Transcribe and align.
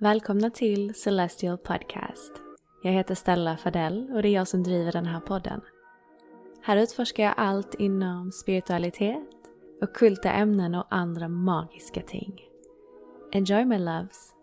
Välkomna 0.00 0.50
till 0.50 0.94
Celestial 0.94 1.58
Podcast. 1.58 2.32
Jag 2.82 2.92
heter 2.92 3.14
Stella 3.14 3.56
Fadell 3.56 4.10
och 4.12 4.22
det 4.22 4.28
är 4.28 4.32
jag 4.32 4.48
som 4.48 4.62
driver 4.62 4.92
den 4.92 5.06
här 5.06 5.20
podden. 5.20 5.60
Här 6.62 6.76
utforskar 6.76 7.24
jag 7.24 7.34
allt 7.36 7.74
inom 7.74 8.32
spiritualitet, 8.32 9.28
ockulta 9.82 10.32
ämnen 10.32 10.74
och 10.74 10.86
andra 10.90 11.28
magiska 11.28 12.00
ting. 12.02 12.40
Enjoy 13.32 13.64
my 13.64 13.78
loves! 13.78 14.37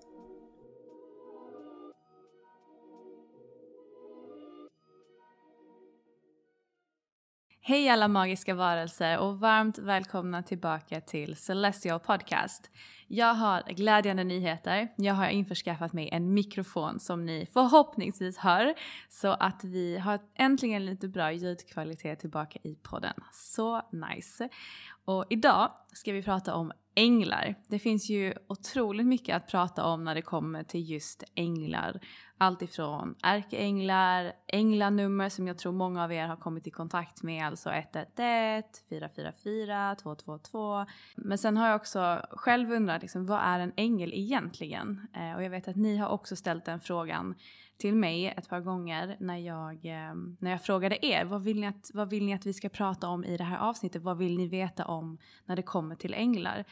Hej 7.68 7.90
alla 7.90 8.08
magiska 8.08 8.54
varelser 8.54 9.20
och 9.20 9.40
varmt 9.40 9.78
välkomna 9.78 10.44
tillbaka 10.44 11.02
till 11.02 11.36
Celestial 11.36 12.00
Podcast. 12.00 12.70
Jag 13.08 13.34
har 13.34 13.64
glädjande 13.68 14.24
nyheter. 14.24 14.88
Jag 14.96 15.14
har 15.14 15.28
införskaffat 15.30 15.94
mig 15.94 16.10
en 16.12 16.34
mikrofon 16.34 17.00
som 17.00 17.26
ni 17.26 17.48
förhoppningsvis 17.54 18.38
hör 18.38 18.74
så 19.10 19.28
att 19.28 19.64
vi 19.64 19.98
har 19.98 20.20
äntligen 20.36 20.86
lite 20.86 21.08
bra 21.08 21.32
ljudkvalitet 21.32 22.20
tillbaka 22.20 22.60
i 22.64 22.76
podden. 22.76 23.14
Så 23.32 23.82
nice! 23.92 24.50
Och 25.06 25.26
idag 25.30 25.72
ska 25.94 26.12
vi 26.12 26.24
prata 26.24 26.56
om 26.56 26.72
änglar. 26.96 27.56
Det 27.68 27.80
finns 27.80 28.10
ju 28.10 28.34
otroligt 28.48 29.06
mycket 29.06 29.36
att 29.36 29.48
prata 29.48 29.86
om 29.86 30.04
när 30.04 30.16
det 30.16 30.22
kommer 30.22 30.64
till 30.64 30.90
just 30.90 31.24
änglar. 31.36 32.00
Allt 32.38 32.62
ifrån 32.62 33.16
ärkeänglar, 33.24 34.34
änglanummer 34.48 35.30
som 35.30 35.48
jag 35.48 35.58
tror 35.58 35.72
många 35.72 36.04
av 36.04 36.14
er 36.14 36.28
har 36.28 36.36
kommit 36.36 36.68
i 36.68 36.72
kontakt 36.72 37.24
med, 37.24 37.46
alltså 37.46 37.70
111, 37.70 38.68
444, 38.90 39.96
222. 39.96 40.86
Men 41.16 41.38
sen 41.38 41.58
har 41.58 41.68
jag 41.68 41.76
också 41.76 42.26
själv 42.32 42.72
undrat 42.72 43.02
liksom, 43.02 43.26
vad 43.26 43.40
är 43.40 43.60
en 43.60 43.74
ängel 43.78 44.14
egentligen? 44.14 45.08
Eh, 45.14 45.36
och 45.36 45.44
jag 45.44 45.50
vet 45.50 45.68
att 45.68 45.76
ni 45.76 45.98
har 45.98 46.10
också 46.10 46.36
ställt 46.36 46.66
den 46.66 46.80
frågan 46.80 47.36
till 47.78 47.96
mig 47.96 48.28
ett 48.38 48.50
par 48.50 48.60
gånger 48.60 49.18
när 49.20 49.38
jag, 49.38 49.80
ehm, 49.84 50.38
när 50.40 50.52
jag 50.52 50.64
frågade 50.64 51.06
er 51.06 51.26
vad 51.26 51.44
vill, 51.44 51.60
ni 51.60 51.68
att, 51.68 51.92
vad 51.94 52.10
vill 52.10 52.26
ni 52.26 52.34
att 52.34 52.46
vi 52.46 52.54
ska 52.54 52.70
prata 52.70 53.08
om 53.08 53.24
i 53.24 53.38
det 53.38 53.44
här 53.44 53.58
avsnittet? 53.58 54.02
Vad 54.02 54.18
vill 54.18 54.38
ni 54.38 54.48
veta 54.48 54.86
om 54.86 55.18
när 55.46 55.56
det 55.56 55.62
kommer 55.62 55.96
till 55.96 56.14
änglar? 56.14 56.66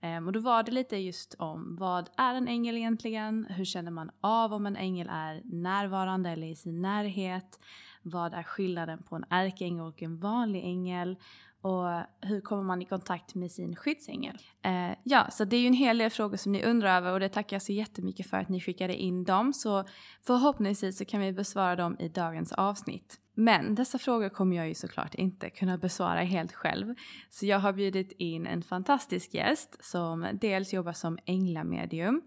Ehm, 0.00 0.26
och 0.26 0.32
då 0.32 0.40
var 0.40 0.62
det 0.62 0.72
lite 0.72 0.96
just 0.96 1.34
om 1.38 1.76
vad 1.76 2.10
är 2.16 2.34
en 2.34 2.48
ängel 2.48 2.76
egentligen? 2.76 3.46
Hur 3.50 3.64
känner 3.64 3.90
man 3.90 4.10
av 4.20 4.52
om 4.52 4.66
en 4.66 4.76
ängel 4.76 5.08
är 5.10 5.42
närvarande 5.44 6.30
eller 6.30 6.46
i 6.46 6.56
sin 6.56 6.82
närhet? 6.82 7.60
Vad 8.02 8.34
är 8.34 8.42
skillnaden 8.42 9.02
på 9.02 9.16
en 9.16 9.24
ärkeängel 9.30 9.84
och 9.84 10.02
en 10.02 10.18
vanlig 10.18 10.64
ängel? 10.64 11.16
Och 11.62 11.84
hur 12.20 12.40
kommer 12.40 12.62
man 12.62 12.82
i 12.82 12.84
kontakt 12.84 13.34
med 13.34 13.52
sin 13.52 13.76
skyddsängel? 13.76 14.38
Eh, 14.62 14.96
ja, 15.04 15.30
så 15.30 15.44
det 15.44 15.56
är 15.56 15.60
ju 15.60 15.66
en 15.66 15.72
hel 15.72 15.98
del 15.98 16.10
frågor 16.10 16.36
som 16.36 16.52
ni 16.52 16.64
undrar 16.64 16.96
över 16.96 17.12
och 17.12 17.20
det 17.20 17.28
tackar 17.28 17.54
jag 17.54 17.62
så 17.62 17.72
jättemycket 17.72 18.30
för 18.30 18.36
att 18.36 18.48
ni 18.48 18.60
skickade 18.60 18.94
in 18.96 19.24
dem. 19.24 19.52
Så 19.52 19.84
förhoppningsvis 20.26 20.98
så 20.98 21.04
kan 21.04 21.20
vi 21.20 21.32
besvara 21.32 21.76
dem 21.76 21.96
i 21.98 22.08
dagens 22.08 22.52
avsnitt. 22.52 23.20
Men 23.40 23.74
dessa 23.74 23.98
frågor 23.98 24.28
kommer 24.28 24.56
jag 24.56 24.68
ju 24.68 24.74
såklart 24.74 25.14
inte 25.14 25.50
kunna 25.50 25.78
besvara 25.78 26.20
helt 26.20 26.52
själv. 26.52 26.94
Så 27.30 27.46
jag 27.46 27.58
har 27.58 27.72
bjudit 27.72 28.12
in 28.12 28.46
en 28.46 28.62
fantastisk 28.62 29.34
gäst 29.34 29.84
som 29.84 30.28
dels 30.40 30.72
jobbar 30.72 30.92
som 30.92 31.18
änglamedium. 31.24 32.22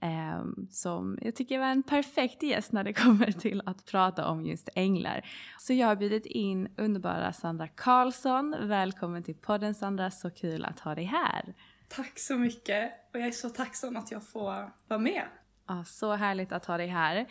Eh, 0.00 0.44
som 0.70 1.18
jag 1.22 1.34
tycker 1.34 1.58
var 1.58 1.66
en 1.66 1.82
perfekt 1.82 2.42
gäst 2.42 2.72
när 2.72 2.84
det 2.84 2.92
kommer 3.02 3.32
till 3.32 3.62
att 3.66 3.86
prata 3.86 4.28
om 4.28 4.44
just 4.44 4.68
änglar. 4.74 5.24
Så 5.58 5.72
jag 5.72 5.86
har 5.86 5.96
bjudit 5.96 6.26
in 6.26 6.68
underbara 6.76 7.32
Sandra 7.32 7.68
Karlsson. 7.68 8.56
Välkommen 8.60 9.22
till 9.22 9.36
podden 9.36 9.74
Sandra, 9.74 10.10
så 10.10 10.30
kul 10.30 10.64
att 10.64 10.80
ha 10.80 10.94
dig 10.94 11.04
här. 11.04 11.54
Tack 11.88 12.18
så 12.18 12.36
mycket 12.36 12.92
och 13.12 13.20
jag 13.20 13.26
är 13.26 13.32
så 13.32 13.48
tacksam 13.48 13.96
att 13.96 14.10
jag 14.10 14.28
får 14.28 14.72
vara 14.88 15.00
med. 15.00 15.24
Ja, 15.68 15.84
så 15.84 16.14
härligt 16.14 16.52
att 16.52 16.64
ha 16.64 16.76
dig 16.76 16.86
här. 16.86 17.26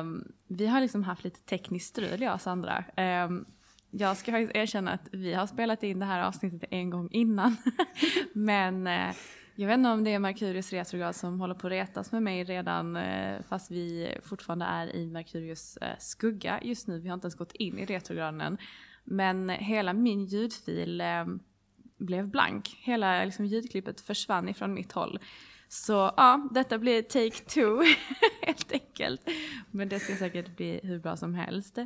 Um, 0.00 0.32
vi 0.48 0.66
har 0.66 0.80
liksom 0.80 1.04
haft 1.04 1.24
lite 1.24 1.40
tekniskt 1.40 1.88
strul 1.88 2.22
jag 2.22 2.34
och 2.34 2.40
Sandra. 2.40 2.84
Um, 2.96 3.46
jag 3.90 4.16
ska 4.16 4.32
faktiskt 4.32 4.56
erkänna 4.56 4.92
att 4.92 5.08
vi 5.12 5.34
har 5.34 5.46
spelat 5.46 5.82
in 5.82 5.98
det 5.98 6.06
här 6.06 6.22
avsnittet 6.22 6.64
en 6.70 6.90
gång 6.90 7.08
innan. 7.10 7.56
Men 8.32 8.86
uh, 8.86 9.14
jag 9.54 9.66
vet 9.66 9.78
inte 9.78 9.90
om 9.90 10.04
det 10.04 10.14
är 10.14 10.18
Merkurius 10.18 10.72
retrograd 10.72 11.16
som 11.16 11.40
håller 11.40 11.54
på 11.54 11.66
att 11.66 11.70
retas 11.70 12.12
med 12.12 12.22
mig 12.22 12.44
redan 12.44 12.96
uh, 12.96 13.42
fast 13.48 13.70
vi 13.70 14.14
fortfarande 14.22 14.64
är 14.64 14.96
i 14.96 15.06
Merkurius 15.06 15.78
uh, 15.82 15.88
eh, 15.88 15.94
skugga 15.98 16.60
just 16.62 16.88
nu. 16.88 17.00
Vi 17.00 17.08
har 17.08 17.14
inte 17.14 17.26
ens 17.26 17.34
gått 17.34 17.52
in 17.52 17.78
i 17.78 17.84
retrograden 17.84 18.40
än. 18.40 18.58
Men 19.04 19.48
hela 19.48 19.92
min 19.92 20.24
ljudfil 20.24 21.00
ehm, 21.00 21.40
blev 21.98 22.28
blank. 22.28 22.76
Hela 22.80 23.24
liksom, 23.24 23.46
ljudklippet 23.46 24.00
försvann 24.00 24.48
ifrån 24.48 24.74
mitt 24.74 24.92
håll. 24.92 25.18
Så 25.72 26.12
ja, 26.16 26.48
detta 26.50 26.78
blir 26.78 27.02
take 27.02 27.44
two 27.44 27.82
helt 28.42 28.72
enkelt. 28.72 29.28
Men 29.70 29.88
det 29.88 30.00
ska 30.00 30.16
säkert 30.16 30.56
bli 30.56 30.80
hur 30.82 30.98
bra 30.98 31.16
som 31.16 31.34
helst. 31.34 31.78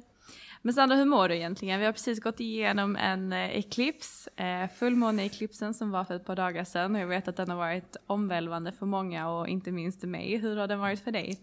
Men 0.62 0.74
Sandra, 0.74 0.96
hur 0.96 1.04
mår 1.04 1.28
du 1.28 1.34
egentligen? 1.34 1.80
Vi 1.80 1.86
har 1.86 1.92
precis 1.92 2.20
gått 2.20 2.40
igenom 2.40 2.96
en 2.96 3.32
eh, 3.32 3.58
eklips, 3.58 4.26
eh, 4.26 4.68
fullmåneeklipsen 4.78 5.74
som 5.74 5.90
var 5.90 6.04
för 6.04 6.14
ett 6.14 6.24
par 6.24 6.36
dagar 6.36 6.64
sedan 6.64 6.94
och 6.94 7.00
jag 7.00 7.06
vet 7.06 7.28
att 7.28 7.36
den 7.36 7.50
har 7.50 7.56
varit 7.56 7.96
omvälvande 8.06 8.72
för 8.72 8.86
många 8.86 9.28
och 9.28 9.48
inte 9.48 9.72
minst 9.72 10.02
mig. 10.02 10.36
Hur 10.36 10.56
har 10.56 10.68
den 10.68 10.78
varit 10.78 11.04
för 11.04 11.12
dig? 11.12 11.40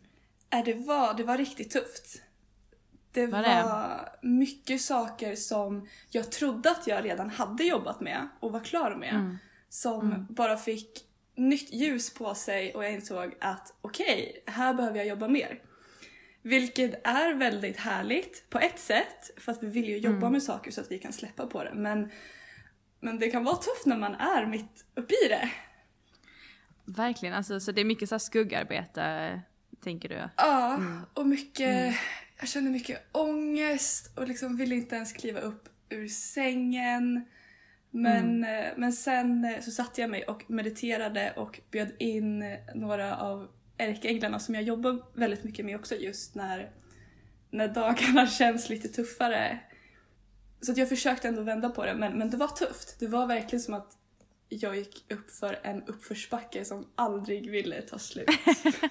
Äh, 0.49 0.63
det 0.65 0.73
var, 0.73 1.13
det 1.13 1.23
var 1.23 1.37
riktigt 1.37 1.71
tufft. 1.71 2.21
Det 3.11 3.27
var, 3.27 3.41
var 3.43 4.09
mycket 4.21 4.81
saker 4.81 5.35
som 5.35 5.87
jag 6.09 6.31
trodde 6.31 6.71
att 6.71 6.87
jag 6.87 7.05
redan 7.05 7.29
hade 7.29 7.63
jobbat 7.63 8.01
med 8.01 8.27
och 8.39 8.51
var 8.51 8.59
klar 8.59 8.95
med. 8.95 9.13
Mm. 9.13 9.37
Som 9.69 10.11
mm. 10.11 10.25
bara 10.29 10.57
fick 10.57 11.10
nytt 11.35 11.73
ljus 11.73 12.13
på 12.13 12.35
sig 12.35 12.73
och 12.73 12.83
jag 12.83 12.93
insåg 12.93 13.35
att 13.39 13.73
okej, 13.81 14.41
okay, 14.41 14.53
här 14.53 14.73
behöver 14.73 14.97
jag 14.97 15.07
jobba 15.07 15.27
mer. 15.27 15.61
Vilket 16.41 17.07
är 17.07 17.33
väldigt 17.33 17.77
härligt 17.77 18.49
på 18.49 18.59
ett 18.59 18.79
sätt 18.79 19.31
för 19.37 19.51
att 19.51 19.63
vi 19.63 19.67
vill 19.67 19.89
ju 19.89 19.97
jobba 19.97 20.17
mm. 20.17 20.31
med 20.31 20.43
saker 20.43 20.71
så 20.71 20.81
att 20.81 20.91
vi 20.91 20.99
kan 20.99 21.13
släppa 21.13 21.47
på 21.47 21.63
det. 21.63 21.73
Men, 21.73 22.11
men 22.99 23.19
det 23.19 23.31
kan 23.31 23.43
vara 23.43 23.55
tufft 23.55 23.85
när 23.85 23.97
man 23.97 24.15
är 24.15 24.45
mitt 24.45 24.85
uppe 24.95 25.13
i 25.25 25.27
det. 25.27 25.49
Verkligen, 26.85 27.35
alltså, 27.35 27.59
så 27.59 27.71
det 27.71 27.81
är 27.81 27.85
mycket 27.85 28.09
så 28.09 28.19
skuggarbete 28.19 29.41
tänker 29.83 30.09
du? 30.09 30.29
Ja, 30.37 30.75
mm. 30.75 31.01
och 31.13 31.27
mycket, 31.27 31.69
mm. 31.69 31.93
jag 32.39 32.49
känner 32.49 32.71
mycket 32.71 33.09
ångest 33.11 34.17
och 34.17 34.27
liksom 34.27 34.57
vill 34.57 34.71
inte 34.71 34.95
ens 34.95 35.13
kliva 35.13 35.39
upp 35.39 35.69
ur 35.89 36.07
sängen. 36.07 37.25
Men, 37.91 38.43
mm. 38.43 38.73
men 38.77 38.93
sen 38.93 39.55
så 39.61 39.71
satte 39.71 40.01
jag 40.01 40.09
mig 40.09 40.23
och 40.23 40.43
mediterade 40.47 41.33
och 41.35 41.59
bjöd 41.71 41.91
in 41.99 42.57
några 42.75 43.17
av 43.17 43.47
ärkeänglarna 43.77 44.39
som 44.39 44.55
jag 44.55 44.63
jobbar 44.63 45.03
väldigt 45.13 45.43
mycket 45.43 45.65
med 45.65 45.75
också 45.75 45.95
just 45.95 46.35
när, 46.35 46.71
när 47.49 47.67
dagarna 47.67 48.27
känns 48.39 48.69
lite 48.69 48.87
tuffare. 48.87 49.59
Så 50.61 50.71
att 50.71 50.77
jag 50.77 50.89
försökte 50.89 51.27
ändå 51.27 51.41
vända 51.41 51.69
på 51.69 51.85
det 51.85 51.93
men, 51.93 52.17
men 52.17 52.29
det 52.29 52.37
var 52.37 52.47
tufft. 52.47 52.99
Det 52.99 53.07
var 53.07 53.27
verkligen 53.27 53.61
som 53.61 53.73
att 53.73 53.97
jag 54.49 54.75
gick 54.75 55.11
upp 55.11 55.31
för 55.31 55.59
en 55.63 55.83
uppförsbacke 55.83 56.65
som 56.65 56.87
aldrig 56.95 57.51
ville 57.51 57.81
ta 57.81 57.99
slut. 57.99 58.29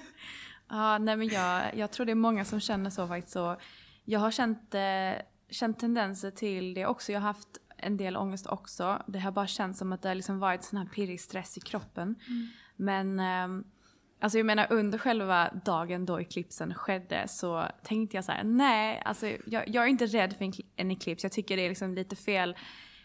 ja, 0.69 0.97
nej 0.97 1.17
men 1.17 1.27
jag, 1.27 1.75
jag 1.75 1.91
tror 1.91 2.05
det 2.05 2.11
är 2.11 2.15
många 2.15 2.45
som 2.45 2.59
känner 2.59 2.89
så 2.89 3.07
faktiskt. 3.07 3.33
Så 3.33 3.57
jag 4.05 4.19
har 4.19 4.31
känt, 4.31 4.75
eh, 4.75 5.23
känt 5.49 5.79
tendenser 5.79 6.31
till 6.31 6.73
det 6.73 6.85
också. 6.85 7.11
Jag 7.11 7.19
har 7.19 7.27
haft 7.27 7.57
en 7.81 7.97
del 7.97 8.17
ångest 8.17 8.47
också. 8.47 9.03
Det 9.07 9.19
har 9.19 9.31
bara 9.31 9.47
känts 9.47 9.79
som 9.79 9.93
att 9.93 10.01
det 10.01 10.07
har 10.07 10.15
liksom 10.15 10.39
varit 10.39 10.63
sån 10.63 10.79
här 10.79 10.85
pirrig 10.85 11.21
stress 11.21 11.57
i 11.57 11.61
kroppen. 11.61 12.15
Mm. 12.27 12.47
Men 12.75 13.19
eh, 13.19 13.65
Alltså 14.23 14.37
jag 14.37 14.45
menar 14.45 14.67
under 14.69 14.97
själva 14.97 15.49
dagen 15.65 16.05
då 16.05 16.21
eklipsen 16.21 16.73
skedde 16.73 17.27
så 17.27 17.67
tänkte 17.83 18.17
jag 18.17 18.25
så 18.25 18.31
här: 18.31 18.43
nej, 18.43 19.01
alltså 19.05 19.27
jag, 19.45 19.69
jag 19.69 19.83
är 19.83 19.87
inte 19.87 20.05
rädd 20.05 20.33
för 20.33 20.51
en 20.75 20.91
eklips. 20.91 21.23
Jag 21.23 21.31
tycker 21.31 21.57
det 21.57 21.65
är 21.65 21.69
liksom 21.69 21.95
lite 21.95 22.15
fel 22.15 22.55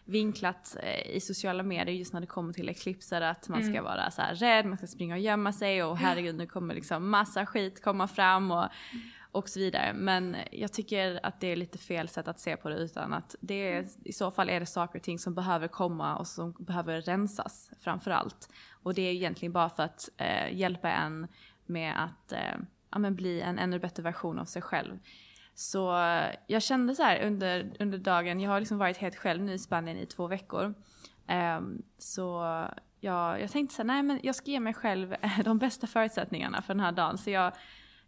vinklat 0.05 0.77
eh, 0.83 1.17
i 1.17 1.21
sociala 1.21 1.63
medier 1.63 1.97
just 1.97 2.13
när 2.13 2.21
det 2.21 2.27
kommer 2.27 2.53
till 2.53 2.69
eklipser 2.69 3.21
att 3.21 3.49
man 3.49 3.63
ska 3.63 3.71
mm. 3.71 3.85
vara 3.85 4.11
så 4.11 4.23
här 4.23 4.35
rädd, 4.35 4.67
man 4.67 4.79
ska 4.79 4.87
springa 4.87 5.15
och 5.15 5.21
gömma 5.21 5.53
sig 5.53 5.83
och 5.83 5.99
herregud 5.99 6.35
nu 6.35 6.47
kommer 6.47 6.75
liksom 6.75 7.11
massa 7.11 7.47
skit 7.47 7.83
komma 7.83 8.09
fram 8.09 8.51
och, 8.51 8.69
och 9.37 9.49
så 9.49 9.61
vidare. 9.61 9.93
Men 9.93 10.37
jag 10.53 10.73
tycker 10.73 11.21
att 11.23 11.41
det 11.41 11.47
är 11.47 11.57
lite 11.57 11.79
fel 11.79 12.09
sätt 12.09 12.29
att 12.29 12.41
se 12.41 12.57
på 12.57 12.69
det 12.69 12.77
utan 12.77 13.13
att 13.13 13.35
det 13.41 13.73
är, 13.73 13.87
i 14.05 14.13
så 14.13 14.31
fall 14.31 14.51
är 14.51 14.61
det 14.61 14.67
saker 14.67 14.99
och 14.99 15.03
ting 15.03 15.19
som 15.19 15.35
behöver 15.35 15.69
komma 15.69 16.17
och 16.17 16.27
som 16.27 16.53
behöver 16.59 17.01
rensas 17.01 17.71
framför 17.81 18.11
allt. 18.11 18.49
Och 18.83 18.95
det 18.95 19.03
är 19.03 19.13
egentligen 19.13 19.53
bara 19.53 19.71
för 19.71 19.83
att 19.83 20.09
eh, 20.17 20.55
hjälpa 20.55 20.91
en 20.91 21.29
med 21.67 22.05
att 22.05 22.33
eh, 22.33 22.59
ja, 22.91 22.99
men 22.99 23.15
bli 23.17 23.41
en 23.41 23.59
ännu 23.59 23.79
bättre 23.79 24.03
version 24.03 24.39
av 24.39 24.45
sig 24.45 24.63
själv. 24.63 24.99
Så 25.55 25.99
eh, 25.99 26.35
jag 26.47 26.63
kände 26.63 26.95
så 26.95 27.03
här 27.03 27.23
under, 27.23 27.73
under 27.79 27.99
dagen, 27.99 28.41
jag 28.41 28.51
har 28.51 28.61
liksom 28.61 28.79
varit 28.79 28.97
helt 28.97 29.17
själv 29.17 29.43
nu 29.43 29.53
i 29.53 29.59
Spanien 29.59 29.97
i 29.99 30.07
två 30.07 30.27
veckor. 30.27 30.75
Eh, 31.27 31.61
så 31.99 32.43
jag, 33.01 33.41
jag 33.41 33.51
tänkte 33.51 33.75
så 33.75 33.83
här, 33.83 33.87
nej 33.87 34.03
men 34.03 34.21
jag 34.23 34.35
ska 34.35 34.51
ge 34.51 34.61
mig 34.61 34.75
själv 34.75 35.15
de 35.45 35.59
bästa 35.59 35.87
förutsättningarna 35.87 36.63
för 36.63 36.75
den 36.75 36.81
här 36.81 36.93
dagen. 36.93 37.19
Så 37.19 37.31
jag, 37.31 37.53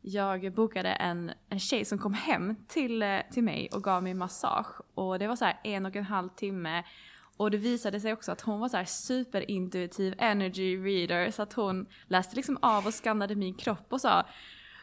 jag 0.00 0.53
bokade 0.53 0.89
en, 0.89 1.33
en 1.49 1.59
tjej 1.59 1.85
som 1.85 1.99
kom 1.99 2.15
hem 2.15 2.56
till, 2.69 3.03
eh, 3.03 3.19
till 3.33 3.43
mig 3.43 3.69
och 3.73 3.83
gav 3.83 4.03
mig 4.03 4.15
massage. 4.15 4.81
Och 4.95 5.19
det 5.19 5.29
var 5.29 5.37
så 5.37 5.45
här 5.45 5.61
en 5.65 5.87
och 5.87 5.97
en 5.97 6.05
halv 6.05 6.29
timme. 6.29 6.85
Och 7.37 7.50
det 7.50 7.56
visade 7.56 8.00
sig 8.00 8.12
också 8.12 8.33
att 8.33 8.41
hon 8.41 8.61
var 8.61 8.69
så 8.69 8.77
här 8.77 8.85
superintuitiv 8.85 10.15
energy 10.19 10.77
reader. 10.77 11.31
Så 11.31 11.43
att 11.43 11.53
hon 11.53 11.87
läste 12.06 12.37
liksom 12.37 12.59
av 12.62 12.87
och 12.87 12.95
skannade 12.95 13.35
min 13.35 13.55
kropp 13.55 13.93
och 13.93 14.00
sa 14.00 14.27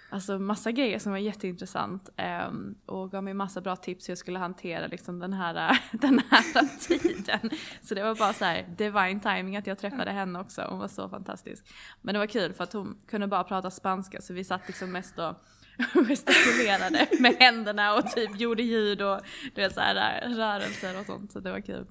Alltså 0.09 0.39
massa 0.39 0.71
grejer 0.71 0.99
som 0.99 1.11
var 1.11 1.19
jätteintressant 1.19 2.09
um, 2.47 2.75
och 2.85 3.11
gav 3.11 3.23
mig 3.23 3.33
massa 3.33 3.61
bra 3.61 3.75
tips 3.75 4.09
hur 4.09 4.11
jag 4.11 4.17
skulle 4.17 4.39
hantera 4.39 4.87
liksom 4.87 5.19
den 5.19 5.33
här, 5.33 5.79
den 5.91 6.21
här 6.29 6.87
tiden. 6.87 7.49
Så 7.81 7.95
det 7.95 8.03
var 8.03 8.15
bara 8.15 8.33
så 8.33 8.45
här 8.45 8.65
divine 8.77 9.19
timing 9.19 9.57
att 9.57 9.67
jag 9.67 9.77
träffade 9.77 10.11
henne 10.11 10.39
också, 10.39 10.65
hon 10.69 10.79
var 10.79 10.87
så 10.87 11.09
fantastisk. 11.09 11.65
Men 12.01 12.13
det 12.13 12.19
var 12.19 12.27
kul 12.27 12.53
för 12.53 12.63
att 12.63 12.73
hon 12.73 12.97
kunde 13.07 13.27
bara 13.27 13.43
prata 13.43 13.71
spanska 13.71 14.21
så 14.21 14.33
vi 14.33 14.43
satt 14.43 14.67
liksom 14.67 14.91
mest 14.91 15.19
och 15.19 15.35
gestikulerade 16.07 17.07
med 17.19 17.35
händerna 17.39 17.93
och 17.95 18.11
typ 18.11 18.39
gjorde 18.39 18.63
ljud 18.63 19.01
och 19.01 19.21
du 19.55 19.61
vet 19.61 19.73
så 19.73 19.79
här, 19.79 20.29
rörelser 20.29 20.99
och 20.99 21.05
sånt 21.05 21.31
så 21.31 21.39
det 21.39 21.51
var 21.51 21.61
kul. 21.61 21.87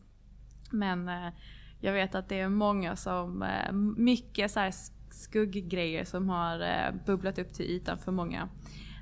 Men 0.71 1.09
uh, 1.09 1.29
jag 1.81 1.93
vet 1.93 2.15
att 2.15 2.29
det 2.29 2.41
är 2.41 2.49
många 2.49 2.97
som, 2.97 3.43
uh, 3.43 3.73
mycket 3.97 4.51
så 4.51 4.61
här 4.61 4.73
skugggrejer 5.15 6.05
som 6.05 6.29
har 6.29 6.61
eh, 6.61 6.95
bubblat 7.07 7.39
upp 7.39 7.55
till 7.55 7.67
ytan 7.67 7.99
för 7.99 8.13
många. 8.13 8.49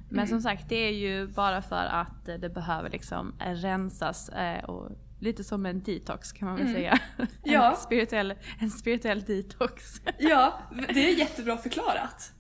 Men 0.09 0.19
mm. 0.19 0.29
som 0.29 0.41
sagt, 0.41 0.69
det 0.69 0.77
är 0.77 0.93
ju 0.93 1.27
bara 1.27 1.63
för 1.63 1.85
att 1.85 2.27
det 2.41 2.49
behöver 2.49 2.91
liksom 2.91 3.35
rensas 3.39 4.29
eh, 4.29 4.65
och 4.65 4.91
lite 5.21 5.45
som 5.45 5.67
en 5.67 5.83
detox 5.83 6.33
kan 6.33 6.49
man 6.49 6.57
väl 6.57 6.67
mm. 6.67 6.75
säga. 6.75 6.99
Ja. 7.43 7.71
en, 7.71 7.77
spirituell, 7.77 8.35
en 8.61 8.71
spirituell 8.71 9.23
detox. 9.23 10.01
ja, 10.19 10.59
det 10.95 11.11
är 11.11 11.19
jättebra 11.19 11.57
förklarat. 11.57 12.33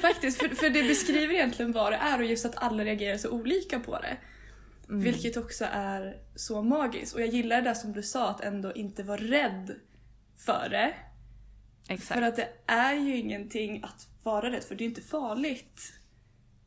Faktiskt, 0.00 0.38
för, 0.38 0.48
för 0.48 0.70
det 0.70 0.82
beskriver 0.82 1.34
egentligen 1.34 1.72
vad 1.72 1.92
det 1.92 1.96
är 1.96 2.18
och 2.18 2.24
just 2.24 2.46
att 2.46 2.62
alla 2.62 2.84
reagerar 2.84 3.16
så 3.16 3.30
olika 3.30 3.80
på 3.80 3.98
det. 3.98 4.16
Mm. 4.88 5.00
Vilket 5.00 5.36
också 5.36 5.64
är 5.72 6.16
så 6.34 6.62
magiskt. 6.62 7.14
Och 7.14 7.20
jag 7.20 7.28
gillar 7.28 7.62
det 7.62 7.74
som 7.74 7.92
du 7.92 8.02
sa, 8.02 8.30
att 8.30 8.40
ändå 8.40 8.72
inte 8.72 9.02
vara 9.02 9.20
rädd 9.20 9.74
för 10.36 10.68
det. 10.70 10.94
Exakt. 11.88 12.20
För 12.20 12.26
att 12.26 12.36
det 12.36 12.48
är 12.66 12.94
ju 12.94 13.16
ingenting 13.16 13.82
att 13.82 14.08
vara 14.22 14.50
rädd 14.50 14.64
för, 14.64 14.74
det 14.74 14.84
är 14.84 14.88
inte 14.88 15.00
farligt. 15.00 15.92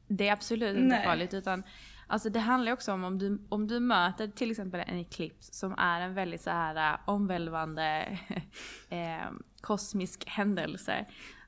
Det 0.07 0.27
är 0.27 0.33
absolut 0.33 0.77
inte 0.77 0.95
Nej. 0.95 1.05
farligt 1.05 1.33
utan 1.33 1.63
Alltså 2.11 2.29
det 2.29 2.39
handlar 2.39 2.71
också 2.71 2.93
om 2.93 3.03
om 3.03 3.19
du, 3.19 3.41
om 3.49 3.67
du 3.67 3.79
möter 3.79 4.27
till 4.27 4.51
exempel 4.51 4.83
en 4.87 4.99
eklips 4.99 5.53
som 5.53 5.75
är 5.77 6.01
en 6.01 6.13
väldigt 6.13 6.41
så 6.41 6.49
här 6.49 6.93
äh, 6.93 6.99
omvälvande 7.05 8.19
eh, 8.89 9.31
kosmisk 9.61 10.23
händelse. 10.27 11.05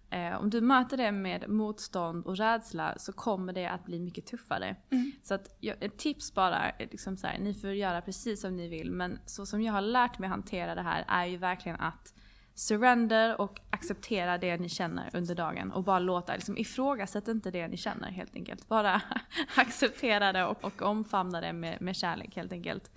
Eh, 0.10 0.36
om 0.36 0.50
du 0.50 0.62
möter 0.62 0.98
det 0.98 1.12
med 1.12 1.50
motstånd 1.50 2.26
och 2.26 2.38
rädsla 2.38 2.94
så 2.98 3.14
kommer 3.14 3.54
det 3.54 3.68
att 3.68 3.86
bli 3.86 4.00
mycket 4.00 4.26
tuffare. 4.26 4.76
Mm. 4.90 5.12
Så 5.24 5.34
att, 5.34 5.64
ett 5.64 5.98
tips 5.98 6.34
bara, 6.34 6.72
liksom 6.80 7.18
så 7.18 7.28
här, 7.28 7.40
ni 7.40 7.54
får 7.54 7.70
göra 7.70 8.02
precis 8.02 8.42
som 8.42 8.56
ni 8.56 8.68
vill 8.68 8.92
men 8.92 9.20
så 9.26 9.46
som 9.46 9.62
jag 9.62 9.74
har 9.74 9.82
lärt 9.82 10.20
mig 10.20 10.30
hantera 10.30 10.76
det 10.76 10.82
här 10.82 11.06
är 11.08 11.26
ju 11.26 11.38
verkligen 11.38 11.80
att 11.80 12.14
surrender 12.54 13.42
och 13.42 13.60
acceptera 13.84 14.38
det 14.38 14.58
ni 14.58 14.70
känner 14.70 15.10
under 15.14 15.36
dagen 15.36 15.72
och 15.72 15.84
bara 15.84 16.00
låta, 16.00 16.36
liksom 16.36 16.58
ifrågasätt 16.58 17.28
inte 17.28 17.52
det 17.52 17.68
ni 17.68 17.78
känner 17.78 18.12
helt 18.12 18.36
enkelt. 18.36 18.68
Bara 18.68 19.02
acceptera 19.56 20.34
det 20.34 20.46
och, 20.46 20.64
och 20.64 20.82
omfamna 20.82 21.42
det 21.42 21.54
med, 21.54 21.82
med 21.82 21.96
kärlek 21.96 22.36
helt 22.36 22.52
enkelt. 22.52 22.92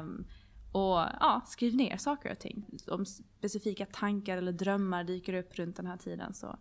Um, 0.00 0.26
och 0.72 0.98
ja, 1.20 1.42
skriv 1.46 1.76
ner 1.76 1.96
saker 1.96 2.32
och 2.32 2.38
ting. 2.38 2.66
Om 2.86 3.06
specifika 3.06 3.86
tankar 3.86 4.36
eller 4.36 4.52
drömmar 4.52 5.04
dyker 5.04 5.34
upp 5.34 5.58
runt 5.58 5.76
den 5.76 5.86
här 5.86 5.96
tiden 5.96 6.34
så, 6.34 6.58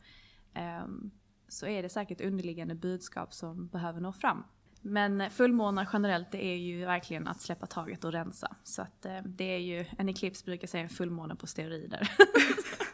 um, 0.85 1.11
så 1.47 1.67
är 1.67 1.83
det 1.83 1.89
säkert 1.89 2.21
underliggande 2.21 2.75
budskap 2.75 3.33
som 3.33 3.67
behöver 3.67 4.01
nå 4.01 4.13
fram. 4.13 4.43
Men 4.81 5.31
fullmånar 5.31 5.89
generellt 5.93 6.31
det 6.31 6.45
är 6.45 6.55
ju 6.55 6.85
verkligen 6.85 7.27
att 7.27 7.41
släppa 7.41 7.65
taget 7.65 8.03
och 8.03 8.11
rensa. 8.11 8.55
Så 8.63 8.81
att 8.81 9.05
eh, 9.05 9.21
det 9.25 9.55
är 9.55 9.59
ju, 9.59 9.85
en 9.97 10.09
eklips 10.09 10.45
brukar 10.45 10.67
säga 10.67 10.83
en 10.83 10.89
fullmåne 10.89 11.35
på 11.35 11.47
steroider. 11.47 12.09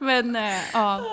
Men 0.00 0.36
eh, 0.36 0.70
ja, 0.72 1.04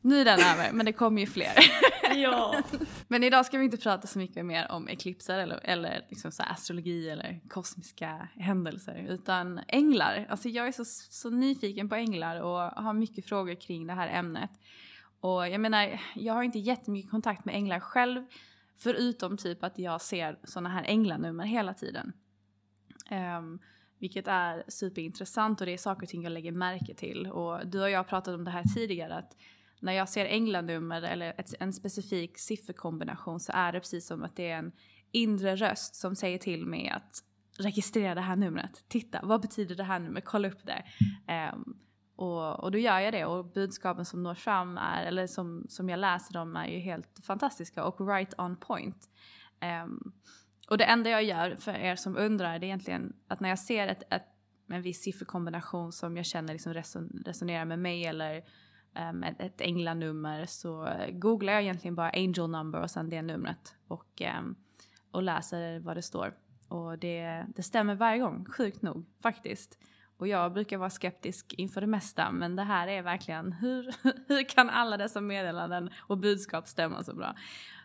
nu 0.00 0.20
är 0.20 0.24
den 0.24 0.40
över, 0.40 0.72
men 0.72 0.86
det 0.86 0.92
kommer 0.92 1.20
ju 1.20 1.26
fler. 1.26 1.54
ja. 2.14 2.62
Men 3.08 3.24
idag 3.24 3.46
ska 3.46 3.58
vi 3.58 3.64
inte 3.64 3.76
prata 3.76 4.06
så 4.06 4.18
mycket 4.18 4.46
mer 4.46 4.72
om 4.72 4.88
eklipser 4.88 5.38
eller, 5.38 5.60
eller 5.62 6.06
liksom 6.08 6.32
så 6.32 6.42
astrologi 6.42 7.10
eller 7.10 7.40
kosmiska 7.48 8.28
händelser. 8.36 9.06
Utan 9.08 9.60
änglar. 9.68 10.26
Alltså 10.30 10.48
jag 10.48 10.68
är 10.68 10.72
så, 10.72 10.84
så 10.84 11.30
nyfiken 11.30 11.88
på 11.88 11.94
änglar 11.94 12.40
och 12.40 12.58
har 12.60 12.92
mycket 12.92 13.28
frågor 13.28 13.54
kring 13.54 13.86
det 13.86 13.92
här 13.92 14.08
ämnet. 14.08 14.50
Och 15.20 15.48
jag 15.48 15.60
menar, 15.60 16.00
jag 16.14 16.34
har 16.34 16.42
inte 16.42 16.58
jättemycket 16.58 17.10
kontakt 17.10 17.44
med 17.44 17.54
änglar 17.54 17.80
själv. 17.80 18.26
Förutom 18.76 19.36
typ 19.36 19.64
att 19.64 19.78
jag 19.78 20.00
ser 20.00 20.38
såna 20.44 20.68
här 20.68 20.84
änglanummer 20.84 21.44
hela 21.44 21.74
tiden. 21.74 22.12
Um, 23.10 23.58
vilket 24.00 24.28
är 24.28 24.64
superintressant 24.68 25.60
och 25.60 25.66
det 25.66 25.72
är 25.72 25.78
saker 25.78 26.02
och 26.02 26.08
ting 26.08 26.22
jag 26.22 26.32
lägger 26.32 26.52
märke 26.52 26.94
till. 26.94 27.26
Och 27.26 27.66
du 27.66 27.82
och 27.82 27.90
jag 27.90 27.98
har 27.98 28.04
pratat 28.04 28.34
om 28.34 28.44
det 28.44 28.50
här 28.50 28.64
tidigare 28.64 29.14
att 29.14 29.36
när 29.80 29.92
jag 29.92 30.08
ser 30.08 30.26
Englandnummer 30.26 31.02
eller 31.02 31.34
ett, 31.40 31.54
en 31.60 31.72
specifik 31.72 32.38
sifferkombination 32.38 33.40
så 33.40 33.52
är 33.54 33.72
det 33.72 33.80
precis 33.80 34.06
som 34.06 34.24
att 34.24 34.36
det 34.36 34.50
är 34.50 34.58
en 34.58 34.72
inre 35.12 35.56
röst 35.56 35.94
som 35.94 36.16
säger 36.16 36.38
till 36.38 36.66
mig 36.66 36.88
att 36.88 37.24
registrera 37.58 38.14
det 38.14 38.20
här 38.20 38.36
numret. 38.36 38.84
Titta, 38.88 39.20
vad 39.22 39.40
betyder 39.40 39.74
det 39.74 39.84
här 39.84 39.98
numret? 39.98 40.24
Kolla 40.24 40.48
upp 40.48 40.66
det. 40.66 40.84
Um, 41.54 41.78
och, 42.16 42.60
och 42.60 42.72
då 42.72 42.78
gör 42.78 42.98
jag 42.98 43.12
det 43.12 43.24
och 43.24 43.52
budskapen 43.52 44.04
som 44.04 44.22
når 44.22 44.34
fram 44.34 44.78
är, 44.78 45.04
eller 45.04 45.26
som, 45.26 45.66
som 45.68 45.88
jag 45.88 46.00
läser 46.00 46.32
dem 46.32 46.56
är 46.56 46.66
ju 46.66 46.78
helt 46.78 47.20
fantastiska 47.26 47.84
och 47.84 48.08
right 48.08 48.34
on 48.38 48.56
point. 48.56 49.08
Um, 49.84 50.12
och 50.70 50.78
det 50.78 50.84
enda 50.84 51.10
jag 51.10 51.24
gör 51.24 51.56
för 51.56 51.72
er 51.72 51.96
som 51.96 52.16
undrar 52.16 52.58
det 52.58 52.64
är 52.64 52.68
egentligen 52.68 53.12
att 53.28 53.40
när 53.40 53.48
jag 53.48 53.58
ser 53.58 53.86
ett, 53.88 54.12
ett, 54.12 54.26
en 54.68 54.82
viss 54.82 55.02
sifferkombination 55.02 55.92
som 55.92 56.16
jag 56.16 56.26
känner 56.26 56.52
liksom 56.52 56.74
reson, 56.74 57.22
resonerar 57.26 57.64
med 57.64 57.78
mig 57.78 58.06
eller 58.06 58.42
um, 59.10 59.22
ett, 59.22 59.40
ett 59.40 59.60
änglanummer 59.60 60.46
så 60.46 60.88
googlar 61.12 61.52
jag 61.52 61.62
egentligen 61.62 61.94
bara 61.94 62.10
angel 62.10 62.50
number 62.50 62.80
och 62.80 62.90
sen 62.90 63.08
det 63.08 63.22
numret 63.22 63.74
och, 63.88 64.22
um, 64.38 64.56
och 65.10 65.22
läser 65.22 65.78
vad 65.78 65.96
det 65.96 66.02
står. 66.02 66.34
Och 66.68 66.98
det, 66.98 67.46
det 67.56 67.62
stämmer 67.62 67.94
varje 67.94 68.18
gång, 68.18 68.44
sjukt 68.44 68.82
nog 68.82 69.06
faktiskt. 69.22 69.78
Och 70.16 70.28
jag 70.28 70.52
brukar 70.52 70.78
vara 70.78 70.90
skeptisk 70.90 71.54
inför 71.54 71.80
det 71.80 71.86
mesta 71.86 72.32
men 72.32 72.56
det 72.56 72.62
här 72.62 72.88
är 72.88 73.02
verkligen 73.02 73.52
hur, 73.60 73.94
hur 74.28 74.48
kan 74.48 74.70
alla 74.70 74.96
dessa 74.96 75.20
meddelanden 75.20 75.90
och 75.98 76.18
budskap 76.18 76.68
stämma 76.68 77.02
så 77.02 77.14
bra? 77.14 77.34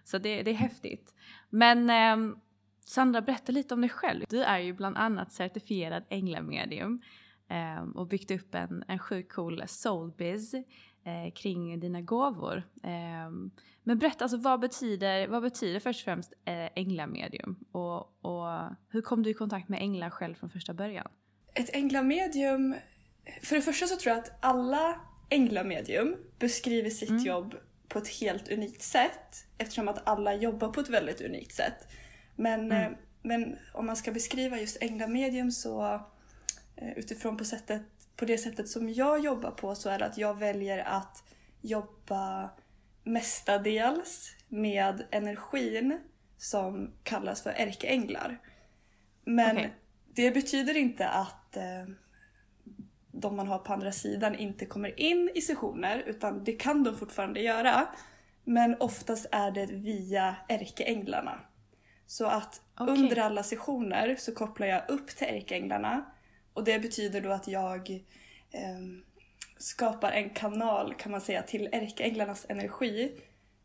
Så 0.03 0.17
det, 0.17 0.43
det 0.43 0.51
är 0.51 0.55
häftigt. 0.55 1.13
Men 1.49 1.89
um, 2.19 2.41
Sandra, 2.87 3.21
berätta 3.21 3.51
lite 3.51 3.73
om 3.73 3.81
dig 3.81 3.89
själv. 3.89 4.25
Du 4.29 4.43
är 4.43 4.59
ju 4.59 4.73
bland 4.73 4.97
annat 4.97 5.31
certifierad 5.31 6.03
änglamedium 6.09 7.01
eh, 7.49 7.83
och 7.95 8.07
byggt 8.07 8.31
upp 8.31 8.55
en, 8.55 8.83
en 8.87 8.99
sjukt 8.99 9.33
cool 9.33 9.63
soulbiz 9.67 10.53
eh, 10.53 11.33
kring 11.35 11.79
dina 11.79 12.01
gåvor. 12.01 12.63
Eh, 12.83 13.31
men 13.83 13.99
berätta, 13.99 14.25
alltså, 14.25 14.37
vad, 14.37 14.59
betyder, 14.59 15.27
vad 15.27 15.41
betyder 15.41 15.79
först 15.79 15.99
och 16.01 16.05
främst 16.05 16.33
eh, 16.45 16.69
änglamedium? 16.75 17.55
Och, 17.71 18.25
och 18.25 18.69
hur 18.89 19.01
kom 19.01 19.23
du 19.23 19.29
i 19.29 19.33
kontakt 19.33 19.69
med 19.69 19.81
änglar 19.81 20.09
själv 20.09 20.35
från 20.35 20.49
första 20.49 20.73
början? 20.73 21.07
Ett 21.53 21.75
änglamedium... 21.75 22.75
För 23.41 23.55
det 23.55 23.61
första 23.61 23.87
så 23.87 23.95
tror 23.95 24.15
jag 24.15 24.23
att 24.23 24.37
alla 24.45 25.01
änglamedium 25.29 26.15
beskriver 26.39 26.89
sitt 26.89 27.09
mm. 27.09 27.23
jobb 27.23 27.55
på 27.87 27.99
ett 27.99 28.07
helt 28.07 28.51
unikt 28.51 28.81
sätt 28.81 29.47
eftersom 29.57 29.87
att 29.87 30.07
alla 30.07 30.35
jobbar 30.35 30.69
på 30.69 30.81
ett 30.81 30.89
väldigt 30.89 31.21
unikt 31.21 31.55
sätt. 31.55 31.87
Men, 32.35 32.59
mm. 32.59 32.91
Eh, 32.93 32.97
men 33.21 33.57
om 33.73 33.85
man 33.85 33.95
ska 33.95 34.11
beskriva 34.11 34.59
just 34.59 34.77
änglamedium 34.81 35.51
så 35.51 36.01
eh, 36.75 36.91
utifrån 36.95 37.37
på, 37.37 37.45
sättet, 37.45 37.81
på 38.15 38.25
det 38.25 38.37
sättet 38.37 38.69
som 38.69 38.89
jag 38.89 39.19
jobbar 39.19 39.51
på 39.51 39.75
så 39.75 39.89
är 39.89 39.99
det 39.99 40.05
att 40.05 40.17
jag 40.17 40.39
väljer 40.39 40.77
att 40.77 41.23
jobba 41.61 42.49
mestadels 43.03 44.35
med 44.47 45.05
energin 45.11 45.99
som 46.37 46.93
kallas 47.03 47.41
för 47.41 47.49
ärkeänglar. 47.49 48.37
Men 49.25 49.57
okay. 49.57 49.69
det 50.15 50.31
betyder 50.31 50.77
inte 50.77 51.07
att 51.07 51.57
eh, 51.57 51.85
de 53.11 53.35
man 53.35 53.47
har 53.47 53.59
på 53.59 53.73
andra 53.73 53.91
sidan 53.91 54.35
inte 54.35 54.65
kommer 54.65 54.99
in 54.99 55.31
i 55.35 55.41
sessioner 55.41 56.03
utan 56.05 56.43
det 56.43 56.51
kan 56.51 56.83
de 56.83 56.97
fortfarande 56.97 57.41
göra. 57.41 57.87
Men 58.43 58.75
oftast 58.79 59.25
är 59.31 59.51
det 59.51 59.65
via 59.65 60.35
ärkeänglarna. 60.47 61.39
Så 62.07 62.25
att 62.25 62.62
okay. 62.79 62.95
under 62.95 63.19
alla 63.19 63.43
sessioner 63.43 64.15
så 64.19 64.31
kopplar 64.31 64.67
jag 64.67 64.89
upp 64.89 65.07
till 65.07 65.27
ärkeänglarna 65.27 66.05
och 66.53 66.63
det 66.63 66.79
betyder 66.79 67.21
då 67.21 67.31
att 67.31 67.47
jag 67.47 67.89
eh, 68.51 68.79
skapar 69.57 70.12
en 70.12 70.29
kanal 70.29 70.93
kan 70.93 71.12
man 71.12 71.21
säga 71.21 71.41
till 71.41 71.69
ärkeänglarnas 71.71 72.45
energi 72.50 73.12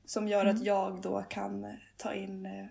som 0.04 0.28
gör 0.28 0.40
mm. 0.40 0.56
att 0.56 0.64
jag 0.64 1.02
då 1.02 1.22
kan 1.22 1.76
ta 1.96 2.14
in 2.14 2.46
eh, 2.46 2.66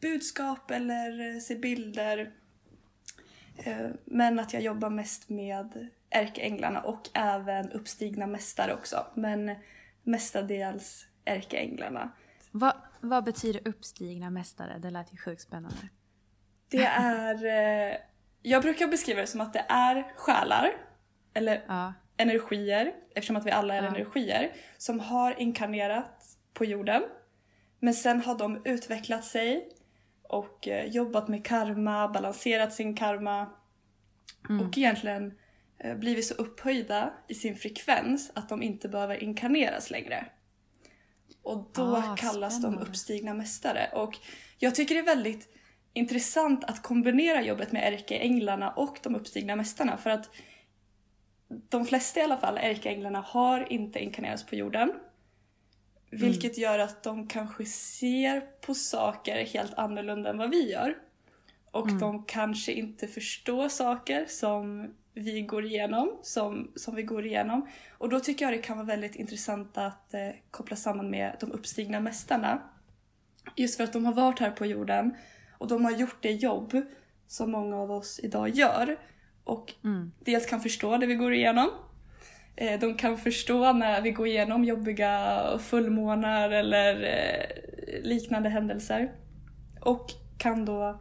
budskap 0.00 0.70
eller 0.70 1.34
eh, 1.34 1.40
se 1.40 1.54
bilder. 1.54 2.32
Eh, 3.56 3.88
men 4.04 4.38
att 4.38 4.52
jag 4.52 4.62
jobbar 4.62 4.90
mest 4.90 5.28
med 5.28 5.88
ärkeänglarna 6.10 6.80
och 6.80 7.08
även 7.14 7.72
uppstigna 7.72 8.26
mästare 8.26 8.74
också. 8.74 9.06
Men 9.14 9.54
mestadels 10.02 11.06
ärkeänglarna. 11.24 12.10
Vad, 12.50 12.72
vad 13.00 13.24
betyder 13.24 13.68
uppstigna 13.68 14.30
mästare? 14.30 14.78
Det 14.78 14.90
lät 14.90 15.12
ju 15.12 15.16
sjukt 15.16 15.42
spännande. 15.42 15.88
Det 16.68 16.84
är... 16.84 17.44
Eh, 17.44 17.96
jag 18.42 18.62
brukar 18.62 18.86
beskriva 18.86 19.20
det 19.20 19.26
som 19.26 19.40
att 19.40 19.52
det 19.52 19.64
är 19.68 20.12
själar, 20.16 20.72
eller 21.34 21.64
ja. 21.68 21.94
energier, 22.16 22.92
eftersom 23.14 23.36
att 23.36 23.46
vi 23.46 23.50
alla 23.50 23.74
är 23.74 23.82
ja. 23.82 23.88
energier, 23.88 24.52
som 24.78 25.00
har 25.00 25.40
inkarnerat 25.40 26.24
på 26.54 26.64
jorden. 26.64 27.02
Men 27.78 27.94
sen 27.94 28.20
har 28.20 28.38
de 28.38 28.62
utvecklat 28.64 29.24
sig 29.24 29.68
och 30.22 30.68
eh, 30.68 30.86
jobbat 30.86 31.28
med 31.28 31.46
karma, 31.46 32.08
balanserat 32.08 32.74
sin 32.74 32.96
karma 32.96 33.50
mm. 34.48 34.66
och 34.66 34.78
egentligen 34.78 35.38
eh, 35.78 35.96
blivit 35.96 36.26
så 36.26 36.34
upphöjda 36.34 37.12
i 37.28 37.34
sin 37.34 37.56
frekvens 37.56 38.32
att 38.34 38.48
de 38.48 38.62
inte 38.62 38.88
behöver 38.88 39.22
inkarneras 39.22 39.90
längre. 39.90 40.26
Och 41.42 41.70
då 41.74 41.96
ah, 41.96 42.16
kallas 42.16 42.56
spännande. 42.56 42.84
de 42.84 42.88
uppstigna 42.90 43.34
mästare. 43.34 43.90
Och 43.94 44.18
jag 44.58 44.74
tycker 44.74 44.94
det 44.94 45.00
är 45.00 45.16
väldigt 45.16 45.48
intressant 45.92 46.64
att 46.64 46.82
kombinera 46.82 47.42
jobbet 47.42 47.72
med 47.72 47.92
ärkeänglarna 47.92 48.70
och 48.70 48.98
de 49.02 49.14
uppstigna 49.14 49.56
mästarna 49.56 49.96
för 49.96 50.10
att 50.10 50.30
de 51.68 51.86
flesta 51.86 52.20
i 52.20 52.22
alla 52.22 52.36
fall, 52.36 52.58
ärkeänglarna, 52.58 53.20
har 53.20 53.72
inte 53.72 53.98
inkarnerats 53.98 54.46
på 54.46 54.56
jorden. 54.56 54.92
Vilket 56.10 56.56
mm. 56.56 56.62
gör 56.62 56.78
att 56.78 57.02
de 57.02 57.28
kanske 57.28 57.64
ser 57.64 58.40
på 58.40 58.74
saker 58.74 59.44
helt 59.44 59.74
annorlunda 59.74 60.30
än 60.30 60.38
vad 60.38 60.50
vi 60.50 60.70
gör. 60.72 60.96
Och 61.70 61.88
mm. 61.88 61.98
de 61.98 62.24
kanske 62.24 62.72
inte 62.72 63.08
förstår 63.08 63.68
saker 63.68 64.26
som 64.28 64.94
vi 65.14 65.42
går 65.42 65.64
igenom, 65.64 66.18
som, 66.22 66.70
som 66.76 66.94
vi 66.94 67.02
går 67.02 67.26
igenom. 67.26 67.68
Och 67.98 68.08
då 68.08 68.20
tycker 68.20 68.44
jag 68.44 68.54
det 68.54 68.58
kan 68.58 68.76
vara 68.76 68.86
väldigt 68.86 69.16
intressant 69.16 69.78
att 69.78 70.14
eh, 70.14 70.28
koppla 70.50 70.76
samman 70.76 71.10
med 71.10 71.36
de 71.40 71.52
uppstigna 71.52 72.00
mästarna. 72.00 72.62
Just 73.56 73.76
för 73.76 73.84
att 73.84 73.92
de 73.92 74.04
har 74.04 74.14
varit 74.14 74.38
här 74.38 74.50
på 74.50 74.66
jorden 74.66 75.14
och 75.58 75.68
de 75.68 75.84
har 75.84 75.92
gjort 75.92 76.22
det 76.22 76.32
jobb 76.32 76.82
som 77.26 77.50
många 77.50 77.76
av 77.76 77.90
oss 77.90 78.20
idag 78.22 78.48
gör. 78.48 78.96
Och 79.44 79.74
mm. 79.84 80.12
dels 80.18 80.46
kan 80.46 80.60
förstå 80.60 80.96
det 80.96 81.06
vi 81.06 81.14
går 81.14 81.34
igenom. 81.34 81.70
Eh, 82.56 82.80
de 82.80 82.94
kan 82.94 83.18
förstå 83.18 83.72
när 83.72 84.00
vi 84.00 84.10
går 84.10 84.26
igenom 84.26 84.64
jobbiga 84.64 85.42
fullmånar 85.58 86.50
eller 86.50 87.02
eh, 87.02 88.02
liknande 88.02 88.48
händelser. 88.48 89.12
Och 89.80 90.06
kan 90.38 90.64
då 90.64 91.00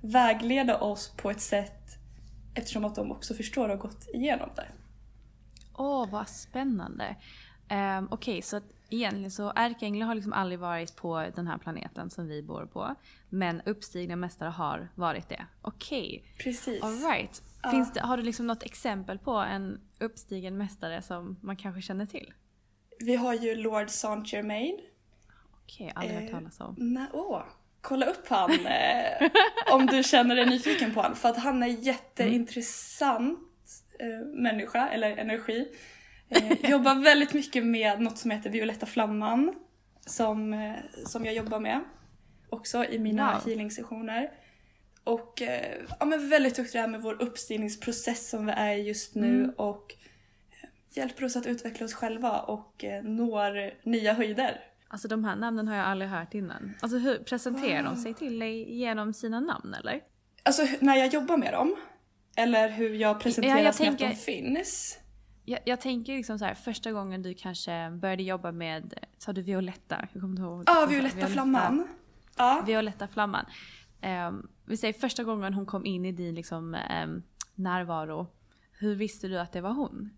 vägleda 0.00 0.78
oss 0.78 1.14
på 1.16 1.30
ett 1.30 1.40
sätt 1.40 1.83
Eftersom 2.54 2.84
att 2.84 2.94
de 2.94 3.12
också 3.12 3.34
förstår 3.34 3.62
och 3.62 3.68
har 3.68 3.76
gått 3.76 4.08
igenom 4.14 4.50
det. 4.56 4.66
Åh, 5.74 6.02
oh, 6.02 6.10
vad 6.10 6.28
spännande. 6.28 7.16
Um, 7.70 8.08
Okej, 8.10 8.32
okay, 8.32 8.42
så 8.42 8.60
egentligen 8.90 9.30
så 9.30 9.52
ärkeänglar 9.56 10.06
har 10.06 10.14
liksom 10.14 10.32
aldrig 10.32 10.58
varit 10.58 10.96
på 10.96 11.26
den 11.36 11.46
här 11.46 11.58
planeten 11.58 12.10
som 12.10 12.28
vi 12.28 12.42
bor 12.42 12.66
på. 12.66 12.94
Men 13.28 13.60
uppstigna 13.60 14.16
mästare 14.16 14.48
har 14.48 14.88
varit 14.94 15.28
det. 15.28 15.46
Okej. 15.62 16.22
Okay. 16.22 16.44
Precis. 16.44 16.82
All 16.82 16.98
right. 16.98 17.42
Finns 17.70 17.92
det, 17.92 18.00
har 18.00 18.16
du 18.16 18.22
liksom 18.22 18.46
något 18.46 18.62
exempel 18.62 19.18
på 19.18 19.32
en 19.32 19.80
uppstigen 19.98 20.56
mästare 20.56 21.02
som 21.02 21.36
man 21.40 21.56
kanske 21.56 21.82
känner 21.82 22.06
till? 22.06 22.32
Vi 22.98 23.16
har 23.16 23.34
ju 23.34 23.54
Lord 23.54 23.90
Saint 23.90 24.32
Germain. 24.32 24.78
Okej, 25.62 25.86
okay, 25.86 25.92
aldrig 25.94 26.20
hört 26.20 26.30
eh, 26.30 26.38
talas 26.38 26.60
om. 26.60 26.74
Nej, 26.78 27.06
åh 27.12 27.42
kolla 27.84 28.06
upp 28.06 28.28
han 28.28 28.66
eh, 28.66 29.30
om 29.72 29.86
du 29.86 30.02
känner 30.02 30.36
dig 30.36 30.46
nyfiken 30.46 30.94
på 30.94 31.00
honom. 31.00 31.16
För 31.16 31.28
att 31.28 31.36
han 31.36 31.62
är 31.62 31.66
jätteintressant 31.66 33.38
eh, 33.98 34.26
människa, 34.26 34.88
eller 34.88 35.16
energi. 35.16 35.68
Eh, 36.28 36.70
jobbar 36.70 36.94
väldigt 36.94 37.34
mycket 37.34 37.64
med 37.66 38.00
något 38.00 38.18
som 38.18 38.30
heter 38.30 38.50
Violetta 38.50 38.86
Flamman. 38.86 39.54
Som, 40.06 40.52
eh, 40.52 40.74
som 41.06 41.24
jag 41.24 41.34
jobbar 41.34 41.60
med 41.60 41.80
också 42.50 42.84
i 42.84 42.98
mina 42.98 43.32
wow. 43.32 43.42
healing-sessioner. 43.46 44.30
Och 45.04 45.42
eh, 45.42 45.76
ja, 46.00 46.06
men 46.06 46.28
väldigt 46.28 46.56
duktig 46.56 46.88
med 46.88 47.02
vår 47.02 47.22
uppstigningsprocess 47.22 48.30
som 48.30 48.46
vi 48.46 48.52
är 48.52 48.74
i 48.74 48.82
just 48.82 49.14
nu 49.14 49.34
mm. 49.34 49.50
och 49.50 49.94
eh, 50.62 50.68
hjälper 50.90 51.24
oss 51.24 51.36
att 51.36 51.46
utveckla 51.46 51.86
oss 51.86 51.94
själva 51.94 52.40
och 52.40 52.84
eh, 52.84 53.02
når 53.02 53.74
nya 53.82 54.12
höjder. 54.12 54.60
Alltså 54.94 55.08
de 55.08 55.24
här 55.24 55.36
namnen 55.36 55.68
har 55.68 55.76
jag 55.76 55.86
aldrig 55.86 56.10
hört 56.10 56.34
innan. 56.34 56.74
Alltså 56.80 56.98
hur 56.98 57.18
presenterar 57.18 57.82
wow. 57.82 57.94
de 57.94 58.00
sig 58.00 58.14
till 58.14 58.38
dig 58.38 58.74
genom 58.78 59.12
sina 59.12 59.40
namn 59.40 59.74
eller? 59.74 60.00
Alltså 60.42 60.62
när 60.80 60.96
jag 60.96 61.12
jobbar 61.12 61.36
med 61.36 61.52
dem? 61.52 61.76
Eller 62.36 62.68
hur 62.68 62.94
jag 62.94 63.20
presenteras 63.20 63.58
ja, 63.58 63.64
jag 63.64 63.74
tänker, 63.76 64.04
med 64.04 64.12
att 64.12 64.18
de 64.18 64.32
finns? 64.32 64.98
Jag, 65.44 65.60
jag, 65.64 65.80
tänker 65.80 66.16
liksom 66.16 66.38
så 66.38 66.44
här, 66.44 66.54
första 66.54 66.92
gången 66.92 67.22
du 67.22 67.34
kanske 67.34 67.90
började 67.90 68.22
jobba 68.22 68.52
med, 68.52 68.94
sa 69.18 69.32
du 69.32 69.42
Violetta? 69.42 70.08
Jag 70.12 70.20
kommer 70.22 70.40
ihåg. 70.40 70.62
Ja, 70.66 70.86
Violetta, 70.90 71.16
Violetta 71.16 71.32
Flamman. 71.32 71.88
Ja. 72.36 72.62
Violetta 72.66 73.08
Flamman. 73.08 73.44
Um, 74.28 74.48
vi 74.64 74.76
säger 74.76 74.94
första 74.94 75.24
gången 75.24 75.54
hon 75.54 75.66
kom 75.66 75.86
in 75.86 76.04
i 76.04 76.12
din 76.12 76.34
liksom, 76.34 76.76
um, 77.04 77.22
närvaro. 77.54 78.26
Hur 78.78 78.94
visste 78.94 79.28
du 79.28 79.38
att 79.38 79.52
det 79.52 79.60
var 79.60 79.72
hon? 79.72 80.10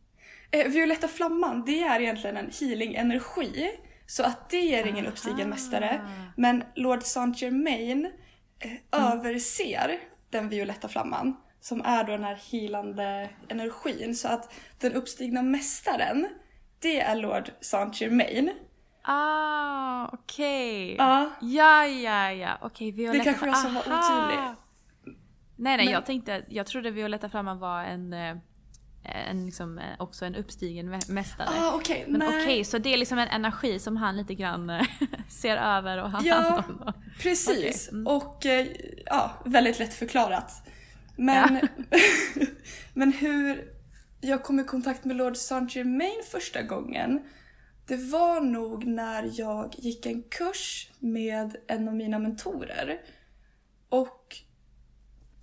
Eh, 0.50 0.68
Violetta 0.68 1.08
Flamman, 1.08 1.64
det 1.64 1.80
är 1.80 2.00
egentligen 2.00 2.36
en 2.36 2.50
healing-energi 2.60 3.78
så 4.06 4.22
att 4.22 4.50
det 4.50 4.74
är 4.74 4.86
ingen 4.86 5.06
uppstigen 5.06 5.48
mästare. 5.48 6.00
Men 6.36 6.64
Lord 6.74 7.02
Saint 7.02 7.42
Germain 7.42 8.12
eh, 8.58 8.70
mm. 8.70 8.80
överser 8.90 9.98
den 10.30 10.48
violetta 10.48 10.88
flamman 10.88 11.36
som 11.60 11.82
är 11.84 12.04
då 12.04 12.12
den 12.12 12.24
här 12.24 12.38
healande 12.50 13.30
energin. 13.48 14.14
Så 14.14 14.28
att 14.28 14.52
den 14.78 14.92
uppstigna 14.92 15.42
mästaren, 15.42 16.28
det 16.78 17.00
är 17.00 17.16
Lord 17.16 17.50
Saint 17.60 18.00
Germain. 18.00 18.52
Ah, 19.02 20.08
okej. 20.12 20.94
Okay. 20.94 21.06
Ah. 21.06 21.26
Ja, 21.40 21.86
ja, 21.86 22.32
ja. 22.32 22.58
Okej, 22.62 22.88
okay, 22.88 22.92
Violetta... 22.92 23.18
Det 23.18 23.24
kanske 23.24 23.46
jag 23.46 23.58
som 23.58 23.74
var 23.74 23.80
otydlig. 23.80 24.38
Nej, 25.58 25.76
nej, 25.76 25.76
Men... 25.76 25.94
jag 25.94 26.06
tänkte, 26.06 26.44
jag 26.48 26.66
trodde 26.66 26.90
Violetta 26.90 27.28
Flamman 27.28 27.58
var 27.58 27.84
en 27.84 28.12
eh, 28.12 28.36
en, 29.08 29.46
liksom, 29.46 29.78
eh, 29.78 29.84
också 29.98 30.24
en 30.24 30.34
uppstigen 30.34 31.00
mästare. 31.08 31.48
Ah, 31.50 31.74
okay. 31.74 32.04
Men 32.08 32.22
okej, 32.22 32.42
okay, 32.42 32.64
så 32.64 32.78
det 32.78 32.94
är 32.94 32.96
liksom 32.96 33.18
en 33.18 33.28
energi 33.28 33.78
som 33.78 33.96
han 33.96 34.16
lite 34.16 34.34
grann 34.34 34.70
eh, 34.70 34.86
ser 35.28 35.56
över 35.56 36.02
och 36.02 36.10
har 36.10 36.24
ja, 36.24 36.34
hand 36.34 36.80
om. 36.80 36.92
precis. 37.20 37.88
Okay. 37.88 37.98
Mm. 37.98 38.06
Och 38.06 38.46
eh, 38.46 38.66
ja, 39.06 39.42
väldigt 39.44 39.78
lätt 39.78 39.94
förklarat. 39.94 40.52
Men, 41.16 41.60
ja. 41.90 41.98
men 42.94 43.12
hur 43.12 43.64
jag 44.20 44.42
kom 44.42 44.60
i 44.60 44.64
kontakt 44.64 45.04
med 45.04 45.16
Lord 45.16 45.36
Saint 45.36 45.76
Germain 45.76 46.22
första 46.30 46.62
gången 46.62 47.20
det 47.86 47.96
var 47.96 48.40
nog 48.40 48.86
när 48.86 49.30
jag 49.32 49.74
gick 49.78 50.06
en 50.06 50.22
kurs 50.22 50.90
med 50.98 51.56
en 51.66 51.88
av 51.88 51.94
mina 51.94 52.18
mentorer. 52.18 53.00
Och 53.88 54.36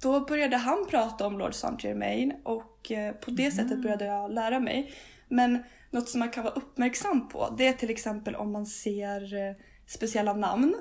då 0.02 0.20
började 0.20 0.58
han 0.58 0.86
prata 0.90 1.28
om 1.28 1.38
Lord 1.38 1.54
Saint 1.54 1.84
Germain 1.84 2.34
och 2.44 2.73
eh, 2.92 3.12
på 3.12 3.32
det 3.32 3.46
mm. 3.46 3.56
sättet 3.56 3.82
började 3.82 4.06
jag 4.06 4.34
lära 4.34 4.60
mig. 4.60 4.94
Men 5.28 5.64
något 5.92 6.10
som 6.10 6.20
man 6.20 6.30
kan 6.30 6.44
vara 6.44 6.54
uppmärksam 6.54 7.30
på 7.30 7.56
det 7.58 7.68
är 7.68 7.74
till 7.74 7.90
exempel 7.90 8.36
om 8.36 8.52
man 8.52 8.66
ser 8.66 9.48
eh, 9.48 9.56
speciella 9.88 10.34
namn 10.34 10.76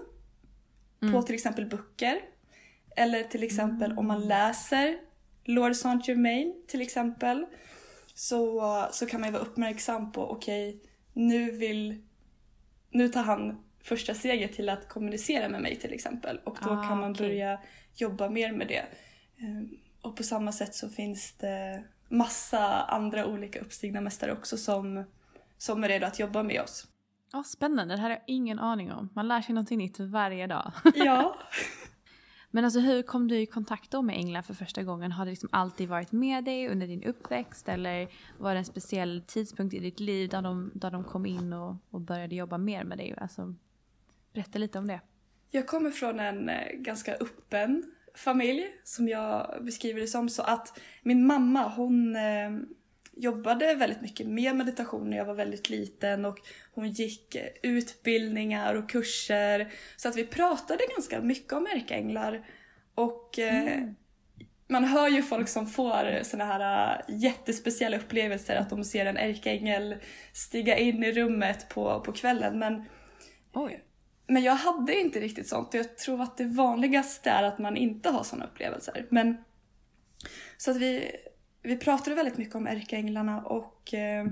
mm. 1.02 1.14
på 1.14 1.22
till 1.22 1.34
exempel 1.34 1.66
böcker. 1.66 2.20
Eller 2.96 3.22
till 3.22 3.42
exempel 3.42 3.86
mm. 3.86 3.98
om 3.98 4.06
man 4.06 4.20
läser 4.20 4.98
Lord 5.44 5.76
Saint 5.76 6.08
Germain 6.08 6.64
till 6.68 6.80
exempel. 6.80 7.46
Så, 8.14 8.86
så 8.92 9.06
kan 9.06 9.20
man 9.20 9.28
ju 9.28 9.32
vara 9.32 9.42
uppmärksam 9.42 10.12
på 10.12 10.30
okej, 10.30 10.68
okay, 10.68 10.80
nu 11.12 11.50
vill... 11.50 12.02
Nu 12.90 13.08
tar 13.08 13.22
han 13.22 13.64
första 13.82 14.14
steget 14.14 14.52
till 14.52 14.68
att 14.68 14.88
kommunicera 14.88 15.48
med 15.48 15.62
mig 15.62 15.76
till 15.76 15.92
exempel. 15.92 16.40
Och 16.44 16.58
då 16.64 16.70
ah, 16.70 16.88
kan 16.88 16.98
man 17.00 17.10
okay. 17.10 17.28
börja 17.28 17.58
jobba 17.94 18.28
mer 18.28 18.52
med 18.52 18.68
det. 18.68 18.84
Och 20.02 20.16
på 20.16 20.22
samma 20.22 20.52
sätt 20.52 20.74
så 20.74 20.88
finns 20.88 21.32
det 21.32 21.84
massa 22.08 22.82
andra 22.82 23.26
olika 23.26 23.60
uppstigna 23.60 24.00
mästare 24.00 24.32
också 24.32 24.56
som, 24.56 25.04
som 25.58 25.84
är 25.84 25.88
redo 25.88 26.06
att 26.06 26.18
jobba 26.18 26.42
med 26.42 26.60
oss. 26.60 26.86
Oh, 27.32 27.42
spännande, 27.42 27.94
det 27.94 28.00
här 28.00 28.10
har 28.10 28.16
jag 28.16 28.24
ingen 28.26 28.58
aning 28.58 28.92
om. 28.92 29.08
Man 29.14 29.28
lär 29.28 29.40
sig 29.40 29.54
någonting 29.54 29.78
nytt 29.78 30.00
varje 30.00 30.46
dag. 30.46 30.72
Ja. 30.94 31.36
Men 32.54 32.64
alltså 32.64 32.80
hur 32.80 33.02
kom 33.02 33.28
du 33.28 33.38
i 33.38 33.46
kontakt 33.46 33.90
då 33.90 34.02
med 34.02 34.16
änglar 34.16 34.42
för 34.42 34.54
första 34.54 34.82
gången? 34.82 35.12
Har 35.12 35.24
det 35.24 35.30
liksom 35.30 35.48
alltid 35.52 35.88
varit 35.88 36.12
med 36.12 36.44
dig 36.44 36.68
under 36.68 36.86
din 36.86 37.04
uppväxt 37.04 37.68
eller 37.68 38.08
var 38.38 38.54
det 38.54 38.58
en 38.58 38.64
speciell 38.64 39.22
tidpunkt 39.26 39.74
i 39.74 39.78
ditt 39.78 40.00
liv 40.00 40.28
där 40.28 40.42
de, 40.42 40.70
där 40.74 40.90
de 40.90 41.04
kom 41.04 41.26
in 41.26 41.52
och, 41.52 41.76
och 41.90 42.00
började 42.00 42.34
jobba 42.34 42.58
mer 42.58 42.84
med 42.84 42.98
dig? 42.98 43.14
Alltså, 43.18 43.54
berätta 44.32 44.58
lite 44.58 44.78
om 44.78 44.86
det. 44.86 45.00
Jag 45.50 45.66
kommer 45.66 45.90
från 45.90 46.20
en 46.20 46.48
eh, 46.48 46.72
ganska 46.72 47.14
öppen 47.14 47.92
familj 48.14 48.66
som 48.84 49.08
jag 49.08 49.58
beskriver 49.60 50.00
det 50.00 50.06
som. 50.06 50.28
Så 50.28 50.42
att 50.42 50.80
min 51.02 51.26
mamma 51.26 51.68
hon 51.68 52.16
eh, 52.16 52.50
jobbade 53.16 53.74
väldigt 53.74 54.00
mycket 54.00 54.26
med 54.26 54.56
meditation 54.56 55.10
när 55.10 55.16
jag 55.16 55.24
var 55.24 55.34
väldigt 55.34 55.70
liten 55.70 56.24
och 56.24 56.38
hon 56.74 56.90
gick 56.90 57.36
utbildningar 57.62 58.74
och 58.74 58.90
kurser. 58.90 59.72
Så 59.96 60.08
att 60.08 60.16
vi 60.16 60.26
pratade 60.26 60.84
ganska 60.96 61.20
mycket 61.20 61.52
om 61.52 61.66
ärkeänglar. 61.66 62.46
Och 62.94 63.38
eh, 63.38 63.72
mm. 63.72 63.94
man 64.68 64.84
hör 64.84 65.08
ju 65.08 65.22
folk 65.22 65.48
som 65.48 65.66
får 65.66 66.22
såna 66.22 66.44
här 66.44 66.94
uh, 66.94 67.04
jättespeciella 67.08 67.96
upplevelser 67.96 68.56
att 68.56 68.70
de 68.70 68.84
ser 68.84 69.06
en 69.06 69.16
ärkeängel 69.16 69.96
stiga 70.32 70.78
in 70.78 71.04
i 71.04 71.12
rummet 71.12 71.68
på, 71.68 72.00
på 72.00 72.12
kvällen. 72.12 72.58
Men, 72.58 72.84
Oj. 73.52 73.82
Men 74.26 74.42
jag 74.42 74.54
hade 74.54 75.00
inte 75.00 75.20
riktigt 75.20 75.48
sånt 75.48 75.74
jag 75.74 75.98
tror 75.98 76.22
att 76.22 76.36
det 76.36 76.44
vanligaste 76.44 77.30
är 77.30 77.42
att 77.42 77.58
man 77.58 77.76
inte 77.76 78.10
har 78.10 78.22
såna 78.22 78.44
upplevelser. 78.44 79.06
Men, 79.10 79.36
så 80.56 80.70
att 80.70 80.76
vi 80.76 81.10
vi 81.62 81.76
pratade 81.76 82.16
väldigt 82.16 82.38
mycket 82.38 82.54
om 82.54 82.66
ärkeänglarna 82.66 83.40
och 83.40 83.94
eh, 83.94 84.26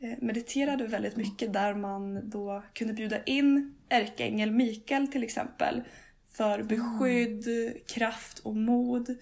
eh, 0.00 0.18
mediterade 0.20 0.86
väldigt 0.86 1.16
mycket 1.16 1.52
där 1.52 1.74
man 1.74 2.30
då 2.30 2.62
kunde 2.72 2.94
bjuda 2.94 3.22
in 3.22 3.74
ärkeängel 3.88 4.50
Mikael 4.50 5.08
till 5.08 5.24
exempel 5.24 5.82
för 6.32 6.62
beskydd, 6.62 7.46
kraft 7.86 8.38
och 8.38 8.56
mod. 8.56 9.16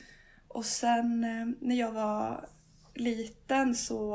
Och 0.49 0.65
sen 0.65 1.25
eh, 1.25 1.47
när 1.61 1.77
jag 1.77 1.93
var 1.93 2.49
liten 2.95 3.75
så 3.75 4.15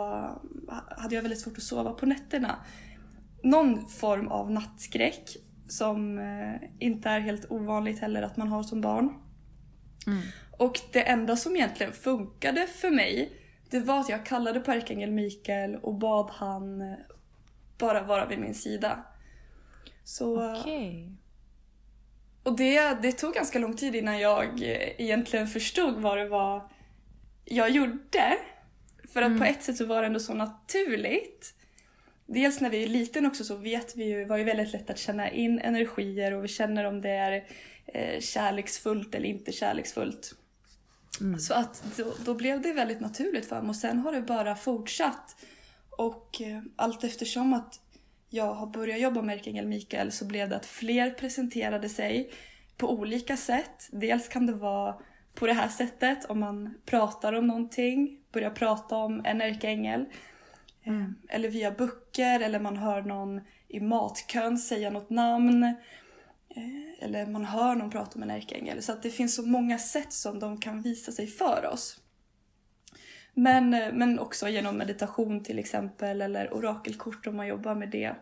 hade 0.88 1.16
jag 1.16 1.22
väldigt 1.22 1.40
svårt 1.40 1.58
att 1.58 1.64
sova 1.64 1.94
på 1.94 2.06
nätterna. 2.06 2.56
Någon 3.44 3.88
form 3.88 4.28
av 4.28 4.52
nattskräck 4.52 5.38
som 5.70 6.20
inte 6.80 7.10
är 7.10 7.20
helt 7.20 7.52
ovanligt 7.52 8.00
heller 8.00 8.22
att 8.22 8.38
man 8.38 8.48
har 8.48 8.64
som 8.64 8.82
barn. 8.82 9.14
Mm. 10.08 10.22
Och 10.58 10.80
det 10.94 11.02
enda 11.02 11.36
som 11.36 11.56
egentligen 11.56 11.94
funkade 11.94 12.68
för 12.68 12.90
mig 12.90 13.40
det 13.70 13.80
var 13.80 14.00
att 14.00 14.10
jag 14.10 14.26
kallade 14.26 14.60
på 14.60 14.72
ärkeängel 14.72 15.12
Mikael 15.12 15.76
och 15.76 15.96
bad 15.96 16.30
han 16.34 16.82
eh, 16.82 16.98
bara 17.78 18.02
vara 18.04 18.26
vid 18.26 18.40
min 18.40 18.56
sida. 18.56 19.04
Så... 20.04 20.52
Okay. 20.60 21.10
Och 22.44 22.58
det, 22.58 23.02
det 23.02 23.12
tog 23.12 23.34
ganska 23.34 23.60
lång 23.60 23.76
tid 23.76 23.96
innan 23.96 24.20
jag 24.20 24.46
eh, 24.46 25.02
egentligen 25.02 25.48
förstod 25.48 26.02
vad 26.02 26.18
det 26.18 26.30
var 26.30 26.72
jag 27.46 27.70
gjorde. 27.70 28.38
För 29.14 29.22
att 29.22 29.28
mm. 29.28 29.40
på 29.40 29.46
ett 29.46 29.64
sätt 29.64 29.78
så 29.78 29.86
var 29.86 30.02
det 30.02 30.08
ändå 30.08 30.20
så 30.20 30.34
naturligt. 30.34 31.54
Dels 32.32 32.62
när 32.62 32.70
vi 32.70 32.84
är 32.84 32.88
liten 32.88 33.26
också 33.26 33.44
så 33.44 33.56
vet 33.56 33.96
vi 33.96 34.04
ju, 34.04 34.26
var 34.26 34.38
ju 34.38 34.44
väldigt 34.44 34.74
lätt 34.74 34.90
att 34.90 35.00
känna 35.00 35.30
in 35.30 35.60
energier 35.60 36.34
och 36.34 36.44
vi 36.44 36.48
känner 36.48 36.84
om 36.84 37.02
det 37.02 37.10
är 37.10 37.46
eh, 37.86 38.20
kärleksfullt 38.20 39.16
eller 39.16 39.30
inte 39.30 39.52
kärleksfullt. 39.52 40.36
Mm. 41.22 41.40
Så 41.40 41.54
att 41.54 41.84
då, 41.98 42.14
då, 42.26 42.34
blev 42.34 42.62
det 42.62 42.74
väldigt 42.74 43.00
naturligt 43.00 43.46
för 43.46 43.62
mig 43.62 43.70
och 43.70 43.76
sen 43.76 44.00
har 44.00 44.12
det 44.12 44.22
bara 44.22 44.56
fortsatt. 44.56 45.36
Och 45.90 46.42
eh, 46.42 46.62
allt 46.76 47.04
eftersom 47.04 47.54
att 47.54 47.80
jag 48.30 48.54
har 48.54 48.68
börjat 48.68 49.00
jobba 49.00 49.22
med 49.22 49.36
Erkengel 49.36 49.68
Mikael 49.68 50.12
så 50.12 50.26
blev 50.26 50.50
det 50.50 50.56
att 50.56 50.66
fler 50.66 51.12
presenterade 51.12 51.90
sig 51.90 52.32
på 52.78 52.92
olika 52.92 53.38
sätt. 53.38 53.90
Dels 53.92 54.28
kan 54.28 54.46
det 54.46 54.54
vara 54.54 54.96
på 55.34 55.48
det 55.48 55.54
här 55.54 55.68
sättet 55.68 56.26
om 56.26 56.40
man 56.40 56.74
pratar 56.86 57.34
om 57.34 57.48
någonting, 57.48 58.20
börjar 58.32 58.52
prata 58.52 58.96
om 58.96 59.22
en 59.26 59.42
ärkeängel. 59.42 60.06
Mm. 60.84 61.16
Eller 61.30 61.50
via 61.50 61.72
böcker 61.72 62.40
eller 62.40 62.60
man 62.60 62.78
hör 62.78 63.02
någon 63.02 63.42
i 63.68 63.80
matkön 63.80 64.58
säga 64.58 64.90
något 64.90 65.10
namn. 65.10 65.64
Eh, 66.50 67.04
eller 67.04 67.26
man 67.26 67.46
hör 67.46 67.76
någon 67.76 67.90
prata 67.90 68.16
om 68.16 68.24
en 68.24 68.32
ärkeängel. 68.32 68.82
Så 68.82 68.92
att 68.92 69.04
det 69.04 69.10
finns 69.10 69.36
så 69.36 69.46
många 69.46 69.78
sätt 69.78 70.14
som 70.14 70.40
de 70.40 70.60
kan 70.60 70.82
visa 70.82 71.12
sig 71.12 71.28
för 71.28 71.70
oss. 71.74 72.00
Men, 73.34 73.74
eh, 73.74 73.94
men 73.94 74.20
också 74.20 74.50
genom 74.50 74.78
meditation 74.78 75.44
till 75.44 75.60
exempel 75.60 76.22
eller 76.22 76.54
orakelkort 76.54 77.28
om 77.28 77.36
man 77.36 77.48
jobbar 77.48 77.76
med 77.76 77.90
det. 77.90 78.16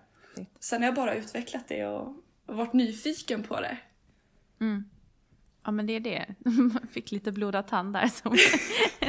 Sen 0.59 0.81
har 0.81 0.87
jag 0.87 0.95
bara 0.95 1.13
utvecklat 1.13 1.67
det 1.67 1.85
och, 1.85 2.15
varit 2.45 2.73
nyfiken 2.73 3.43
på 3.43 3.61
det. 3.61 3.77
Mm. 4.61 4.89
Ja 5.63 5.71
men 5.71 5.85
det 5.87 5.93
är 5.93 5.99
det. 5.99 6.25
Man 6.45 6.87
fick 6.91 7.11
lite 7.11 7.31
blodad 7.31 7.67
tand 7.67 7.93
där 7.93 8.07
som 8.07 8.37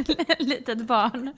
litet 0.39 0.87
barn. 0.87 1.35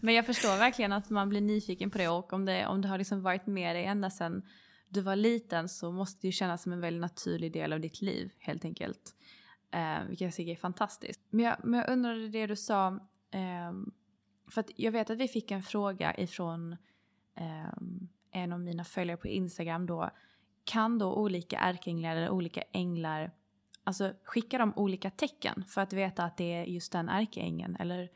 Men 0.00 0.14
jag 0.14 0.26
förstår 0.26 0.58
verkligen 0.58 0.92
att 0.92 1.10
man 1.10 1.28
blir 1.28 1.40
nyfiken 1.40 1.90
på 1.90 1.98
det 1.98 2.08
och 2.08 2.32
om 2.32 2.44
det, 2.44 2.66
om 2.66 2.80
det 2.80 2.88
har 2.88 2.98
liksom 2.98 3.22
varit 3.22 3.46
med 3.46 3.76
dig 3.76 3.84
ända 3.84 4.10
sedan 4.10 4.42
du 4.88 5.00
var 5.00 5.16
liten 5.16 5.68
så 5.68 5.92
måste 5.92 6.20
det 6.20 6.28
ju 6.28 6.32
kännas 6.32 6.62
som 6.62 6.72
en 6.72 6.80
väldigt 6.80 7.00
naturlig 7.00 7.52
del 7.52 7.72
av 7.72 7.80
ditt 7.80 8.02
liv 8.02 8.32
helt 8.38 8.64
enkelt. 8.64 9.14
Eh, 9.70 10.04
vilket 10.08 10.24
jag 10.24 10.34
tycker 10.34 10.52
är 10.52 10.56
fantastiskt. 10.56 11.20
Men 11.30 11.44
jag, 11.44 11.56
men 11.64 11.80
jag 11.80 11.90
undrade 11.90 12.28
det 12.28 12.46
du 12.46 12.56
sa, 12.56 12.88
eh, 13.30 13.72
för 14.50 14.60
att 14.60 14.70
jag 14.76 14.92
vet 14.92 15.10
att 15.10 15.18
vi 15.18 15.28
fick 15.28 15.50
en 15.50 15.62
fråga 15.62 16.16
ifrån 16.16 16.72
eh, 17.34 17.72
en 18.32 18.52
av 18.52 18.60
mina 18.60 18.84
följare 18.84 19.16
på 19.16 19.28
Instagram 19.28 19.86
då. 19.86 20.10
Kan 20.64 20.98
då 20.98 21.14
olika 21.14 21.58
ärkeänglar 21.58 22.16
eller 22.16 22.30
olika 22.30 22.62
änglar, 22.72 23.32
alltså 23.84 24.12
skickar 24.24 24.58
de 24.58 24.72
olika 24.76 25.10
tecken 25.10 25.64
för 25.68 25.80
att 25.80 25.92
veta 25.92 26.24
att 26.24 26.36
det 26.36 26.54
är 26.54 26.64
just 26.64 26.92
den 26.92 27.08
ärkeängeln? 27.08 27.76
Eller, 27.80 28.08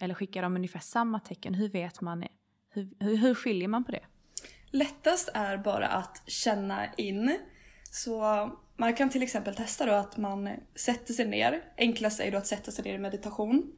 eller 0.00 0.14
skickar 0.14 0.42
de 0.42 0.56
ungefär 0.56 0.80
samma 0.80 1.20
tecken? 1.20 1.54
Hur 1.54 1.68
vet 1.68 2.00
man, 2.00 2.24
hur, 2.70 2.88
hur, 2.98 3.16
hur 3.16 3.34
skiljer 3.34 3.68
man 3.68 3.84
på 3.84 3.92
det? 3.92 4.04
Lättast 4.70 5.30
är 5.34 5.56
bara 5.56 5.86
att 5.88 6.22
känna 6.26 6.94
in. 6.94 7.38
Så 7.90 8.20
man 8.76 8.94
kan 8.94 9.10
till 9.10 9.22
exempel 9.22 9.54
testa 9.54 9.86
då 9.86 9.92
att 9.92 10.16
man 10.16 10.50
sätter 10.74 11.14
sig 11.14 11.26
ner. 11.26 11.64
Enklast 11.76 12.20
är 12.20 12.32
då 12.32 12.38
att 12.38 12.46
sätta 12.46 12.70
sig 12.70 12.84
ner 12.84 12.94
i 12.94 12.98
meditation. 12.98 13.72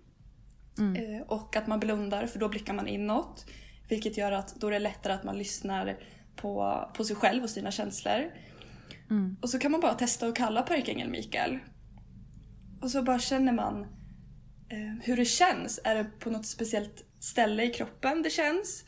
Mm. 0.79 1.15
Eh, 1.15 1.23
och 1.23 1.57
att 1.57 1.67
man 1.67 1.81
blundar 1.81 2.27
för 2.27 2.39
då 2.39 2.49
blickar 2.49 2.75
man 2.75 2.89
inåt. 2.89 3.47
Vilket 3.89 4.17
gör 4.17 4.33
att 4.33 4.55
då 4.55 4.67
är 4.67 4.71
det 4.71 4.79
lättare 4.79 5.13
att 5.13 5.25
man 5.25 5.39
lyssnar 5.39 5.99
på, 6.37 6.85
på 6.95 7.05
sig 7.05 7.17
själv 7.17 7.43
och 7.43 7.51
sina 7.51 7.71
känslor. 7.71 8.31
Mm. 9.11 9.37
Och 9.43 9.51
så 9.51 9.59
kan 9.59 9.73
man 9.73 9.81
bara 9.81 9.95
testa 9.95 10.27
att 10.27 10.35
kalla 10.35 10.63
på 10.63 10.75
ärkeängeln 10.75 11.11
Mikael. 11.11 11.59
Och 12.83 12.91
så 12.91 13.03
bara 13.03 13.19
känner 13.19 13.53
man 13.53 13.83
eh, 14.69 15.03
hur 15.03 15.17
det 15.17 15.25
känns. 15.25 15.81
Är 15.85 15.95
det 15.95 16.05
på 16.05 16.31
något 16.31 16.47
speciellt 16.47 17.05
ställe 17.21 17.65
i 17.65 17.71
kroppen 17.71 18.23
det 18.23 18.31
känns? 18.31 18.85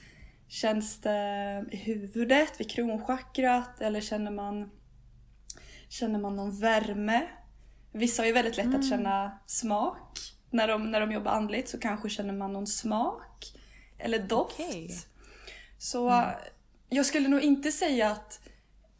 Känns 0.48 1.00
det 1.00 1.64
i 1.70 1.76
huvudet, 1.76 2.60
vid 2.60 2.70
kronchakrat 2.70 3.80
eller 3.80 4.00
känner 4.00 4.30
man, 4.30 4.70
känner 5.88 6.18
man 6.18 6.36
någon 6.36 6.60
värme? 6.60 7.26
Vissa 7.92 8.22
har 8.22 8.26
ju 8.26 8.32
väldigt 8.32 8.56
lätt 8.56 8.66
mm. 8.66 8.80
att 8.80 8.88
känna 8.88 9.38
smak. 9.46 10.18
När 10.50 10.68
de, 10.68 10.90
när 10.90 11.00
de 11.00 11.12
jobbar 11.12 11.32
andligt 11.32 11.68
så 11.68 11.78
kanske 11.78 12.10
känner 12.10 12.34
man 12.34 12.52
någon 12.52 12.66
smak. 12.66 13.52
Eller 13.98 14.18
doft. 14.18 14.60
Okay. 14.60 14.88
Så 15.78 16.08
mm. 16.08 16.30
jag 16.88 17.06
skulle 17.06 17.28
nog 17.28 17.40
inte 17.40 17.72
säga 17.72 18.10
att 18.10 18.41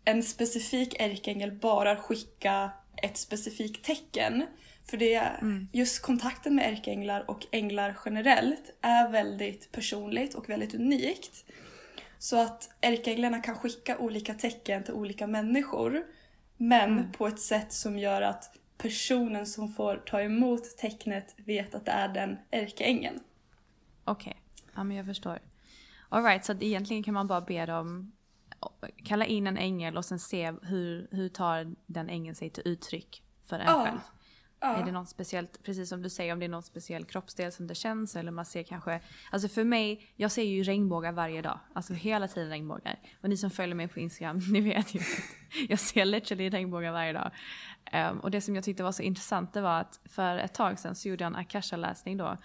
en 0.05 0.23
specifik 0.23 1.01
ärkeängel 1.01 1.53
bara 1.53 1.97
skickar 1.97 2.71
ett 3.03 3.17
specifikt 3.17 3.85
tecken. 3.85 4.47
För 4.91 4.97
det, 4.97 5.15
mm. 5.15 5.69
just 5.73 6.03
kontakten 6.03 6.55
med 6.55 6.73
ärkeänglar 6.73 7.31
och 7.31 7.47
änglar 7.53 7.99
generellt 8.05 8.79
är 8.81 9.11
väldigt 9.11 9.73
personligt 9.73 10.35
och 10.35 10.49
väldigt 10.49 10.75
unikt. 10.75 11.45
Så 12.19 12.41
att 12.41 12.71
ärkeänglarna 12.81 13.41
kan 13.41 13.55
skicka 13.55 13.99
olika 13.99 14.35
tecken 14.35 14.85
till 14.85 14.95
olika 14.95 15.27
människor. 15.27 16.03
Men 16.57 16.91
mm. 16.91 17.13
på 17.13 17.27
ett 17.27 17.41
sätt 17.41 17.73
som 17.73 17.99
gör 17.99 18.23
att 18.23 18.57
personen 18.79 19.47
som 19.47 19.73
får 19.73 19.97
ta 19.97 20.21
emot 20.21 20.77
tecknet 20.77 21.35
vet 21.37 21.75
att 21.75 21.87
det 21.87 21.93
är 21.93 22.09
den 22.09 22.39
ärkeängeln. 22.51 23.21
Okej, 24.05 24.31
okay. 24.31 24.69
ja 24.75 24.85
men 24.85 24.97
jag 24.97 25.07
förstår. 25.07 25.39
Alright, 26.09 26.45
så 26.45 26.53
egentligen 26.61 27.03
kan 27.03 27.15
man 27.15 27.27
bara 27.27 27.41
be 27.41 27.67
dem 27.67 28.13
kalla 29.05 29.27
in 29.27 29.47
en 29.47 29.57
ängel 29.57 29.97
och 29.97 30.05
sen 30.05 30.19
se 30.19 30.53
hur, 30.63 31.09
hur 31.11 31.29
tar 31.29 31.75
den 31.87 32.09
ängeln 32.09 32.35
sig 32.35 32.51
till 32.51 32.63
uttryck 32.67 33.23
för 33.45 33.59
en 33.59 33.67
ja. 33.67 33.85
själv. 33.85 34.01
Ja. 34.63 34.77
Är 34.77 34.85
det 34.85 34.93
något 34.93 35.09
speciellt, 35.09 35.63
precis 35.63 35.89
som 35.89 36.03
du 36.03 36.11
säger, 36.11 36.33
om 36.33 36.39
det 36.39 36.45
är 36.47 36.49
någon 36.49 36.63
speciell 36.63 37.05
kroppsdel 37.05 37.53
som 37.53 37.67
det 37.67 37.75
känns 37.75 38.17
eller 38.17 38.31
man 38.31 38.45
ser 38.45 38.63
kanske, 38.63 39.01
alltså 39.31 39.49
för 39.49 39.65
mig, 39.65 40.13
jag 40.17 40.31
ser 40.31 40.43
ju 40.43 40.63
regnbågar 40.63 41.13
varje 41.13 41.43
dag. 41.43 41.59
Alltså 41.73 41.93
hela 41.93 42.29
tiden 42.29 42.51
regnbågar. 42.51 42.99
Och 43.21 43.29
ni 43.29 43.37
som 43.37 43.51
följer 43.51 43.75
mig 43.75 43.89
på 43.89 44.01
Instagram, 44.01 44.39
ni 44.53 44.61
vet 44.61 44.95
ju 44.95 45.01
att 45.01 45.07
jag 45.69 45.79
ser 45.79 46.05
literally 46.05 46.51
regnbågar 46.51 46.93
varje 46.93 47.13
dag. 47.13 47.31
Um, 47.93 48.21
och 48.21 48.31
det 48.31 48.41
som 48.41 48.55
jag 48.55 48.65
tyckte 48.65 48.83
var 48.83 48.93
så 48.93 49.03
intressant 49.03 49.53
det 49.53 49.61
var 49.61 49.81
att 49.81 50.01
för 50.05 50.37
ett 50.37 50.55
tag 50.55 50.79
sedan 50.79 50.95
så 50.95 51.09
gjorde 51.09 51.25
jag 51.25 51.31
en 51.31 51.37
akasha-läsning 51.37 52.17
då. 52.17 52.37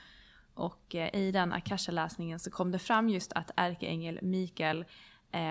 Och 0.54 0.96
uh, 0.96 1.16
i 1.16 1.32
den 1.32 1.54
akasha-läsningen 1.54 2.40
så 2.40 2.52
kom 2.52 2.72
det 2.72 2.80
fram 2.80 3.10
just 3.10 3.34
att 3.34 3.52
ärkeängel 3.56 4.20
Mikael 4.22 4.86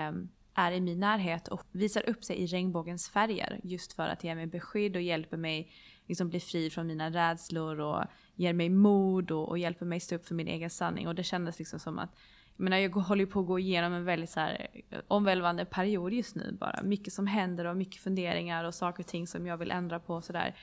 um, 0.09 0.29
är 0.57 0.71
i 0.71 0.81
min 0.81 0.99
närhet 0.99 1.47
och 1.47 1.63
visar 1.71 2.09
upp 2.09 2.23
sig 2.23 2.37
i 2.37 2.45
regnbågens 2.45 3.09
färger 3.09 3.59
just 3.63 3.93
för 3.93 4.07
att 4.07 4.23
ge 4.23 4.35
mig 4.35 4.47
beskydd 4.47 4.95
och 4.95 5.01
hjälper 5.01 5.37
mig 5.37 5.71
liksom 6.07 6.29
bli 6.29 6.39
fri 6.39 6.69
från 6.69 6.87
mina 6.87 7.09
rädslor 7.09 7.79
och 7.79 8.03
ger 8.35 8.53
mig 8.53 8.69
mod 8.69 9.31
och, 9.31 9.49
och 9.49 9.57
hjälper 9.57 9.85
mig 9.85 9.99
stå 9.99 10.15
upp 10.15 10.27
för 10.27 10.35
min 10.35 10.47
egen 10.47 10.69
sanning. 10.69 11.07
Och 11.07 11.15
det 11.15 11.23
kändes 11.23 11.59
liksom 11.59 11.79
som 11.79 11.99
att 11.99 12.09
jag, 12.57 12.63
menar, 12.63 12.77
jag 12.77 12.89
håller 12.89 13.25
på 13.25 13.39
att 13.39 13.47
gå 13.47 13.59
igenom 13.59 13.93
en 13.93 14.05
väldigt 14.05 14.29
så 14.29 14.39
här, 14.39 14.67
eh, 14.89 14.99
omvälvande 15.07 15.65
period 15.65 16.13
just 16.13 16.35
nu 16.35 16.57
bara. 16.59 16.83
Mycket 16.83 17.13
som 17.13 17.27
händer 17.27 17.65
och 17.65 17.77
mycket 17.77 18.01
funderingar 18.01 18.63
och 18.63 18.75
saker 18.75 19.03
och 19.03 19.07
ting 19.07 19.27
som 19.27 19.47
jag 19.47 19.57
vill 19.57 19.71
ändra 19.71 19.99
på 19.99 20.15
och 20.15 20.23
sådär. 20.23 20.55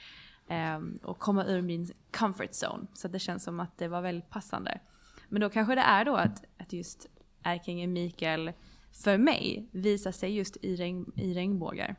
Um, 0.77 0.99
och 1.03 1.19
komma 1.19 1.45
ur 1.45 1.63
min 1.63 1.91
comfort 2.11 2.51
zone. 2.51 2.87
Så 2.95 3.09
det 3.09 3.19
känns 3.19 3.45
som 3.45 3.61
att 3.61 3.79
det 3.79 3.89
var 3.89 4.03
väldigt 4.03 4.31
passande. 4.31 4.81
Men 5.29 5.41
då 5.41 5.51
kanske 5.51 5.75
det 5.75 5.81
är 5.81 6.05
då 6.05 6.17
att, 6.17 6.45
att 6.59 6.73
just 6.73 7.09
ärkeängeln 7.43 7.93
Mikael 7.93 8.53
för 9.03 9.19
mig 9.19 9.69
visar 9.73 10.13
sig 10.13 10.37
just 10.37 10.57
i, 10.57 10.77
regn, 10.77 11.13
i 11.17 11.35
regnbågar. 11.35 11.97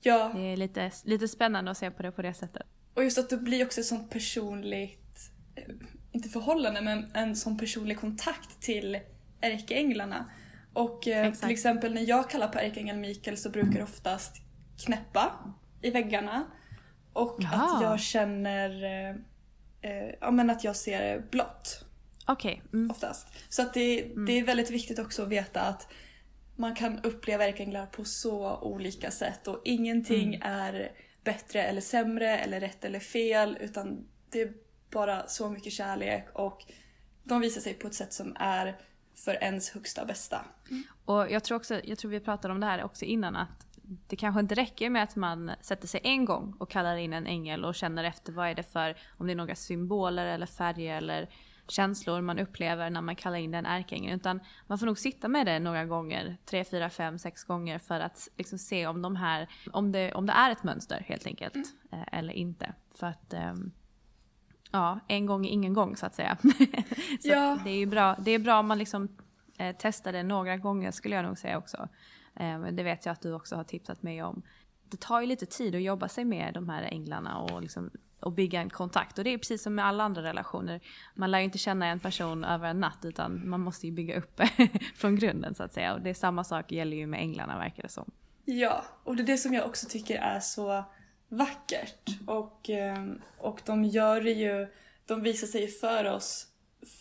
Ja. 0.00 0.32
Det 0.34 0.40
är 0.40 0.56
lite, 0.56 0.90
lite 1.04 1.28
spännande 1.28 1.70
att 1.70 1.78
se 1.78 1.90
på 1.90 2.02
det 2.02 2.12
på 2.12 2.22
det 2.22 2.34
sättet. 2.34 2.66
Och 2.94 3.04
just 3.04 3.18
att 3.18 3.30
det 3.30 3.36
blir 3.36 3.64
också 3.64 3.80
ett 3.80 3.86
sånt 3.86 4.10
personligt, 4.10 5.30
eh, 5.54 5.74
inte 6.12 6.28
förhållande, 6.28 6.80
men 6.80 7.10
en 7.14 7.36
sån 7.36 7.58
personlig 7.58 8.00
kontakt 8.00 8.60
till 8.60 8.98
ärkeänglarna. 9.40 10.30
Och 10.72 11.08
eh, 11.08 11.32
till 11.32 11.50
exempel 11.50 11.94
när 11.94 12.08
jag 12.08 12.30
kallar 12.30 12.48
på 12.48 12.58
ärkeängeln 12.58 13.00
Mikael 13.00 13.36
så 13.36 13.50
brukar 13.50 13.72
det 13.72 13.82
oftast 13.82 14.36
knäppa 14.84 15.54
i 15.82 15.90
väggarna. 15.90 16.44
Och 17.12 17.36
Jaha. 17.40 17.76
att 17.76 17.82
jag 17.82 18.00
känner 18.00 18.84
eh, 18.84 19.16
eh, 19.90 20.14
ja, 20.20 20.30
men 20.30 20.50
att 20.50 20.64
jag 20.64 20.76
ser 20.76 21.24
blått. 21.30 21.84
Okej. 22.24 22.62
Okay. 22.66 22.80
Mm. 22.80 22.90
Oftast. 22.90 23.28
Så 23.48 23.62
att 23.62 23.74
det, 23.74 24.04
mm. 24.04 24.26
det 24.26 24.38
är 24.38 24.44
väldigt 24.44 24.70
viktigt 24.70 24.98
också 24.98 25.22
att 25.22 25.28
veta 25.28 25.60
att 25.60 25.88
man 26.56 26.74
kan 26.74 26.98
uppleva 26.98 27.44
ärkeänglar 27.44 27.86
på 27.86 28.04
så 28.04 28.58
olika 28.58 29.10
sätt 29.10 29.48
och 29.48 29.60
ingenting 29.64 30.34
mm. 30.34 30.42
är 30.42 30.92
bättre 31.24 31.62
eller 31.62 31.80
sämre 31.80 32.38
eller 32.38 32.60
rätt 32.60 32.84
eller 32.84 33.00
fel 33.00 33.58
utan 33.60 34.06
det 34.30 34.40
är 34.40 34.52
bara 34.90 35.26
så 35.26 35.50
mycket 35.50 35.72
kärlek 35.72 36.26
och 36.32 36.64
de 37.24 37.40
visar 37.40 37.60
sig 37.60 37.74
på 37.74 37.86
ett 37.86 37.94
sätt 37.94 38.12
som 38.12 38.36
är 38.36 38.76
för 39.14 39.34
ens 39.44 39.70
högsta 39.70 40.04
bästa. 40.04 40.44
Mm. 40.70 40.82
Och 41.04 41.30
jag 41.30 41.44
tror 41.44 41.56
också, 41.56 41.80
jag 41.84 41.98
tror 41.98 42.10
vi 42.10 42.20
pratade 42.20 42.54
om 42.54 42.60
det 42.60 42.66
här 42.66 42.84
också 42.84 43.04
innan 43.04 43.36
att 43.36 43.66
det 44.06 44.16
kanske 44.16 44.40
inte 44.40 44.54
räcker 44.54 44.90
med 44.90 45.02
att 45.02 45.16
man 45.16 45.50
sätter 45.60 45.88
sig 45.88 46.00
en 46.04 46.24
gång 46.24 46.56
och 46.58 46.70
kallar 46.70 46.96
in 46.96 47.12
en 47.12 47.26
ängel 47.26 47.64
och 47.64 47.74
känner 47.74 48.04
efter 48.04 48.32
vad 48.32 48.48
är 48.48 48.54
det 48.54 48.62
för, 48.62 48.96
om 49.18 49.26
det 49.26 49.32
är 49.32 49.36
några 49.36 49.54
symboler 49.54 50.26
eller 50.26 50.46
färger 50.46 50.96
eller 50.96 51.28
känslor 51.68 52.20
man 52.20 52.38
upplever 52.38 52.90
när 52.90 53.00
man 53.00 53.16
kallar 53.16 53.38
in 53.38 53.50
den 53.50 53.66
ärkeängeln. 53.66 54.16
Utan 54.16 54.40
man 54.66 54.78
får 54.78 54.86
nog 54.86 54.98
sitta 54.98 55.28
med 55.28 55.46
det 55.46 55.58
några 55.58 55.84
gånger, 55.84 56.36
tre, 56.44 56.64
fyra, 56.64 56.90
fem, 56.90 57.18
sex 57.18 57.44
gånger 57.44 57.78
för 57.78 58.00
att 58.00 58.28
liksom 58.36 58.58
se 58.58 58.86
om, 58.86 59.02
de 59.02 59.16
här, 59.16 59.48
om, 59.72 59.92
det, 59.92 60.12
om 60.12 60.26
det 60.26 60.32
är 60.32 60.50
ett 60.50 60.62
mönster 60.64 61.04
helt 61.08 61.26
enkelt. 61.26 61.54
Mm. 61.54 61.68
Eh, 61.92 62.18
eller 62.18 62.32
inte. 62.32 62.74
För 62.94 63.06
att 63.06 63.34
um, 63.34 63.72
ja, 64.70 65.00
en 65.08 65.26
gång 65.26 65.46
är 65.46 65.50
ingen 65.50 65.74
gång 65.74 65.96
så 65.96 66.06
att 66.06 66.14
säga. 66.14 66.36
så 67.20 67.28
ja. 67.28 67.58
det 67.64 67.70
är 67.70 67.78
ju 67.78 67.86
bra, 67.86 68.16
det 68.20 68.30
är 68.30 68.38
bra 68.38 68.60
om 68.60 68.66
man 68.66 68.78
liksom 68.78 69.08
eh, 69.58 69.76
testar 69.78 70.12
det 70.12 70.22
några 70.22 70.56
gånger 70.56 70.90
skulle 70.90 71.16
jag 71.16 71.24
nog 71.24 71.38
säga 71.38 71.58
också. 71.58 71.88
Eh, 72.36 72.60
det 72.60 72.82
vet 72.82 73.06
jag 73.06 73.12
att 73.12 73.22
du 73.22 73.32
också 73.32 73.56
har 73.56 73.64
tipsat 73.64 74.02
mig 74.02 74.22
om. 74.22 74.42
Det 74.90 75.00
tar 75.00 75.20
ju 75.20 75.26
lite 75.26 75.46
tid 75.46 75.74
att 75.74 75.82
jobba 75.82 76.08
sig 76.08 76.24
med 76.24 76.54
de 76.54 76.68
här 76.68 76.82
änglarna 76.82 77.38
och 77.38 77.62
liksom 77.62 77.90
och 78.24 78.32
bygga 78.32 78.60
en 78.60 78.70
kontakt. 78.70 79.18
Och 79.18 79.24
det 79.24 79.30
är 79.30 79.38
precis 79.38 79.62
som 79.62 79.74
med 79.74 79.86
alla 79.86 80.04
andra 80.04 80.22
relationer. 80.22 80.80
Man 81.14 81.30
lär 81.30 81.38
ju 81.38 81.44
inte 81.44 81.58
känna 81.58 81.86
en 81.86 82.00
person 82.00 82.44
över 82.44 82.68
en 82.68 82.80
natt 82.80 83.04
utan 83.04 83.48
man 83.48 83.60
måste 83.60 83.86
ju 83.86 83.92
bygga 83.92 84.18
upp 84.18 84.40
från 84.96 85.16
grunden 85.16 85.54
så 85.54 85.62
att 85.62 85.72
säga. 85.72 85.94
Och 85.94 86.00
det 86.00 86.10
är 86.10 86.14
samma 86.14 86.44
sak 86.44 86.72
gäller 86.72 86.96
ju 86.96 87.06
med 87.06 87.20
änglarna 87.20 87.58
verkar 87.58 87.82
det 87.82 87.88
som. 87.88 88.10
Ja, 88.44 88.84
och 89.04 89.16
det 89.16 89.22
är 89.22 89.26
det 89.26 89.38
som 89.38 89.54
jag 89.54 89.66
också 89.66 89.86
tycker 89.88 90.16
är 90.16 90.40
så 90.40 90.84
vackert. 91.28 92.08
Och, 92.26 92.70
ehm, 92.70 93.20
och 93.38 93.60
de 93.64 93.84
gör 93.84 94.20
det 94.20 94.32
ju, 94.32 94.66
de 95.06 95.22
visar 95.22 95.46
sig 95.46 95.68
för 95.68 96.04
oss 96.04 96.46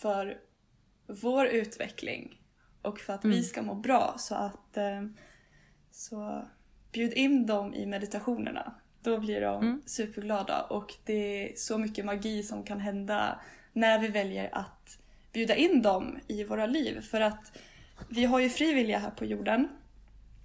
för 0.02 0.38
vår 1.08 1.46
utveckling 1.46 2.42
och 2.82 3.00
för 3.00 3.14
att 3.14 3.24
mm. 3.24 3.38
vi 3.38 3.44
ska 3.44 3.62
må 3.62 3.76
bra. 3.76 4.16
Så 4.18 4.36
att 4.36 4.78
ehm, 4.78 5.18
så 5.92 6.48
bjud 6.92 7.14
in 7.14 7.46
dem 7.46 7.74
i 7.74 7.86
meditationerna. 7.86 8.74
Då 9.04 9.20
blir 9.20 9.42
de 9.42 9.64
mm. 9.64 9.82
superglada 9.86 10.62
och 10.62 10.94
det 11.06 11.52
är 11.52 11.56
så 11.56 11.78
mycket 11.78 12.06
magi 12.06 12.44
som 12.44 12.64
kan 12.64 12.80
hända 12.80 13.40
när 13.74 14.00
vi 14.00 14.08
väljer 14.08 14.50
att 14.52 14.98
bjuda 15.34 15.56
in 15.56 15.82
dem 15.82 16.20
i 16.28 16.44
våra 16.44 16.66
liv. 16.66 17.02
För 17.02 17.22
att 17.22 17.58
vi 18.10 18.26
har 18.26 18.40
ju 18.40 18.50
fri 18.50 18.74
vilja 18.74 19.00
här 19.00 19.12
på 19.12 19.26
jorden. 19.26 19.68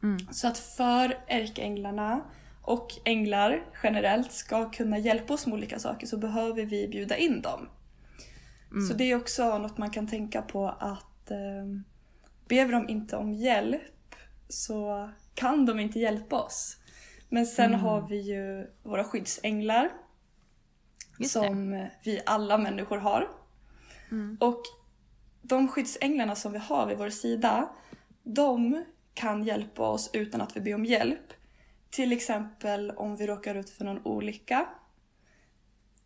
Mm. 0.03 0.19
Så 0.33 0.49
att 0.49 0.59
för 0.59 1.19
ärkeänglarna 1.27 2.21
och 2.63 2.93
änglar 3.05 3.65
generellt 3.83 4.33
ska 4.33 4.71
kunna 4.71 4.99
hjälpa 4.99 5.35
oss 5.35 5.47
med 5.47 5.55
olika 5.55 5.79
saker 5.79 6.07
så 6.07 6.17
behöver 6.17 6.65
vi 6.65 6.89
bjuda 6.89 7.17
in 7.17 7.43
dem. 7.43 7.69
Mm. 8.71 8.87
Så 8.87 8.95
det 8.95 9.05
är 9.05 9.17
också 9.17 9.59
något 9.59 9.79
man 9.79 9.91
kan 9.91 10.07
tänka 10.07 10.43
på 10.43 10.69
att 10.69 11.31
eh, 11.31 11.67
ber 12.49 12.65
vi 12.65 12.73
dem 12.73 12.89
inte 12.89 13.17
om 13.17 13.33
hjälp 13.33 14.15
så 14.49 15.11
kan 15.35 15.67
de 15.67 15.81
inte 15.81 15.99
hjälpa 15.99 16.41
oss. 16.41 16.78
Men 17.29 17.47
sen 17.47 17.67
mm. 17.67 17.81
har 17.81 18.09
vi 18.09 18.21
ju 18.21 18.67
våra 18.83 19.05
skyddsänglar. 19.05 19.91
Just 21.19 21.33
som 21.33 21.71
det. 21.71 21.91
vi 22.05 22.21
alla 22.27 22.59
människor 22.59 22.99
har. 22.99 23.29
Mm. 24.11 24.37
Och 24.41 24.63
de 25.43 25.69
skyddsänglarna 25.69 26.35
som 26.35 26.53
vi 26.53 26.59
har 26.59 26.87
vid 26.87 26.99
vår 26.99 27.11
sida, 27.11 27.69
de 28.23 28.85
kan 29.15 29.43
hjälpa 29.43 29.89
oss 29.89 30.11
utan 30.13 30.41
att 30.41 30.57
vi 30.57 30.61
ber 30.61 30.75
om 30.75 30.85
hjälp. 30.85 31.33
Till 31.91 32.13
exempel 32.13 32.91
om 32.91 33.17
vi 33.17 33.27
råkar 33.27 33.55
ut 33.55 33.71
för 33.71 33.85
någon 33.85 34.07
olycka. 34.07 34.69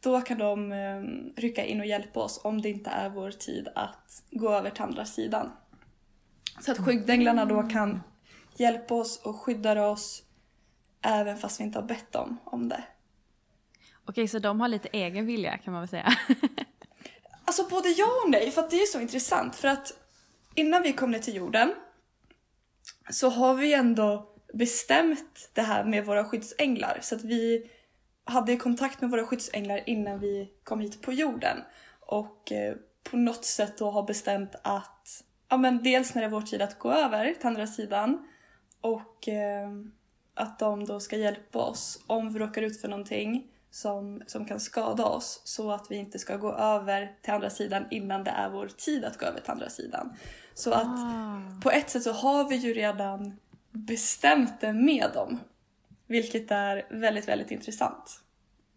Då 0.00 0.20
kan 0.20 0.38
de 0.38 0.72
eh, 0.72 1.02
rycka 1.40 1.64
in 1.64 1.80
och 1.80 1.86
hjälpa 1.86 2.20
oss 2.20 2.40
om 2.44 2.62
det 2.62 2.70
inte 2.70 2.90
är 2.90 3.08
vår 3.08 3.30
tid 3.30 3.68
att 3.74 4.22
gå 4.30 4.50
över 4.50 4.70
till 4.70 4.82
andra 4.82 5.04
sidan. 5.04 5.52
Så 6.60 6.72
att 6.72 6.78
skyddänglarna 6.78 7.44
då 7.44 7.62
kan 7.62 8.02
hjälpa 8.56 8.94
oss 8.94 9.22
och 9.24 9.36
skydda 9.36 9.86
oss 9.86 10.24
Även 11.02 11.38
fast 11.38 11.60
vi 11.60 11.64
inte 11.64 11.78
har 11.78 11.86
bett 11.86 12.12
dem 12.12 12.38
om 12.44 12.68
det. 12.68 12.84
Okej, 14.04 14.28
så 14.28 14.38
de 14.38 14.60
har 14.60 14.68
lite 14.68 14.88
egen 14.92 15.26
vilja 15.26 15.58
kan 15.58 15.72
man 15.72 15.82
väl 15.82 15.88
säga? 15.88 16.12
alltså 17.44 17.68
både 17.68 17.88
ja 17.88 18.06
och 18.24 18.30
nej, 18.30 18.50
för 18.50 18.66
det 18.70 18.76
är 18.76 18.86
så 18.86 19.00
intressant. 19.00 19.56
För 19.56 19.68
att 19.68 19.92
innan 20.54 20.82
vi 20.82 20.92
kom 20.92 21.10
ner 21.10 21.18
till 21.18 21.34
jorden 21.34 21.74
så 23.10 23.28
har 23.28 23.54
vi 23.54 23.74
ändå 23.74 24.28
bestämt 24.54 25.50
det 25.52 25.62
här 25.62 25.84
med 25.84 26.06
våra 26.06 26.24
skyddsänglar. 26.24 26.98
Så 27.02 27.14
att 27.14 27.24
vi 27.24 27.70
hade 28.24 28.56
kontakt 28.56 29.00
med 29.00 29.10
våra 29.10 29.26
skyddsänglar 29.26 29.80
innan 29.86 30.20
vi 30.20 30.52
kom 30.64 30.80
hit 30.80 31.02
på 31.02 31.12
jorden. 31.12 31.58
Och 32.00 32.52
eh, 32.52 32.74
på 33.10 33.16
något 33.16 33.44
sätt 33.44 33.78
då 33.78 33.90
har 33.90 34.02
bestämt 34.02 34.54
att 34.62 35.24
ja, 35.48 35.56
men 35.56 35.82
dels 35.82 36.14
när 36.14 36.22
det 36.22 36.28
är 36.28 36.30
vår 36.30 36.40
tid 36.40 36.62
att 36.62 36.78
gå 36.78 36.92
över 36.92 37.34
till 37.34 37.46
andra 37.46 37.66
sidan 37.66 38.28
och 38.80 39.28
eh, 39.28 39.70
att 40.34 40.58
de 40.58 40.84
då 40.84 41.00
ska 41.00 41.16
hjälpa 41.16 41.58
oss 41.58 41.98
om 42.06 42.32
vi 42.32 42.38
råkar 42.38 42.62
ut 42.62 42.80
för 42.80 42.88
någonting 42.88 43.46
som, 43.70 44.22
som 44.26 44.44
kan 44.44 44.60
skada 44.60 45.04
oss 45.04 45.42
så 45.44 45.72
att 45.72 45.86
vi 45.90 45.96
inte 45.96 46.18
ska 46.18 46.36
gå 46.36 46.52
över 46.52 47.16
till 47.22 47.32
andra 47.32 47.50
sidan 47.50 47.84
innan 47.90 48.24
det 48.24 48.30
är 48.30 48.50
vår 48.50 48.68
tid 48.68 49.04
att 49.04 49.18
gå 49.18 49.26
över 49.26 49.40
till 49.40 49.50
andra 49.50 49.68
sidan. 49.68 50.12
Så 50.54 50.72
att 50.72 50.86
ah. 50.86 51.40
på 51.62 51.70
ett 51.70 51.90
sätt 51.90 52.02
så 52.02 52.12
har 52.12 52.48
vi 52.48 52.56
ju 52.56 52.74
redan 52.74 53.36
bestämt 53.70 54.60
det 54.60 54.72
med 54.72 55.10
dem. 55.14 55.40
Vilket 56.06 56.50
är 56.50 56.86
väldigt, 56.90 57.28
väldigt 57.28 57.50
intressant. 57.50 58.20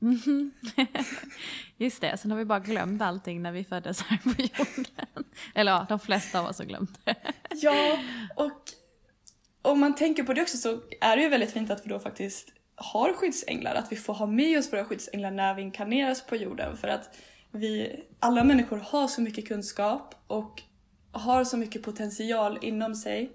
Mm. 0.02 0.52
Just 1.78 2.02
det, 2.02 2.18
sen 2.18 2.32
har 2.32 2.38
vi 2.38 2.46
bara 2.46 2.60
glömt 2.60 3.02
allting 3.02 3.42
när 3.42 3.52
vi 3.52 3.64
föddes 3.64 4.02
här 4.02 4.18
på 4.18 4.42
jorden. 4.42 5.24
Eller 5.56 5.72
ja, 5.72 5.86
de 5.90 6.00
flesta 6.00 6.40
av 6.40 6.46
oss 6.46 6.58
har 6.58 6.66
glömt 6.66 7.06
det. 7.06 7.16
ja, 7.50 8.00
och 8.36 8.62
om 9.66 9.80
man 9.80 9.96
tänker 9.96 10.24
på 10.24 10.34
det 10.34 10.42
också 10.42 10.58
så 10.58 10.80
är 11.02 11.16
det 11.16 11.24
ju 11.24 11.30
väldigt 11.30 11.52
fint 11.52 11.72
att 11.72 11.86
vi 11.86 11.90
då 11.90 12.00
faktiskt 12.00 12.50
har 12.76 13.14
skyddsänglar, 13.14 13.76
att 13.76 13.92
vi 13.92 13.96
får 13.96 14.14
ha 14.14 14.26
med 14.26 14.60
oss 14.60 14.74
våra 14.74 14.86
skyddsänglar 14.86 15.32
när 15.32 15.54
vi 15.54 15.62
inkarneras 15.62 16.22
på 16.22 16.36
jorden 16.36 16.78
för 16.78 16.88
att 16.88 17.16
vi, 17.52 18.04
alla 18.20 18.44
människor 18.44 18.78
har 18.78 19.08
så 19.08 19.22
mycket 19.22 19.48
kunskap 19.48 20.16
och 20.28 20.62
har 21.12 21.44
så 21.44 21.58
mycket 21.58 21.84
potential 21.84 22.60
inom 22.62 22.96
sig. 22.96 23.32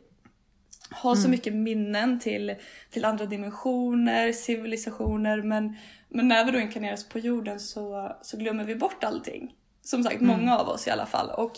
Har 0.90 1.14
så 1.14 1.20
mm. 1.20 1.30
mycket 1.30 1.54
minnen 1.54 2.20
till, 2.20 2.54
till 2.90 3.04
andra 3.04 3.26
dimensioner, 3.26 4.32
civilisationer 4.32 5.42
men, 5.42 5.76
men 6.08 6.28
när 6.28 6.44
vi 6.44 6.50
då 6.50 6.58
inkarneras 6.58 7.08
på 7.08 7.18
jorden 7.18 7.60
så, 7.60 8.16
så 8.22 8.36
glömmer 8.36 8.64
vi 8.64 8.74
bort 8.74 9.04
allting. 9.04 9.54
Som 9.82 10.02
sagt, 10.02 10.20
mm. 10.20 10.26
många 10.26 10.58
av 10.58 10.68
oss 10.68 10.86
i 10.86 10.90
alla 10.90 11.06
fall. 11.06 11.30
Och, 11.30 11.52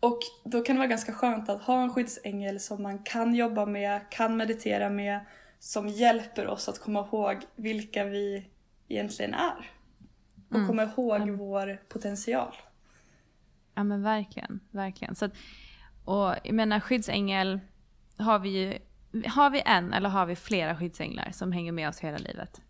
och 0.00 0.18
då 0.44 0.60
kan 0.60 0.76
det 0.76 0.78
vara 0.78 0.88
ganska 0.88 1.12
skönt 1.12 1.48
att 1.48 1.62
ha 1.62 1.82
en 1.82 1.94
skyddsängel 1.94 2.60
som 2.60 2.82
man 2.82 2.98
kan 2.98 3.34
jobba 3.34 3.66
med, 3.66 4.00
kan 4.10 4.36
meditera 4.36 4.90
med, 4.90 5.20
som 5.58 5.88
hjälper 5.88 6.46
oss 6.46 6.68
att 6.68 6.78
komma 6.78 7.00
ihåg 7.00 7.36
vilka 7.56 8.04
vi 8.04 8.46
egentligen 8.88 9.34
är. 9.34 9.70
Och 10.48 10.56
mm. 10.56 10.66
komma 10.66 10.82
ihåg 10.82 11.16
mm. 11.16 11.38
vår 11.38 11.82
potential. 11.88 12.54
Ja 13.74 13.84
men 13.84 14.02
verkligen, 14.02 14.60
verkligen. 14.70 15.14
Så 15.14 15.24
att, 15.24 15.32
och 16.04 16.34
jag 16.44 16.54
menar 16.54 16.80
skyddsängel 16.80 17.60
har 18.18 18.38
vi 18.38 18.48
ju, 18.48 18.78
har 19.28 19.50
vi 19.50 19.62
en 19.66 19.92
eller 19.92 20.08
har 20.08 20.26
vi 20.26 20.36
flera 20.36 20.76
skyddsänglar 20.76 21.30
som 21.32 21.52
hänger 21.52 21.72
med 21.72 21.88
oss 21.88 22.00
hela 22.00 22.18
livet? 22.18 22.60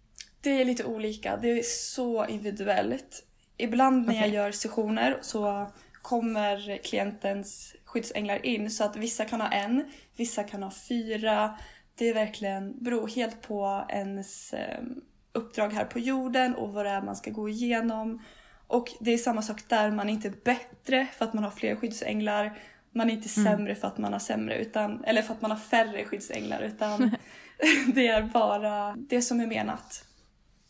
Det 0.40 0.60
är 0.60 0.64
lite 0.64 0.84
olika, 0.84 1.36
det 1.36 1.58
är 1.58 1.62
så 1.62 2.26
individuellt. 2.26 3.26
Ibland 3.56 4.06
när 4.06 4.12
okay. 4.12 4.20
jag 4.20 4.28
gör 4.28 4.52
sessioner 4.52 5.18
så 5.22 5.70
kommer 6.02 6.78
klientens 6.84 7.76
skyddsänglar 7.84 8.46
in 8.46 8.70
så 8.70 8.84
att 8.84 8.96
vissa 8.96 9.24
kan 9.24 9.40
ha 9.40 9.48
en, 9.48 9.84
vissa 10.16 10.44
kan 10.44 10.62
ha 10.62 10.70
fyra. 10.88 11.58
Det 11.94 12.08
är 12.08 12.14
verkligen 12.14 12.84
beror 12.84 13.08
helt 13.08 13.42
på 13.42 13.84
ens 13.88 14.54
ehm, 14.54 15.00
uppdrag 15.32 15.72
här 15.72 15.84
på 15.84 15.98
jorden 15.98 16.54
och 16.54 16.72
vad 16.72 16.86
det 16.86 16.90
är 16.90 17.02
man 17.02 17.16
ska 17.16 17.30
gå 17.30 17.48
igenom. 17.48 18.22
Och 18.66 18.88
det 19.00 19.10
är 19.10 19.18
samma 19.18 19.42
sak 19.42 19.68
där, 19.68 19.90
man 19.90 20.08
är 20.08 20.12
inte 20.12 20.30
bättre 20.30 21.06
för 21.16 21.24
att 21.24 21.34
man 21.34 21.44
har 21.44 21.50
fler 21.50 21.76
skyddsänglar. 21.76 22.58
Man 22.92 23.10
är 23.10 23.14
inte 23.14 23.40
mm. 23.40 23.52
sämre 23.52 23.74
för 23.74 23.88
att 23.88 23.98
man 23.98 24.12
har 24.12 24.20
sämre, 24.20 24.58
utan, 24.58 25.04
eller 25.04 25.22
för 25.22 25.34
att 25.34 25.42
man 25.42 25.50
har 25.50 25.58
färre 25.58 26.04
skyddsänglar. 26.04 26.62
Utan 26.62 27.16
det 27.94 28.08
är 28.08 28.22
bara 28.22 28.96
det 28.96 29.22
som 29.22 29.40
är 29.40 29.46
menat 29.46 30.04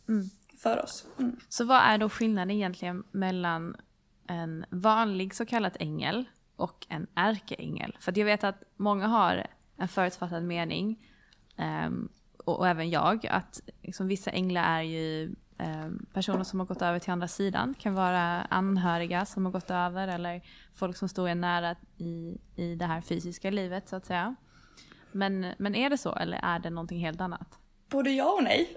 mm. 0.09 0.31
för 0.59 0.83
oss. 0.83 1.07
Mm. 1.19 1.37
Så 1.49 1.65
vad 1.65 1.83
är 1.83 1.99
då 1.99 2.09
skillnaden 2.09 2.51
egentligen 2.51 3.05
mellan 3.11 3.77
en 4.31 4.65
vanlig 4.71 5.35
så 5.35 5.47
kallad 5.47 5.77
ängel 5.81 6.25
och 6.57 6.87
en 6.89 7.07
ärkeängel? 7.15 7.97
För 8.01 8.19
jag 8.19 8.25
vet 8.25 8.45
att 8.45 8.63
många 8.77 9.07
har 9.07 9.47
en 9.77 9.89
förutfattad 9.89 10.43
mening, 10.43 11.07
um, 11.87 12.09
och, 12.45 12.59
och, 12.59 12.69
även 12.69 12.91
jag, 12.91 13.27
att 13.27 13.61
liksom, 13.83 14.07
vissa 14.07 14.31
änglar 14.31 14.63
är 14.63 14.83
ju 14.83 15.35
um, 15.59 16.07
personer 16.13 16.45
som 16.45 16.61
har 16.61 16.67
gått 16.67 16.83
över 16.83 16.99
till 16.99 17.13
andra 17.13 17.29
sidan. 17.29 17.75
kan 17.79 17.95
vara 17.95 18.43
anhöriga 18.43 19.27
som 19.27 19.45
har 19.45 19.53
gått 19.53 19.71
över 19.71 20.09
eller 20.09 20.43
folk 20.75 20.97
som 20.97 21.09
står 21.09 21.29
en 21.29 21.41
nära 21.41 21.77
i, 21.97 22.39
i 22.57 22.75
det 22.75 22.87
här 22.87 23.01
fysiska 23.01 23.51
livet 23.51 23.89
så 23.89 23.97
att 23.97 24.07
säga. 24.07 24.35
Men, 25.13 25.47
men 25.59 25.75
är 25.75 25.91
det 25.91 25.99
så 25.99 26.15
eller 26.15 26.41
är 26.43 26.59
det 26.59 26.71
någonting 26.71 27.01
helt 27.01 27.21
annat? 27.21 27.59
Både 27.89 28.11
ja 28.11 28.33
och 28.33 28.43
nej. 28.43 28.77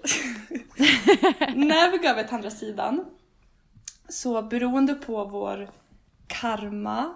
När 1.54 1.90
vi 1.90 1.98
går 1.98 2.08
över 2.08 2.24
till 2.24 2.34
andra 2.34 2.50
sidan 2.50 3.04
så 4.08 4.42
beroende 4.42 4.94
på 4.94 5.24
vår 5.24 5.70
karma 6.26 7.14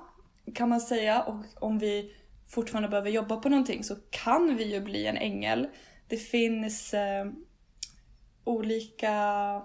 kan 0.55 0.69
man 0.69 0.81
säga 0.81 1.23
och 1.23 1.45
om 1.55 1.79
vi 1.79 2.15
fortfarande 2.49 2.89
behöver 2.89 3.11
jobba 3.11 3.37
på 3.37 3.49
någonting 3.49 3.85
så 3.85 3.97
kan 4.11 4.57
vi 4.57 4.73
ju 4.75 4.81
bli 4.81 5.07
en 5.07 5.17
ängel. 5.17 5.69
Det 6.09 6.17
finns 6.17 6.95
eh, 6.95 7.27
olika 8.45 9.63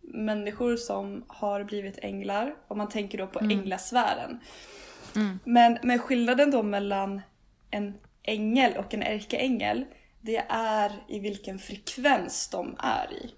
människor 0.00 0.76
som 0.76 1.24
har 1.28 1.64
blivit 1.64 1.98
änglar 1.98 2.54
om 2.68 2.78
man 2.78 2.88
tänker 2.88 3.18
då 3.18 3.26
på 3.26 3.38
mm. 3.38 3.58
änglasfären. 3.58 4.40
Mm. 5.16 5.38
Men, 5.44 5.78
men 5.82 5.98
skillnaden 5.98 6.50
då 6.50 6.62
mellan 6.62 7.20
en 7.70 7.94
ängel 8.22 8.76
och 8.76 8.94
en 8.94 9.02
ärkeängel 9.02 9.84
det 10.20 10.44
är 10.48 10.92
i 11.08 11.18
vilken 11.18 11.58
frekvens 11.58 12.48
de 12.48 12.76
är 12.78 13.12
i. 13.12 13.34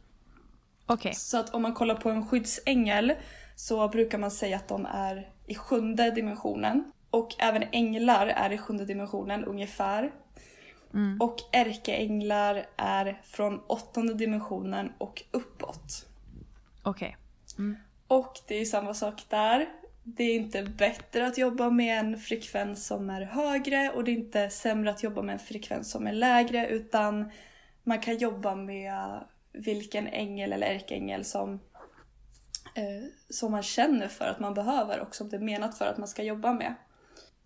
Okay. 0.93 1.13
Så 1.15 1.39
att 1.39 1.55
om 1.55 1.63
man 1.63 1.75
kollar 1.75 1.95
på 1.95 2.11
en 2.11 2.29
skyddsängel 2.29 3.13
så 3.57 3.89
brukar 3.89 4.19
man 4.19 4.31
säga 4.31 4.57
att 4.57 4.69
de 4.69 4.87
är 4.87 5.29
i 5.47 5.55
sjunde 5.55 6.11
dimensionen. 6.11 6.93
Och 7.11 7.35
även 7.39 7.63
änglar 7.73 8.27
är 8.27 8.53
i 8.53 8.59
sjunde 8.59 8.85
dimensionen 8.85 9.45
ungefär. 9.45 10.13
Mm. 10.95 11.21
Och 11.21 11.37
ärkeänglar 11.53 12.67
är 12.77 13.21
från 13.25 13.61
åttonde 13.67 14.15
dimensionen 14.15 14.93
och 14.99 15.23
uppåt. 15.31 16.07
Okej. 16.83 17.17
Okay. 17.51 17.65
Mm. 17.65 17.77
Och 18.07 18.39
det 18.49 18.55
är 18.55 18.65
samma 18.65 18.95
sak 18.95 19.23
där. 19.29 19.69
Det 20.05 20.25
är 20.25 20.35
inte 20.35 20.63
bättre 20.63 21.27
att 21.27 21.39
jobba 21.39 21.71
med 21.71 21.99
en 21.99 22.19
frekvens 22.19 22.87
som 22.87 23.11
är 23.11 23.23
högre 23.23 23.91
och 23.91 24.05
det 24.05 24.11
är 24.11 24.17
inte 24.17 24.51
sämre 24.51 24.91
att 24.91 25.03
jobba 25.03 25.23
med 25.23 25.33
en 25.33 25.39
frekvens 25.39 25.91
som 25.91 26.07
är 26.07 26.13
lägre 26.13 26.69
utan 26.69 27.31
man 27.85 28.01
kan 28.01 28.19
jobba 28.19 28.55
med 28.55 29.25
vilken 29.53 30.07
ängel 30.07 30.53
eller 30.53 30.67
ärkeängel 30.67 31.25
som, 31.25 31.55
eh, 32.75 33.09
som 33.29 33.53
man 33.53 33.63
känner 33.63 34.09
för 34.09 34.25
att 34.25 34.41
man 34.41 34.55
behöver 34.55 35.01
och 35.01 35.15
som 35.15 35.29
det 35.29 35.37
är 35.37 35.41
menat 35.41 35.79
för 35.79 35.87
att 35.87 35.99
man 35.99 36.09
ska 36.09 36.23
jobba 36.23 36.53
med. 36.53 36.75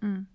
Mm. 0.03 0.27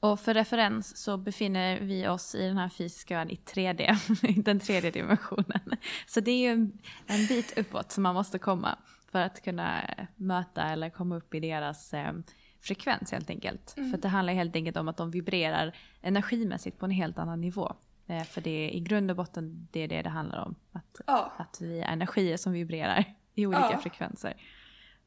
Och 0.00 0.20
för 0.20 0.34
referens 0.34 0.96
så 0.96 1.16
befinner 1.16 1.80
vi 1.80 2.08
oss 2.08 2.34
i 2.34 2.46
den 2.46 2.58
här 2.58 2.68
fysiska 2.68 3.16
världen 3.16 3.32
i 3.32 3.36
3D, 3.36 3.94
den 4.42 4.60
tredje 4.60 4.90
dimensionen. 4.90 5.60
Så 6.06 6.20
det 6.20 6.30
är 6.30 6.38
ju 6.38 6.48
en, 6.48 6.78
en 7.06 7.26
bit 7.26 7.58
uppåt 7.58 7.92
som 7.92 8.02
man 8.02 8.14
måste 8.14 8.38
komma 8.38 8.78
för 9.12 9.18
att 9.18 9.42
kunna 9.42 9.80
möta 10.16 10.62
eller 10.62 10.90
komma 10.90 11.16
upp 11.16 11.34
i 11.34 11.40
deras 11.40 11.94
eh, 11.94 12.12
frekvens 12.60 13.12
helt 13.12 13.30
enkelt. 13.30 13.74
Mm. 13.76 13.90
För 13.90 13.98
det 13.98 14.08
handlar 14.08 14.34
helt 14.34 14.56
enkelt 14.56 14.76
om 14.76 14.88
att 14.88 14.96
de 14.96 15.10
vibrerar 15.10 15.76
energimässigt 16.00 16.78
på 16.78 16.84
en 16.84 16.90
helt 16.90 17.18
annan 17.18 17.40
nivå. 17.40 17.74
Eh, 18.10 18.24
för 18.24 18.40
det 18.40 18.50
är 18.50 18.70
i 18.70 18.80
grund 18.80 19.10
och 19.10 19.16
botten 19.16 19.68
det 19.70 19.80
är 19.80 19.88
det 19.88 20.02
det 20.02 20.08
handlar 20.08 20.44
om. 20.44 20.54
Att, 20.72 21.00
ja. 21.06 21.32
att 21.36 21.60
vi 21.60 21.80
är 21.80 21.92
energier 21.92 22.36
som 22.36 22.52
vibrerar 22.52 23.04
i 23.34 23.46
olika 23.46 23.68
ja. 23.72 23.78
frekvenser. 23.78 24.36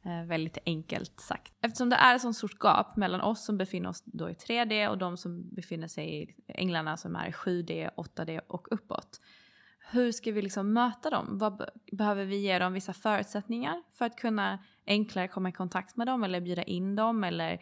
Eh, 0.06 0.24
väldigt 0.24 0.58
enkelt 0.66 1.20
sagt. 1.20 1.54
Eftersom 1.62 1.90
det 1.90 1.96
är 1.96 2.16
ett 2.16 2.22
sånt 2.22 2.36
stort 2.36 2.60
gap 2.60 2.96
mellan 2.96 3.22
oss 3.22 3.46
som 3.46 3.58
befinner 3.58 3.90
oss 3.90 4.04
då 4.06 4.30
i 4.30 4.34
3D 4.34 4.88
och 4.88 4.98
de 4.98 5.18
som 5.18 5.56
befinner 5.56 5.88
sig 5.88 6.24
i 6.24 6.36
änglarna 6.48 6.98
som 6.98 7.16
är 7.16 7.28
i 7.28 7.32
7D, 7.32 7.90
8D 7.96 8.40
och 8.48 8.68
uppåt. 8.72 9.20
Hur 9.92 10.12
ska 10.12 10.32
vi 10.32 10.42
liksom 10.42 10.74
möta 10.74 11.10
dem? 11.10 11.38
Vad, 11.38 11.70
behöver 11.92 12.26
vi 12.26 12.38
ge 12.38 12.60
dem 12.60 12.74
vissa 12.74 12.94
förutsättningar 12.94 13.84
för 13.92 14.06
att 14.06 14.16
kunna 14.16 14.60
enklare 14.86 15.28
komma 15.28 15.50
i 15.50 15.52
kontakt 15.52 15.96
med 15.96 16.08
dem 16.08 16.24
eller 16.24 16.42
bjuda 16.42 16.64
in 16.64 16.96
dem 16.96 17.24
eller 17.24 17.62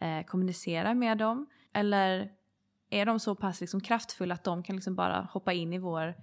eh, 0.00 0.24
kommunicera 0.26 0.94
med 0.94 1.18
dem? 1.18 1.46
Eller 1.72 2.30
är 2.92 3.06
de 3.06 3.20
så 3.20 3.34
pass 3.34 3.60
liksom 3.60 3.80
kraftfulla 3.80 4.34
att 4.34 4.44
de 4.44 4.62
kan 4.62 4.76
liksom 4.76 4.94
bara 4.94 5.28
hoppa 5.32 5.52
in 5.52 5.72
i 5.72 5.78
vår, 5.78 6.14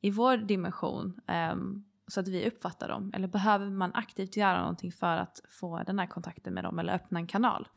i 0.00 0.10
vår 0.10 0.36
dimension 0.36 1.20
um, 1.52 1.84
så 2.06 2.20
att 2.20 2.28
vi 2.28 2.48
uppfattar 2.48 2.88
dem? 2.88 3.12
Eller 3.14 3.28
behöver 3.28 3.70
man 3.70 3.90
aktivt 3.94 4.36
göra 4.36 4.60
någonting 4.60 4.92
för 4.92 5.16
att 5.16 5.40
få 5.50 5.82
den 5.86 5.98
här 5.98 6.06
kontakten 6.06 6.54
med 6.54 6.64
dem 6.64 6.78
eller 6.78 6.94
öppna 6.94 7.18
en 7.18 7.26
kanal? 7.26 7.68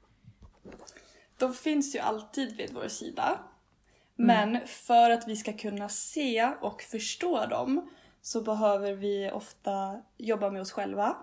De 1.38 1.54
finns 1.54 1.96
ju 1.96 2.00
alltid 2.00 2.58
vid 2.58 2.74
vår 2.74 2.88
sida. 2.88 3.40
Mm. 4.20 4.52
Men 4.52 4.68
för 4.68 5.10
att 5.10 5.28
vi 5.28 5.36
ska 5.36 5.54
kunna 5.54 5.90
se 5.90 6.54
och 6.62 6.82
förstå 6.82 7.46
dem 7.46 7.90
så 8.22 8.42
behöver 8.42 8.94
vi 8.94 9.32
ofta 9.32 10.02
jobba 10.18 10.50
med 10.50 10.62
oss 10.62 10.72
själva. 10.72 11.18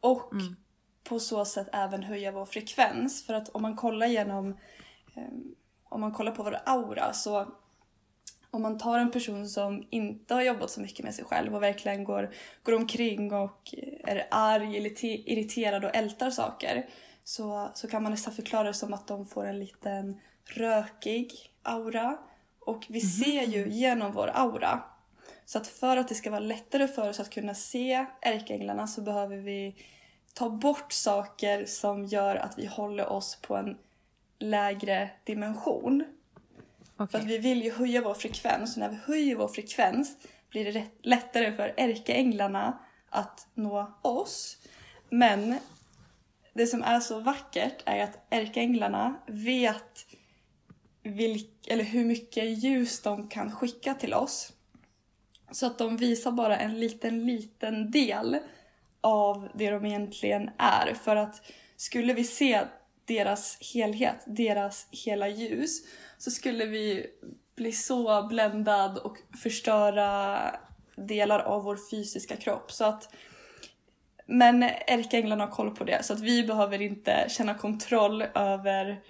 Och 0.00 0.32
mm. 0.32 0.56
på 1.04 1.18
så 1.18 1.44
sätt 1.44 1.68
även 1.72 2.02
höja 2.02 2.32
vår 2.32 2.46
frekvens. 2.46 3.26
För 3.26 3.34
att 3.34 3.48
om 3.48 3.62
man 3.62 3.76
kollar 3.76 4.06
genom 4.06 4.58
um, 5.16 5.54
om 5.92 6.00
man 6.00 6.12
kollar 6.12 6.32
på 6.32 6.42
vår 6.42 6.58
aura 6.64 7.12
så 7.12 7.46
om 8.50 8.62
man 8.62 8.78
tar 8.78 8.98
en 8.98 9.10
person 9.10 9.48
som 9.48 9.86
inte 9.90 10.34
har 10.34 10.42
jobbat 10.42 10.70
så 10.70 10.80
mycket 10.80 11.04
med 11.04 11.14
sig 11.14 11.24
själv 11.24 11.54
och 11.54 11.62
verkligen 11.62 12.04
går, 12.04 12.34
går 12.62 12.74
omkring 12.74 13.32
och 13.32 13.74
är 14.04 14.26
arg, 14.30 14.76
irriterad 15.26 15.84
och 15.84 15.96
ältar 15.96 16.30
saker 16.30 16.86
så, 17.24 17.70
så 17.74 17.88
kan 17.88 18.02
man 18.02 18.12
nästan 18.12 18.34
förklara 18.34 18.68
det 18.68 18.74
som 18.74 18.94
att 18.94 19.06
de 19.06 19.26
får 19.26 19.46
en 19.46 19.58
liten 19.58 20.20
rökig 20.44 21.32
aura. 21.62 22.18
Och 22.60 22.86
vi 22.88 23.00
-hmm. 23.00 23.24
ser 23.24 23.42
ju 23.42 23.68
genom 23.68 24.12
vår 24.12 24.30
aura. 24.34 24.82
Så 25.44 25.58
att 25.58 25.66
för 25.66 25.96
att 25.96 26.08
det 26.08 26.14
ska 26.14 26.30
vara 26.30 26.40
lättare 26.40 26.88
för 26.88 27.08
oss 27.08 27.20
att 27.20 27.30
kunna 27.30 27.54
se 27.54 28.06
ärkeänglarna 28.20 28.86
så 28.86 29.00
behöver 29.00 29.36
vi 29.36 29.76
ta 30.34 30.50
bort 30.50 30.92
saker 30.92 31.64
som 31.64 32.04
gör 32.04 32.36
att 32.36 32.58
vi 32.58 32.66
håller 32.66 33.06
oss 33.06 33.38
på 33.42 33.56
en 33.56 33.78
lägre 34.42 35.10
dimension. 35.24 36.04
Okay. 36.94 37.06
För 37.06 37.18
att 37.18 37.24
vi 37.24 37.38
vill 37.38 37.62
ju 37.62 37.72
höja 37.72 38.02
vår 38.02 38.14
frekvens 38.14 38.76
och 38.76 38.80
när 38.80 38.88
vi 38.88 38.96
höjer 38.96 39.36
vår 39.36 39.48
frekvens 39.48 40.16
blir 40.50 40.72
det 40.72 40.84
lättare 41.02 41.52
för 41.52 41.74
ärkeänglarna 41.76 42.78
att 43.08 43.46
nå 43.54 43.98
oss. 44.02 44.58
Men 45.10 45.58
det 46.54 46.66
som 46.66 46.82
är 46.82 47.00
så 47.00 47.20
vackert 47.20 47.82
är 47.84 48.02
att 48.02 48.26
ärkeänglarna 48.30 49.14
vet 49.26 50.06
vilk, 51.02 51.68
eller 51.68 51.84
hur 51.84 52.04
mycket 52.04 52.44
ljus 52.44 53.02
de 53.02 53.28
kan 53.28 53.52
skicka 53.52 53.94
till 53.94 54.14
oss. 54.14 54.52
Så 55.50 55.66
att 55.66 55.78
de 55.78 55.96
visar 55.96 56.30
bara 56.32 56.58
en 56.58 56.80
liten, 56.80 57.26
liten 57.26 57.90
del 57.90 58.38
av 59.00 59.48
det 59.54 59.70
de 59.70 59.86
egentligen 59.86 60.50
är. 60.58 60.94
För 60.94 61.16
att 61.16 61.42
skulle 61.76 62.14
vi 62.14 62.24
se 62.24 62.64
deras 63.04 63.58
helhet, 63.74 64.16
deras 64.26 64.88
hela 64.90 65.28
ljus, 65.28 65.82
så 66.18 66.30
skulle 66.30 66.66
vi 66.66 67.06
bli 67.56 67.72
så 67.72 68.22
bländad 68.22 68.98
och 68.98 69.18
förstöra 69.42 70.40
delar 70.96 71.38
av 71.38 71.62
vår 71.64 71.78
fysiska 71.90 72.36
kropp. 72.36 72.72
Så 72.72 72.84
att, 72.84 73.14
men 74.26 74.62
ärkeänglarna 74.62 75.44
har 75.46 75.52
koll 75.52 75.76
på 75.76 75.84
det 75.84 76.02
så 76.02 76.12
att 76.12 76.20
vi 76.20 76.44
behöver 76.44 76.82
inte 76.82 77.26
känna 77.28 77.54
kontroll 77.54 78.22
över 78.34 79.00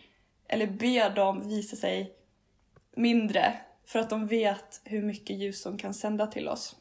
eller 0.49 0.67
be 0.67 1.09
dem 1.09 1.49
visa 1.49 1.77
sig 1.77 2.13
mindre 2.97 3.57
för 3.87 3.99
att 3.99 4.11
de 4.11 4.27
vet 4.27 4.81
hur 4.85 5.03
mycket 5.03 5.37
ljus 5.37 5.63
de 5.63 5.79
kan 5.79 5.95
sända 5.95 6.27
till 6.27 6.49
oss. 6.49 6.77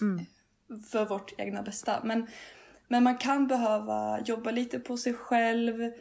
Mm. 0.00 0.26
För 0.90 1.04
vårt 1.04 1.40
egna 1.40 1.62
bästa. 1.62 2.00
Men, 2.04 2.26
men 2.88 3.02
man 3.02 3.18
kan 3.18 3.46
behöva 3.46 4.20
jobba 4.24 4.50
lite 4.50 4.78
på 4.78 4.96
sig 4.96 5.14
själv, 5.14 5.92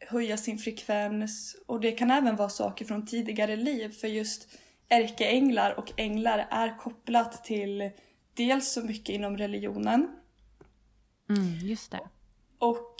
höja 0.00 0.36
sin 0.36 0.58
frekvens 0.58 1.56
och 1.66 1.80
det 1.80 1.92
kan 1.92 2.10
även 2.10 2.36
vara 2.36 2.48
saker 2.48 2.84
från 2.84 3.06
tidigare 3.06 3.56
liv 3.56 3.88
för 3.88 4.08
just 4.08 4.48
ärkeänglar 4.88 5.78
och 5.78 5.92
änglar 5.96 6.46
är 6.50 6.78
kopplat 6.78 7.44
till 7.44 7.90
dels 8.34 8.72
så 8.72 8.82
mycket 8.82 9.14
inom 9.14 9.36
religionen. 9.36 10.08
Mm, 11.28 11.68
just 11.68 11.90
det. 11.90 12.00
Och 12.58 12.94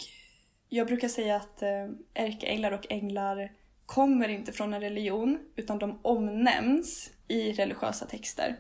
jag 0.69 0.87
brukar 0.87 1.09
säga 1.09 1.37
att 1.37 1.63
eh, 1.63 1.89
ärkeänglar 2.15 2.73
och 2.73 2.87
änglar 2.91 3.53
kommer 3.87 4.29
inte 4.29 4.53
från 4.53 4.75
en 4.75 4.81
religion 4.81 5.39
utan 5.57 5.79
de 5.79 5.99
omnämns 6.03 7.11
i 7.29 7.53
religiösa 7.53 8.07
texter. 8.07 8.57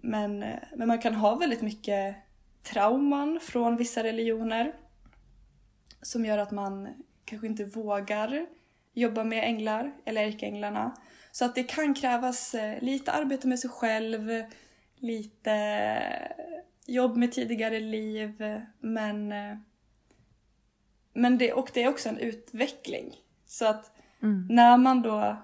Men, 0.00 0.42
eh, 0.42 0.58
men 0.76 0.88
man 0.88 0.98
kan 0.98 1.14
ha 1.14 1.34
väldigt 1.34 1.62
mycket 1.62 2.16
trauman 2.62 3.40
från 3.42 3.76
vissa 3.76 4.02
religioner 4.02 4.74
som 6.02 6.24
gör 6.24 6.38
att 6.38 6.50
man 6.50 6.88
kanske 7.26 7.46
inte 7.46 7.64
vågar 7.64 8.46
jobba 8.92 9.24
med 9.24 9.44
änglar 9.44 9.92
eller 10.04 10.26
ärkeänglarna. 10.26 10.96
Så 11.32 11.44
att 11.44 11.54
det 11.54 11.62
kan 11.62 11.94
krävas 11.94 12.54
eh, 12.54 12.82
lite 12.82 13.12
arbete 13.12 13.48
med 13.48 13.58
sig 13.58 13.70
själv, 13.70 14.44
lite 14.96 15.52
jobb 16.86 17.16
med 17.16 17.32
tidigare 17.32 17.80
liv, 17.80 18.62
men, 18.80 19.34
men 21.12 21.38
det, 21.38 21.52
och 21.52 21.70
det 21.74 21.82
är 21.82 21.88
också 21.88 22.08
en 22.08 22.18
utveckling. 22.18 23.14
Så 23.46 23.66
att 23.66 23.92
mm. 24.22 24.46
när 24.50 24.76
man 24.76 25.02
då, 25.02 25.36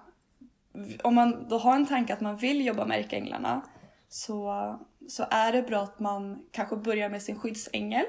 om 1.03 1.15
man 1.15 1.49
då 1.49 1.59
har 1.59 1.77
en 1.77 1.87
tanke 1.87 2.13
att 2.13 2.21
man 2.21 2.37
vill 2.37 2.67
jobba 2.67 2.87
med 2.87 2.99
ärkeänglarna 2.99 3.63
så, 4.09 4.79
så 5.09 5.27
är 5.31 5.53
det 5.53 5.63
bra 5.63 5.83
att 5.83 6.01
man 6.01 6.47
kanske 6.51 6.77
börjar 6.77 7.09
med 7.09 7.23
sin 7.23 7.39
skyddsängel, 7.39 8.07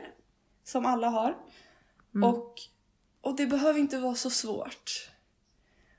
som 0.64 0.86
alla 0.86 1.08
har. 1.10 1.38
Mm. 2.16 2.30
Och, 2.30 2.54
och 3.24 3.36
det 3.36 3.46
behöver 3.46 3.80
inte 3.80 3.98
vara 3.98 4.16
så 4.16 4.30
svårt. 4.30 5.10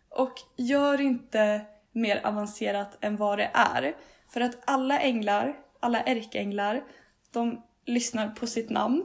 Och 0.09 0.33
gör 0.57 1.01
inte 1.01 1.61
mer 1.93 2.27
avancerat 2.27 2.99
än 3.01 3.17
vad 3.17 3.39
det 3.39 3.51
är. 3.55 3.97
För 4.29 4.41
att 4.41 4.59
alla 4.65 5.01
änglar, 5.01 5.57
alla 5.81 6.01
ärkeänglar, 6.03 6.85
de 7.31 7.63
lyssnar 7.87 8.29
på 8.29 8.47
sitt 8.47 8.71
namn. 8.71 9.05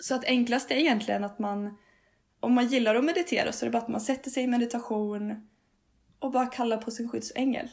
Så 0.00 0.14
att 0.14 0.24
enklast 0.24 0.70
är 0.70 0.76
egentligen 0.76 1.24
att 1.24 1.38
man, 1.38 1.76
om 2.40 2.54
man 2.54 2.66
gillar 2.66 2.94
att 2.94 3.04
meditera 3.04 3.52
så 3.52 3.64
är 3.64 3.66
det 3.66 3.72
bara 3.72 3.82
att 3.82 3.88
man 3.88 4.00
sätter 4.00 4.30
sig 4.30 4.42
i 4.42 4.46
meditation 4.46 5.48
och 6.18 6.30
bara 6.30 6.46
kallar 6.46 6.76
på 6.76 6.90
sin 6.90 7.08
skyddsängel. 7.08 7.68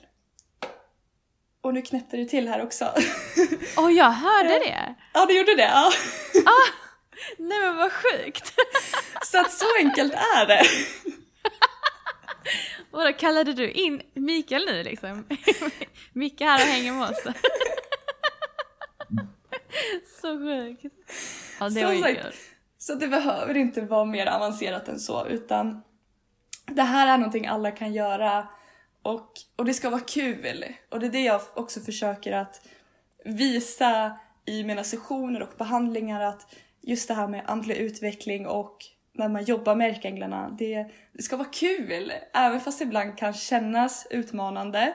Och 1.62 1.74
nu 1.74 1.82
knäppte 1.82 2.18
det 2.18 2.26
till 2.26 2.48
här 2.48 2.63
också. 2.63 2.94
Åh, 3.78 3.86
oh, 3.86 3.91
jag 3.91 4.12
hörde 4.12 4.50
det! 4.65 4.96
Ja, 5.13 5.26
du 5.26 5.38
gjorde 5.38 5.56
det? 5.56 5.63
Ja. 5.63 5.91
Ah, 6.46 6.85
nej 7.38 7.62
men 7.62 7.76
vad 7.76 7.92
sjukt! 7.92 8.54
så 9.26 9.40
att 9.40 9.52
så 9.52 9.66
enkelt 9.80 10.14
är 10.14 10.48
det. 10.48 10.64
Vadå, 12.92 13.14
kallade 13.14 13.54
du 13.54 13.72
in 13.72 14.02
Mikael 14.14 14.66
nu 14.66 14.84
liksom? 14.84 15.26
Micke 16.14 16.42
här 16.42 16.62
och 16.62 16.68
hänger 16.68 16.94
med 16.94 17.10
oss. 17.10 17.24
så 20.22 20.38
sjukt. 20.38 20.96
Ja, 21.60 21.70
det 21.70 21.82
så, 21.82 21.86
var 21.86 21.94
ju 21.94 22.18
Så 22.78 22.96
det 22.96 23.08
behöver 23.08 23.58
inte 23.58 23.82
vara 23.82 24.06
mer 24.06 24.28
avancerat 24.28 24.88
än 24.88 25.00
så 25.00 25.28
utan 25.28 25.82
det 26.66 26.84
här 26.84 27.08
är 27.08 27.18
någonting 27.18 27.48
alla 27.48 27.72
kan 27.72 27.94
göra 27.94 28.48
och, 29.02 29.32
och 29.56 29.66
det 29.66 29.74
ska 29.74 29.90
vara 29.90 30.02
kul. 30.02 30.66
Och 30.90 31.00
det 31.00 31.06
är 31.06 31.12
det 31.12 31.24
jag 31.24 31.42
också 31.54 31.80
försöker 31.80 32.32
att 32.32 32.68
visa 33.26 34.20
i 34.46 34.64
mina 34.64 34.84
sessioner 34.84 35.42
och 35.42 35.58
behandlingar 35.58 36.22
att 36.22 36.56
just 36.86 37.08
det 37.08 37.13
här 37.13 37.28
med 37.28 37.43
andlig 37.45 37.76
utveckling 37.76 38.48
och 38.48 38.78
när 39.13 39.30
man 39.30 39.43
jobbar 39.43 39.76
med 39.76 39.89
ärkeänglarna, 39.89 40.56
det, 40.60 40.91
det 41.13 41.24
ska 41.24 41.38
vara 41.38 41.48
kul. 41.48 42.12
Även 42.34 42.60
fast 42.60 42.80
det 42.80 42.86
ibland 42.86 43.17
kan 43.17 43.34
kännas 43.34 44.08
utmanande 44.10 44.93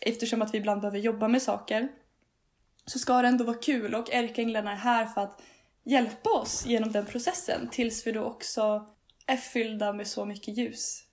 eftersom 0.00 0.42
att 0.42 0.54
vi 0.54 0.58
ibland 0.58 0.80
behöver 0.80 0.98
jobba 0.98 1.28
med 1.28 1.42
saker 1.42 1.88
så 2.86 2.98
ska 2.98 3.22
det 3.22 3.28
ändå 3.28 3.44
vara 3.44 3.56
kul 3.56 3.94
och 3.94 4.12
ärkeänglarna 4.12 4.72
är 4.72 4.76
här 4.76 5.06
för 5.06 5.20
att 5.20 5.42
hjälpa 5.84 6.30
oss 6.30 6.66
genom 6.66 6.92
den 6.92 7.06
processen 7.06 7.68
tills 7.70 8.06
vi 8.06 8.12
då 8.12 8.24
också 8.24 8.86
är 9.26 9.36
fyllda 9.36 9.92
med 9.92 10.06
så 10.06 10.24
mycket 10.24 10.58
ljus. 10.58 11.04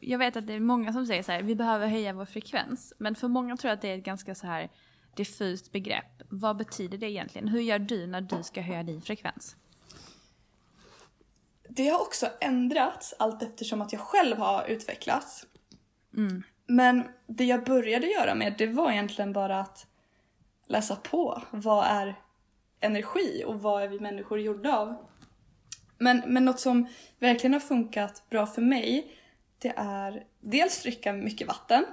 Jag 0.00 0.18
vet 0.18 0.36
att 0.36 0.46
det 0.46 0.52
är 0.52 0.60
många 0.60 0.92
som 0.92 1.06
säger 1.06 1.22
så 1.22 1.32
här, 1.32 1.42
vi 1.42 1.54
behöver 1.54 1.86
höja 1.86 2.12
vår 2.12 2.24
frekvens. 2.24 2.92
Men 2.98 3.14
för 3.14 3.28
många 3.28 3.56
tror 3.56 3.68
jag 3.68 3.76
att 3.76 3.82
det 3.82 3.88
är 3.88 3.98
ett 3.98 4.04
ganska 4.04 4.34
så 4.34 4.46
här 4.46 4.70
diffust 5.16 5.72
begrepp. 5.72 6.22
Vad 6.28 6.56
betyder 6.56 6.98
det 6.98 7.10
egentligen? 7.10 7.48
Hur 7.48 7.60
gör 7.60 7.78
du 7.78 8.06
när 8.06 8.20
du 8.20 8.42
ska 8.42 8.60
höja 8.60 8.82
din 8.82 9.02
frekvens? 9.02 9.56
Det 11.68 11.88
har 11.88 12.00
också 12.00 12.28
ändrats 12.40 13.14
allt 13.18 13.42
eftersom 13.42 13.80
att 13.82 13.92
jag 13.92 14.00
själv 14.00 14.36
har 14.36 14.66
utvecklats. 14.66 15.46
Mm. 16.16 16.42
Men 16.66 17.08
det 17.26 17.44
jag 17.44 17.64
började 17.64 18.06
göra 18.06 18.34
med 18.34 18.54
det 18.58 18.66
var 18.66 18.90
egentligen 18.90 19.32
bara 19.32 19.60
att 19.60 19.86
läsa 20.66 20.96
på. 20.96 21.42
Vad 21.50 21.86
är 21.86 22.14
energi 22.80 23.44
och 23.46 23.62
vad 23.62 23.82
är 23.82 23.88
vi 23.88 24.00
människor 24.00 24.40
gjorda 24.40 24.78
av? 24.78 24.96
Men, 25.98 26.22
men 26.26 26.44
något 26.44 26.60
som 26.60 26.88
verkligen 27.18 27.52
har 27.52 27.60
funkat 27.60 28.22
bra 28.30 28.46
för 28.46 28.62
mig 28.62 29.16
det 29.58 29.72
är 29.76 30.24
dels 30.40 30.82
dricka 30.82 31.12
mycket 31.12 31.48
vatten. 31.48 31.84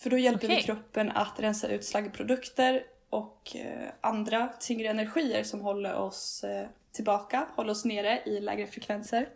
För 0.00 0.10
då 0.10 0.18
hjälper 0.18 0.46
okay. 0.46 0.56
vi 0.56 0.62
kroppen 0.62 1.10
att 1.10 1.40
rensa 1.40 1.68
ut 1.68 1.84
slaggprodukter 1.84 2.84
och 3.10 3.56
eh, 3.56 3.90
andra 4.00 4.48
tyngre 4.60 4.88
energier 4.88 5.44
som 5.44 5.60
håller 5.60 5.94
oss 5.94 6.44
eh, 6.44 6.68
tillbaka, 6.92 7.46
håller 7.54 7.70
oss 7.70 7.84
nere 7.84 8.22
i 8.26 8.40
lägre 8.40 8.66
frekvenser. 8.66 9.28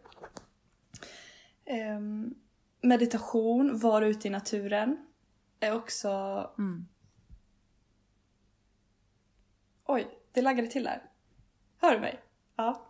Eh, 1.64 2.00
meditation, 2.80 3.78
vara 3.78 4.06
ute 4.06 4.28
i 4.28 4.30
naturen 4.30 5.06
är 5.60 5.74
också 5.74 6.10
mm. 6.58 6.86
Oj, 9.86 10.08
det 10.32 10.42
laggade 10.42 10.68
till 10.68 10.84
där. 10.84 11.02
Hör 11.80 11.94
du 11.94 12.00
mig? 12.00 12.20
Ja. 12.56 12.86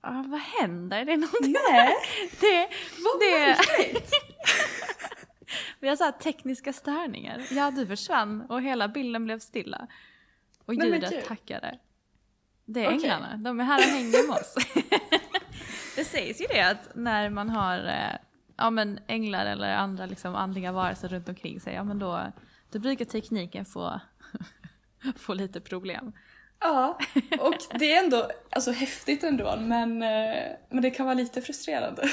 Ah, 0.00 0.24
vad 0.26 0.40
händer? 0.40 1.04
Det 1.04 1.12
är 1.12 1.16
någonting 1.16 1.54
Nej! 1.70 1.94
det, 2.40 2.68
vad 3.04 3.20
det... 3.20 3.56
Vi 5.80 5.88
har 5.88 5.96
så 5.96 6.12
tekniska 6.12 6.72
störningar. 6.72 7.46
Ja, 7.50 7.70
du 7.70 7.86
försvann 7.86 8.40
och 8.40 8.62
hela 8.62 8.88
bilden 8.88 9.24
blev 9.24 9.38
stilla. 9.38 9.86
Och 10.64 10.74
ljudet 10.74 11.24
tackade. 11.24 11.78
Det 12.64 12.80
är 12.80 12.86
okay. 12.86 12.98
änglarna, 12.98 13.36
de 13.36 13.60
är 13.60 13.64
här 13.64 13.78
och 13.78 13.90
hänger 13.90 14.28
med 14.28 14.36
oss. 14.36 14.54
det 15.96 16.04
sägs 16.04 16.40
ju 16.40 16.46
det 16.46 16.60
att 16.60 16.94
när 16.94 17.30
man 17.30 17.48
har 17.48 17.78
eh, 17.78 18.18
ja, 18.56 18.70
men 18.70 19.00
änglar 19.06 19.46
eller 19.46 19.74
andra 19.74 20.06
liksom 20.06 20.34
andliga 20.34 20.72
varelser 20.72 21.08
runt 21.08 21.28
omkring 21.28 21.60
sig, 21.60 21.74
ja 21.74 21.84
men 21.84 21.98
då, 21.98 22.32
då 22.70 22.78
brukar 22.78 23.04
tekniken 23.04 23.64
få 23.64 24.00
få 25.16 25.34
lite 25.34 25.60
problem. 25.60 26.12
Ja, 26.60 26.98
och 27.40 27.78
det 27.78 27.92
är 27.92 28.04
ändå 28.04 28.30
alltså, 28.50 28.70
häftigt 28.70 29.24
ändå 29.24 29.56
men, 29.60 30.02
eh, 30.02 30.42
men 30.70 30.82
det 30.82 30.90
kan 30.90 31.06
vara 31.06 31.14
lite 31.14 31.42
frustrerande. 31.42 32.08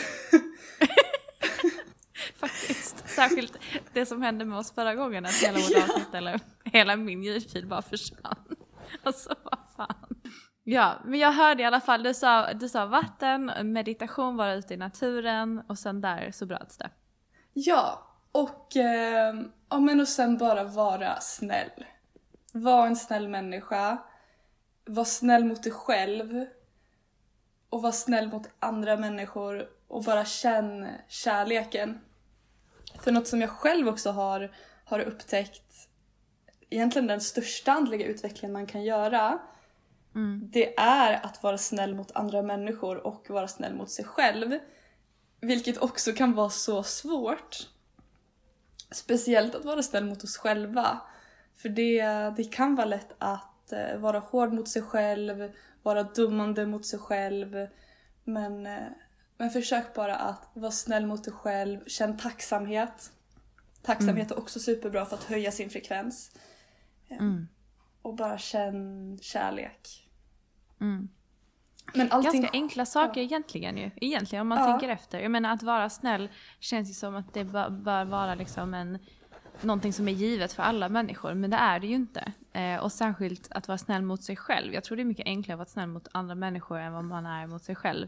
Faktiskt. 2.36 2.83
Särskilt 3.16 3.58
det 3.94 4.06
som 4.06 4.22
hände 4.22 4.46
med 4.46 4.58
oss 4.58 4.72
förra 4.72 4.96
gången, 4.96 5.26
att 5.26 5.32
hela 5.32 5.58
vårt 5.58 5.90
avsnitt, 5.90 6.14
eller 6.14 6.40
hela 6.64 6.96
min 6.96 7.24
ljudfil 7.24 7.68
bara 7.68 7.82
försvann. 7.82 8.56
Alltså 9.04 9.36
vad 9.44 9.60
fan. 9.76 10.16
Ja, 10.64 10.96
men 11.06 11.20
jag 11.20 11.32
hörde 11.32 11.64
i 11.64 11.66
alla 11.66 11.82
fall, 11.82 12.04
du 12.04 12.14
sa, 12.14 12.54
du 12.54 12.70
sa 12.70 12.86
vatten, 12.86 13.52
meditation, 13.64 14.38
vara 14.38 14.54
ute 14.54 14.74
i 14.74 14.78
naturen 14.78 15.64
och 15.68 15.80
sen 15.80 16.02
där 16.02 16.32
så 16.32 16.46
bröts 16.46 16.78
det. 16.78 16.90
Ja, 17.54 18.08
och, 18.32 18.76
eh, 18.76 19.36
ja, 19.70 19.80
men 19.80 20.00
och 20.00 20.08
sen 20.08 20.38
bara 20.38 20.64
vara 20.64 21.20
snäll. 21.20 21.86
Var 22.54 22.88
en 22.88 22.96
snäll 22.96 23.28
människa. 23.28 23.98
Var 24.86 25.06
snäll 25.06 25.46
mot 25.46 25.64
dig 25.64 25.72
själv. 25.72 26.46
Och 27.70 27.82
var 27.82 27.92
snäll 27.92 28.28
mot 28.28 28.50
andra 28.60 28.98
människor 28.98 29.70
och 29.88 30.04
bara 30.04 30.26
känn 30.26 30.88
kärleken. 31.08 32.00
För 33.04 33.12
något 33.12 33.28
som 33.28 33.42
jag 33.42 33.50
själv 33.50 33.88
också 33.88 34.12
har, 34.12 34.52
har 34.86 35.00
upptäckt 35.00 35.90
egentligen 36.70 37.08
den 37.08 37.22
största 37.22 37.72
andliga 37.72 38.06
utvecklingen 38.06 38.54
man 38.54 38.66
kan 38.66 38.84
göra. 38.84 39.40
Mm. 40.16 40.50
Det 40.54 40.80
är 40.80 41.26
att 41.26 41.44
vara 41.44 41.58
snäll 41.58 41.96
mot 41.96 42.12
andra 42.16 42.42
människor 42.42 43.08
och 43.08 43.30
vara 43.30 43.48
snäll 43.48 43.76
mot 43.76 43.90
sig 43.90 44.06
själv. 44.06 44.60
Vilket 45.42 45.78
också 45.78 46.14
kan 46.14 46.34
vara 46.34 46.50
så 46.50 46.84
svårt. 46.84 47.70
Speciellt 48.92 49.56
att 49.56 49.66
vara 49.66 49.84
snäll 49.84 50.06
mot 50.06 50.24
oss 50.24 50.38
själva. 50.38 51.02
För 51.56 51.70
det, 51.70 52.04
det 52.38 52.44
kan 52.44 52.76
vara 52.76 52.88
lätt 52.88 53.16
att 53.18 53.72
eh, 53.72 53.98
vara 53.98 54.20
hård 54.20 54.54
mot 54.54 54.70
sig 54.70 54.82
själv, 54.82 55.52
vara 55.84 56.04
dummande 56.04 56.66
mot 56.66 56.86
sig 56.86 57.00
själv. 57.00 57.68
Men, 58.24 58.68
eh, 58.68 58.88
men 59.38 59.50
försök 59.50 59.94
bara 59.94 60.16
att 60.16 60.50
vara 60.54 60.72
snäll 60.72 61.06
mot 61.06 61.24
dig 61.24 61.34
själv, 61.34 61.80
känn 61.88 62.18
tacksamhet. 62.18 63.12
Tacksamhet 63.82 64.28
mm. 64.28 64.38
är 64.38 64.42
också 64.42 64.60
superbra 64.60 65.06
för 65.06 65.16
att 65.16 65.24
höja 65.24 65.52
sin 65.52 65.70
frekvens. 65.70 66.32
Eh, 67.08 67.18
mm. 67.18 67.48
Och 68.02 68.16
bara 68.16 68.38
känn 68.38 69.20
kärlek. 69.22 70.10
Mm. 70.82 71.10
Men 71.94 72.12
allting... 72.12 72.42
Ganska 72.42 72.58
enkla 72.58 72.86
saker 72.86 73.22
ja. 73.22 73.26
egentligen 73.26 73.78
ju. 73.78 73.92
Egentligen 73.96 74.42
om 74.42 74.48
man 74.48 74.60
ja. 74.60 74.66
tänker 74.66 74.90
efter. 74.90 75.20
Jag 75.20 75.32
menar 75.32 75.54
att 75.54 75.64
vara 75.64 75.90
snäll 75.90 76.30
känns 76.60 76.90
ju 76.90 76.94
som 76.94 77.16
att 77.16 77.34
det 77.34 77.44
bör 77.44 78.06
vara 78.06 78.36
liksom 78.36 78.74
en 78.74 79.00
någonting 79.62 79.94
som 79.94 80.08
är 80.08 80.12
givet 80.12 80.54
för 80.54 80.64
alla 80.64 80.90
människor, 80.90 81.34
men 81.34 81.50
det 81.50 81.58
är 81.58 81.80
det 81.80 81.88
ju 81.88 81.96
inte. 81.96 82.34
Eh, 82.54 82.78
och 82.78 82.92
särskilt 82.92 83.52
att 83.52 83.68
vara 83.68 83.78
snäll 83.78 84.02
mot 84.02 84.24
sig 84.24 84.36
själv. 84.36 84.74
Jag 84.74 84.84
tror 84.84 84.96
det 84.96 85.04
är 85.04 85.06
mycket 85.06 85.26
enklare 85.26 85.56
att 85.56 85.60
vara 85.60 85.70
snäll 85.70 85.88
mot 85.88 86.08
andra 86.12 86.36
människor 86.36 86.80
än 86.80 86.94
vad 86.94 87.04
man 87.04 87.26
är 87.26 87.48
mot 87.48 87.64
sig 87.64 87.76
själv. 87.76 88.08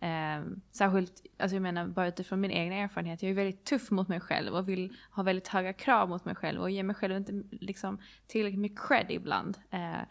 Eh, 0.00 0.44
särskilt, 0.72 1.22
alltså 1.38 1.56
jag 1.56 1.62
menar 1.62 1.86
bara 1.86 2.08
utifrån 2.08 2.40
min 2.40 2.50
egen 2.50 2.72
erfarenhet, 2.72 3.22
jag 3.22 3.30
är 3.30 3.34
väldigt 3.34 3.64
tuff 3.64 3.90
mot 3.90 4.08
mig 4.08 4.20
själv 4.20 4.54
och 4.54 4.68
vill 4.68 4.96
ha 5.10 5.22
väldigt 5.22 5.48
höga 5.48 5.72
krav 5.72 6.08
mot 6.08 6.24
mig 6.24 6.34
själv 6.34 6.60
och 6.60 6.70
ge 6.70 6.82
mig 6.82 6.96
själv 6.96 7.16
inte 7.16 7.42
liksom, 7.50 7.98
tillräckligt 8.26 8.60
med 8.60 8.78
cred 8.78 9.06
ibland. 9.08 9.58
Eh, 9.70 10.02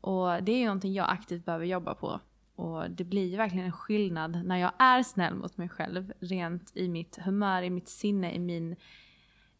och 0.00 0.42
det 0.42 0.52
är 0.52 0.58
ju 0.58 0.64
någonting 0.64 0.92
jag 0.92 1.10
aktivt 1.10 1.44
behöver 1.44 1.64
jobba 1.64 1.94
på. 1.94 2.20
Och 2.56 2.90
det 2.90 3.04
blir 3.04 3.26
ju 3.26 3.36
verkligen 3.36 3.66
en 3.66 3.72
skillnad 3.72 4.44
när 4.44 4.56
jag 4.56 4.72
är 4.78 5.02
snäll 5.02 5.34
mot 5.34 5.56
mig 5.56 5.68
själv, 5.68 6.12
rent 6.20 6.76
i 6.76 6.88
mitt 6.88 7.18
humör, 7.24 7.62
i 7.62 7.70
mitt 7.70 7.88
sinne, 7.88 8.32
i 8.32 8.38
min 8.38 8.76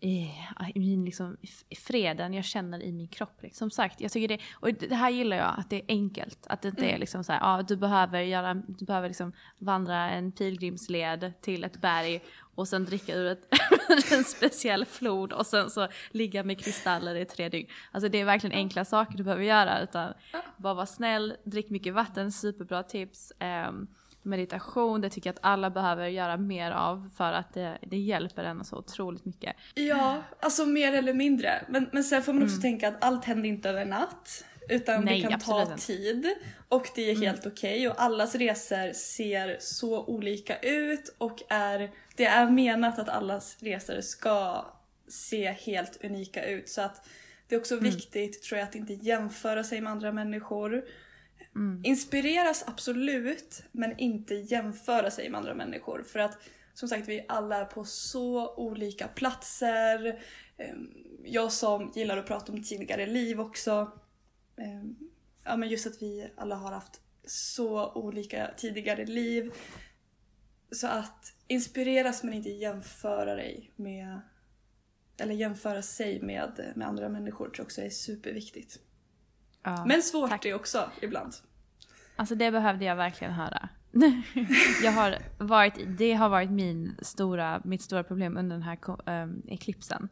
i, 0.00 0.30
i 0.74 0.80
min 0.80 1.04
liksom, 1.04 1.36
i 1.68 1.76
freden 1.76 2.34
jag 2.34 2.44
känner 2.44 2.82
i 2.82 2.92
min 2.92 3.08
kropp. 3.08 3.42
Liksom. 3.42 3.70
Som 3.70 3.74
sagt, 3.74 4.00
jag 4.00 4.12
tycker 4.12 4.28
det, 4.28 4.38
och 4.54 4.74
det 4.74 4.94
här 4.94 5.10
gillar 5.10 5.36
jag, 5.36 5.54
att 5.58 5.70
det 5.70 5.76
är 5.76 5.84
enkelt. 5.88 6.46
Att 6.46 6.62
det 6.62 6.68
inte 6.68 6.82
mm. 6.82 6.94
är 6.94 6.98
liksom 6.98 7.24
så 7.24 7.32
här, 7.32 7.40
ja, 7.40 7.62
du 7.62 7.76
behöver, 7.76 8.20
göra, 8.20 8.54
du 8.54 8.84
behöver 8.84 9.08
liksom 9.08 9.32
vandra 9.58 10.10
en 10.10 10.32
pilgrimsled 10.32 11.32
till 11.40 11.64
ett 11.64 11.80
berg 11.80 12.22
och 12.54 12.68
sen 12.68 12.84
dricka 12.84 13.14
ur 13.14 13.26
ett, 13.26 13.48
en 14.12 14.24
speciell 14.24 14.84
flod 14.84 15.32
och 15.32 15.46
sen 15.46 15.70
så 15.70 15.88
ligga 16.10 16.44
med 16.44 16.60
kristaller 16.60 17.14
i 17.14 17.24
tre 17.24 17.48
dygn. 17.48 17.68
Alltså 17.92 18.08
det 18.08 18.20
är 18.20 18.24
verkligen 18.24 18.56
enkla 18.56 18.84
saker 18.84 19.16
du 19.16 19.24
behöver 19.24 19.44
göra. 19.44 19.80
Utan 19.80 20.12
bara 20.56 20.74
vara 20.74 20.86
snäll, 20.86 21.36
drick 21.44 21.70
mycket 21.70 21.94
vatten, 21.94 22.32
superbra 22.32 22.82
tips. 22.82 23.32
Um, 23.68 23.88
meditation, 24.26 25.00
det 25.00 25.10
tycker 25.10 25.28
jag 25.30 25.34
att 25.34 25.44
alla 25.44 25.70
behöver 25.70 26.06
göra 26.06 26.36
mer 26.36 26.70
av 26.70 27.10
för 27.16 27.32
att 27.32 27.54
det, 27.54 27.78
det 27.82 27.96
hjälper 27.96 28.44
en 28.44 28.64
så 28.64 28.76
otroligt 28.76 29.24
mycket. 29.24 29.56
Ja, 29.74 30.22
alltså 30.40 30.66
mer 30.66 30.92
eller 30.92 31.14
mindre. 31.14 31.64
Men, 31.68 31.88
men 31.92 32.04
sen 32.04 32.22
får 32.22 32.32
man 32.32 32.42
också 32.42 32.54
mm. 32.54 32.62
tänka 32.62 32.88
att 32.88 33.04
allt 33.04 33.24
händer 33.24 33.48
inte 33.48 33.70
över 33.70 33.84
natt. 33.84 34.44
Utan 34.68 35.04
Nej, 35.04 35.22
det 35.22 35.28
kan 35.28 35.40
ta 35.40 35.76
tid 35.76 36.34
och 36.68 36.88
det 36.94 37.02
är 37.02 37.14
mm. 37.14 37.22
helt 37.22 37.46
okej 37.46 37.76
okay, 37.76 37.88
och 37.88 38.02
allas 38.02 38.34
resor 38.34 38.92
ser 38.92 39.56
så 39.60 40.04
olika 40.04 40.58
ut 40.58 41.14
och 41.18 41.42
är, 41.48 41.90
det 42.16 42.24
är 42.24 42.50
menat 42.50 42.98
att 42.98 43.08
allas 43.08 43.56
resor 43.60 44.00
ska 44.00 44.66
se 45.08 45.50
helt 45.50 46.04
unika 46.04 46.46
ut 46.46 46.68
så 46.68 46.80
att 46.80 47.08
det 47.48 47.54
är 47.54 47.58
också 47.58 47.74
mm. 47.74 47.84
viktigt 47.84 48.42
tror 48.42 48.58
jag 48.58 48.68
att 48.68 48.74
inte 48.74 48.94
jämföra 48.94 49.64
sig 49.64 49.80
med 49.80 49.92
andra 49.92 50.12
människor 50.12 50.84
Mm. 51.56 51.80
Inspireras 51.84 52.64
absolut, 52.66 53.62
men 53.72 53.98
inte 53.98 54.34
jämföra 54.34 55.10
sig 55.10 55.30
med 55.30 55.38
andra 55.38 55.54
människor. 55.54 56.02
För 56.02 56.18
att 56.18 56.38
som 56.74 56.88
sagt, 56.88 57.08
vi 57.08 57.24
alla 57.28 57.56
är 57.56 57.64
på 57.64 57.84
så 57.84 58.54
olika 58.54 59.08
platser. 59.08 60.22
Ehm, 60.56 60.94
jag 61.24 61.52
som 61.52 61.92
gillar 61.94 62.16
att 62.16 62.26
prata 62.26 62.52
om 62.52 62.62
tidigare 62.62 63.06
liv 63.06 63.40
också. 63.40 63.92
Ehm, 64.56 64.96
ja, 65.44 65.56
men 65.56 65.68
just 65.68 65.86
att 65.86 66.02
vi 66.02 66.30
alla 66.36 66.54
har 66.54 66.72
haft 66.72 67.00
så 67.24 67.92
olika 67.92 68.50
tidigare 68.56 69.06
liv. 69.06 69.52
Så 70.70 70.86
att 70.86 71.34
inspireras 71.46 72.22
men 72.22 72.34
inte 72.34 72.50
jämföra 72.50 73.34
dig 73.34 73.70
med 73.76 74.20
eller 75.18 75.34
jämföra 75.34 75.82
sig 75.82 76.22
med, 76.22 76.72
med 76.76 76.88
andra 76.88 77.08
människor 77.08 77.44
tror 77.44 77.58
jag 77.58 77.64
också 77.64 77.82
är 77.82 77.90
superviktigt. 77.90 78.80
Ja, 79.66 79.84
Men 79.86 80.02
svårt 80.02 80.30
tack. 80.30 80.42
det 80.42 80.54
också 80.54 80.90
ibland. 81.00 81.34
Alltså 82.16 82.34
det 82.34 82.50
behövde 82.50 82.84
jag 82.84 82.96
verkligen 82.96 83.32
höra. 83.32 83.68
jag 84.82 84.92
har 84.92 85.18
varit, 85.38 85.74
det 85.86 86.12
har 86.12 86.28
varit 86.28 86.50
min 86.50 86.96
stora, 87.02 87.60
mitt 87.64 87.82
stora 87.82 88.04
problem 88.04 88.36
under 88.36 88.56
den 88.56 88.62
här 88.62 88.78
um, 89.22 89.42
eklipsen. 89.46 90.08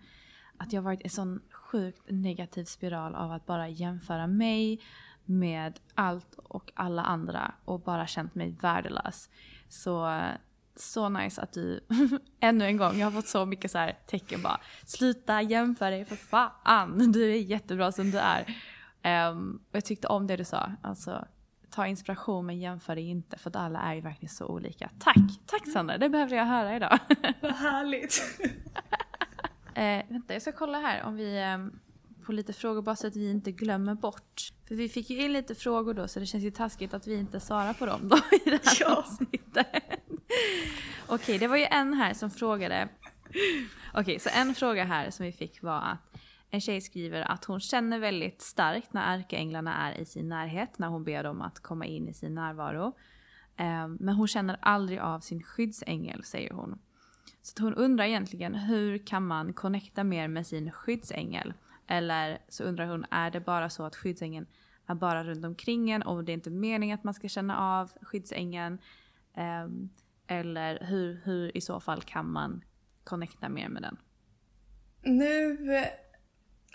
Att 0.56 0.72
jag 0.72 0.82
har 0.82 0.84
varit 0.84 1.00
i 1.00 1.04
en 1.04 1.10
sån 1.10 1.40
sjukt 1.50 2.02
negativ 2.10 2.64
spiral 2.64 3.14
av 3.14 3.32
att 3.32 3.46
bara 3.46 3.68
jämföra 3.68 4.26
mig 4.26 4.80
med 5.24 5.80
allt 5.94 6.34
och 6.36 6.72
alla 6.74 7.02
andra 7.02 7.54
och 7.64 7.80
bara 7.80 8.06
känt 8.06 8.34
mig 8.34 8.56
värdelös. 8.60 9.30
Så, 9.68 10.22
så 10.76 11.08
nice 11.08 11.42
att 11.42 11.52
du 11.52 11.80
ännu 12.40 12.64
en 12.64 12.76
gång, 12.76 12.98
jag 12.98 13.06
har 13.06 13.12
fått 13.12 13.28
så 13.28 13.44
mycket 13.44 13.70
så 13.70 13.78
här 13.78 13.98
tecken 14.06 14.42
bara. 14.42 14.60
Sluta 14.86 15.42
jämföra 15.42 15.90
dig 15.90 16.04
för 16.04 16.16
fan, 16.16 17.12
du 17.12 17.32
är 17.32 17.36
jättebra 17.36 17.92
som 17.92 18.10
du 18.10 18.18
är. 18.18 18.56
Um, 19.04 19.60
och 19.70 19.76
jag 19.76 19.84
tyckte 19.84 20.06
om 20.06 20.26
det 20.26 20.36
du 20.36 20.44
sa. 20.44 20.72
Alltså, 20.82 21.24
ta 21.70 21.86
inspiration 21.86 22.46
men 22.46 22.58
jämför 22.58 22.94
det 22.94 23.02
inte 23.02 23.38
för 23.38 23.50
att 23.50 23.56
alla 23.56 23.80
är 23.80 23.94
ju 23.94 24.00
verkligen 24.00 24.34
så 24.34 24.46
olika. 24.46 24.90
Tack! 24.98 25.16
Tack 25.46 25.68
Sandra, 25.72 25.98
det 25.98 26.08
behövde 26.08 26.36
jag 26.36 26.44
höra 26.44 26.76
idag. 26.76 26.98
Vad 27.40 27.52
härligt! 27.52 28.22
eh, 29.74 30.02
vänta, 30.08 30.32
jag 30.32 30.42
ska 30.42 30.52
kolla 30.52 30.78
här 30.78 31.02
om 31.02 31.16
vi 31.16 31.42
eh, 31.42 31.58
på 32.24 32.32
lite 32.32 32.52
frågor 32.52 32.82
bara 32.82 32.96
så 32.96 33.06
att 33.06 33.16
vi 33.16 33.30
inte 33.30 33.52
glömmer 33.52 33.94
bort. 33.94 34.52
För 34.68 34.74
vi 34.74 34.88
fick 34.88 35.10
ju 35.10 35.22
in 35.24 35.32
lite 35.32 35.54
frågor 35.54 35.94
då 35.94 36.08
så 36.08 36.20
det 36.20 36.26
känns 36.26 36.44
ju 36.44 36.50
taskigt 36.50 36.94
att 36.94 37.06
vi 37.06 37.14
inte 37.14 37.40
svarar 37.40 37.72
på 37.72 37.86
dem 37.86 38.08
då 38.08 38.16
i 38.46 38.50
det 38.50 38.66
här 38.66 38.76
ja. 38.80 38.94
avsnittet. 38.96 39.66
Okej, 41.06 41.14
okay, 41.14 41.38
det 41.38 41.46
var 41.46 41.56
ju 41.56 41.64
en 41.64 41.94
här 41.94 42.14
som 42.14 42.30
frågade. 42.30 42.88
Okej, 43.28 44.00
okay, 44.00 44.18
så 44.18 44.28
en 44.32 44.54
fråga 44.54 44.84
här 44.84 45.10
som 45.10 45.26
vi 45.26 45.32
fick 45.32 45.62
var 45.62 45.78
att 45.78 45.98
en 46.54 46.60
tjej 46.60 46.80
skriver 46.80 47.22
att 47.22 47.44
hon 47.44 47.60
känner 47.60 47.98
väldigt 47.98 48.42
starkt 48.42 48.92
när 48.92 49.18
ärkeänglarna 49.18 49.88
är 49.88 50.00
i 50.00 50.04
sin 50.04 50.28
närhet, 50.28 50.78
när 50.78 50.88
hon 50.88 51.04
ber 51.04 51.22
dem 51.22 51.42
att 51.42 51.60
komma 51.60 51.86
in 51.86 52.08
i 52.08 52.14
sin 52.14 52.34
närvaro. 52.34 52.96
Ehm, 53.56 53.96
men 54.00 54.14
hon 54.14 54.28
känner 54.28 54.58
aldrig 54.60 54.98
av 54.98 55.20
sin 55.20 55.42
skyddsängel, 55.42 56.24
säger 56.24 56.50
hon. 56.50 56.78
Så 57.42 57.62
hon 57.62 57.74
undrar 57.74 58.04
egentligen 58.04 58.54
hur 58.54 59.06
kan 59.06 59.26
man 59.26 59.52
connecta 59.52 60.04
mer 60.04 60.28
med 60.28 60.46
sin 60.46 60.70
skyddsängel? 60.72 61.54
Eller 61.86 62.38
så 62.48 62.64
undrar 62.64 62.86
hon, 62.86 63.04
är 63.10 63.30
det 63.30 63.40
bara 63.40 63.70
så 63.70 63.84
att 63.84 63.96
skyddsängeln 63.96 64.46
är 64.86 64.94
bara 64.94 65.24
runt 65.24 65.44
omkring 65.44 65.90
en 65.90 66.02
och 66.02 66.24
det 66.24 66.32
är 66.32 66.34
inte 66.34 66.50
meningen 66.50 66.94
att 66.98 67.04
man 67.04 67.14
ska 67.14 67.28
känna 67.28 67.58
av 67.58 67.92
skyddsängeln? 68.02 68.78
Ehm, 69.34 69.88
eller 70.26 70.78
hur, 70.84 71.20
hur 71.24 71.56
i 71.56 71.60
så 71.60 71.80
fall 71.80 72.02
kan 72.02 72.30
man 72.30 72.64
connecta 73.04 73.48
mer 73.48 73.68
med 73.68 73.82
den? 73.82 73.96
Nu 75.02 75.58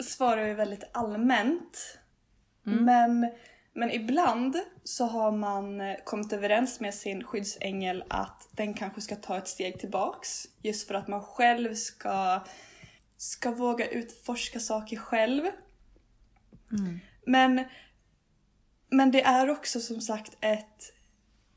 svarar 0.04 0.48
ju 0.48 0.54
väldigt 0.54 0.84
allmänt. 0.92 2.00
Mm. 2.68 2.86
Men, 2.86 3.32
men 3.74 3.92
ibland 3.92 4.58
så 4.84 5.06
har 5.06 5.32
man 5.32 5.96
kommit 6.04 6.34
överens 6.34 6.80
med 6.80 6.94
sin 6.94 7.24
skyddsängel 7.24 8.04
att 8.08 8.48
den 8.52 8.74
kanske 8.74 9.02
ska 9.02 9.16
ta 9.16 9.38
ett 9.38 9.48
steg 9.48 9.80
tillbaks. 9.80 10.48
Just 10.62 10.88
för 10.88 10.96
att 10.96 11.08
man 11.08 11.22
själv 11.22 11.76
ska, 11.76 12.44
ska 13.18 13.52
våga 13.52 13.88
utforska 13.88 14.60
saker 14.60 14.98
själv. 14.98 15.44
Mm. 16.72 17.00
Men, 17.26 17.64
men 18.90 19.12
det 19.12 19.22
är 19.22 19.50
också 19.50 19.80
som 19.80 20.02
sagt 20.02 20.38
ett, 20.42 20.94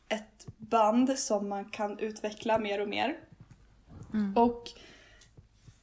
ett 0.08 0.46
band 0.56 1.18
som 1.18 1.48
man 1.48 1.64
kan 1.64 1.98
utveckla 1.98 2.58
mer 2.58 2.80
och 2.80 2.88
mer. 2.88 3.18
Mm. 4.12 4.36
Och 4.36 4.64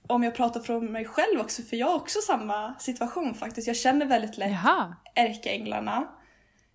om 0.09 0.23
jag 0.23 0.35
pratar 0.35 0.59
från 0.59 0.91
mig 0.91 1.05
själv 1.05 1.39
också, 1.39 1.61
för 1.61 1.77
jag 1.77 1.87
har 1.87 1.95
också 1.95 2.19
samma 2.21 2.79
situation 2.79 3.35
faktiskt. 3.35 3.67
Jag 3.67 3.75
känner 3.75 4.05
väldigt 4.05 4.37
lätt 4.37 4.59
ärkeänglarna. 5.15 6.07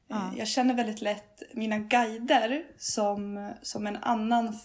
Ja. 0.09 0.33
Jag 0.37 0.49
känner 0.49 0.75
väldigt 0.75 1.01
lätt 1.01 1.43
mina 1.53 1.79
guider 1.79 2.65
som, 2.79 3.53
som 3.63 3.87
en 3.87 3.97
annan 3.97 4.59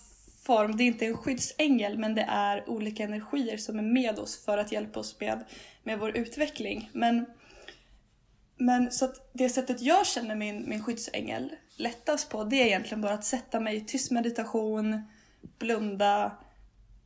form. 0.44 0.78
Det 0.78 0.84
är 0.84 0.86
inte 0.86 1.06
en 1.06 1.18
skyddsängel 1.18 1.98
men 1.98 2.16
det 2.16 2.26
är 2.30 2.70
olika 2.70 3.04
energier 3.04 3.58
som 3.58 3.80
är 3.80 3.84
med 3.84 4.20
oss 4.20 4.46
för 4.46 4.58
att 4.58 4.72
hjälpa 4.72 5.00
oss 5.00 5.20
med, 5.20 5.44
med 5.84 6.00
vår 6.00 6.18
utveckling. 6.18 6.90
Men, 6.94 7.26
men 8.58 8.92
så 8.92 9.06
att 9.06 9.32
det 9.34 9.50
sättet 9.50 9.82
jag 9.82 10.08
känner 10.08 10.36
min, 10.36 10.70
min 10.70 10.84
skyddsängel 10.84 11.52
lättast 11.76 12.30
på 12.30 12.44
det 12.44 12.62
är 12.62 12.66
egentligen 12.66 13.02
bara 13.02 13.14
att 13.14 13.26
sätta 13.26 13.60
mig 13.60 13.76
i 13.76 13.82
tyst 13.82 14.12
meditation, 14.12 15.04
blunda 15.60 16.32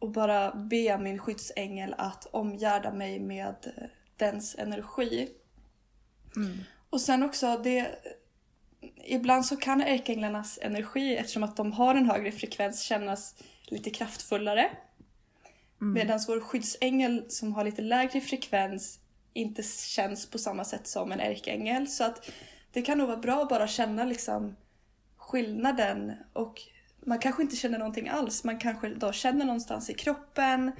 och 0.04 0.10
bara 0.10 0.56
be 0.56 0.98
min 0.98 1.20
skyddsängel 1.20 1.96
att 1.98 2.26
omgärda 2.32 2.92
mig 2.92 3.20
med 3.20 3.56
eh, 3.78 3.84
dens 4.18 4.56
energi. 4.56 5.30
Mm. 6.36 6.58
Och 6.90 7.02
sen 7.02 7.24
också, 7.24 7.58
det, 7.64 7.88
ibland 9.06 9.46
så 9.46 9.58
kan 9.58 9.82
ärkeänglarnas 9.82 10.60
energi, 10.62 11.16
eftersom 11.16 11.44
att 11.44 11.56
de 11.56 11.72
har 11.72 11.96
en 11.96 12.10
högre 12.10 12.32
frekvens, 12.32 12.82
kännas 12.82 13.36
lite 13.66 13.90
kraftfullare. 13.90 14.70
Mm. 15.82 15.94
Medan 15.94 16.20
vår 16.28 16.40
skyddsängel 16.40 17.26
som 17.30 17.54
har 17.54 17.64
lite 17.64 17.82
lägre 17.82 18.22
frekvens 18.22 19.00
inte 19.34 19.64
känns 19.88 20.30
på 20.30 20.38
samma 20.38 20.64
sätt 20.64 20.88
som 20.88 21.12
en 21.12 21.20
ärkeängel. 21.20 21.88
Så 21.88 22.04
att 22.04 22.32
det 22.72 22.82
kan 22.82 22.98
nog 22.98 23.08
vara 23.08 23.18
bra 23.18 23.42
att 23.42 23.50
bara 23.50 23.68
känna 23.68 24.04
liksom 24.04 24.56
skillnaden 25.18 26.14
och 26.34 26.62
man 27.06 27.20
kanske 27.20 27.42
inte 27.44 27.56
känner 27.56 27.80
någonting 27.80 28.10
alls. 28.10 28.44
Man 28.44 28.60
kanske 28.60 28.90
då 28.90 29.12
känner 29.12 29.46
någonstans 29.46 29.90
i 29.90 29.94
kroppen. 29.94 30.72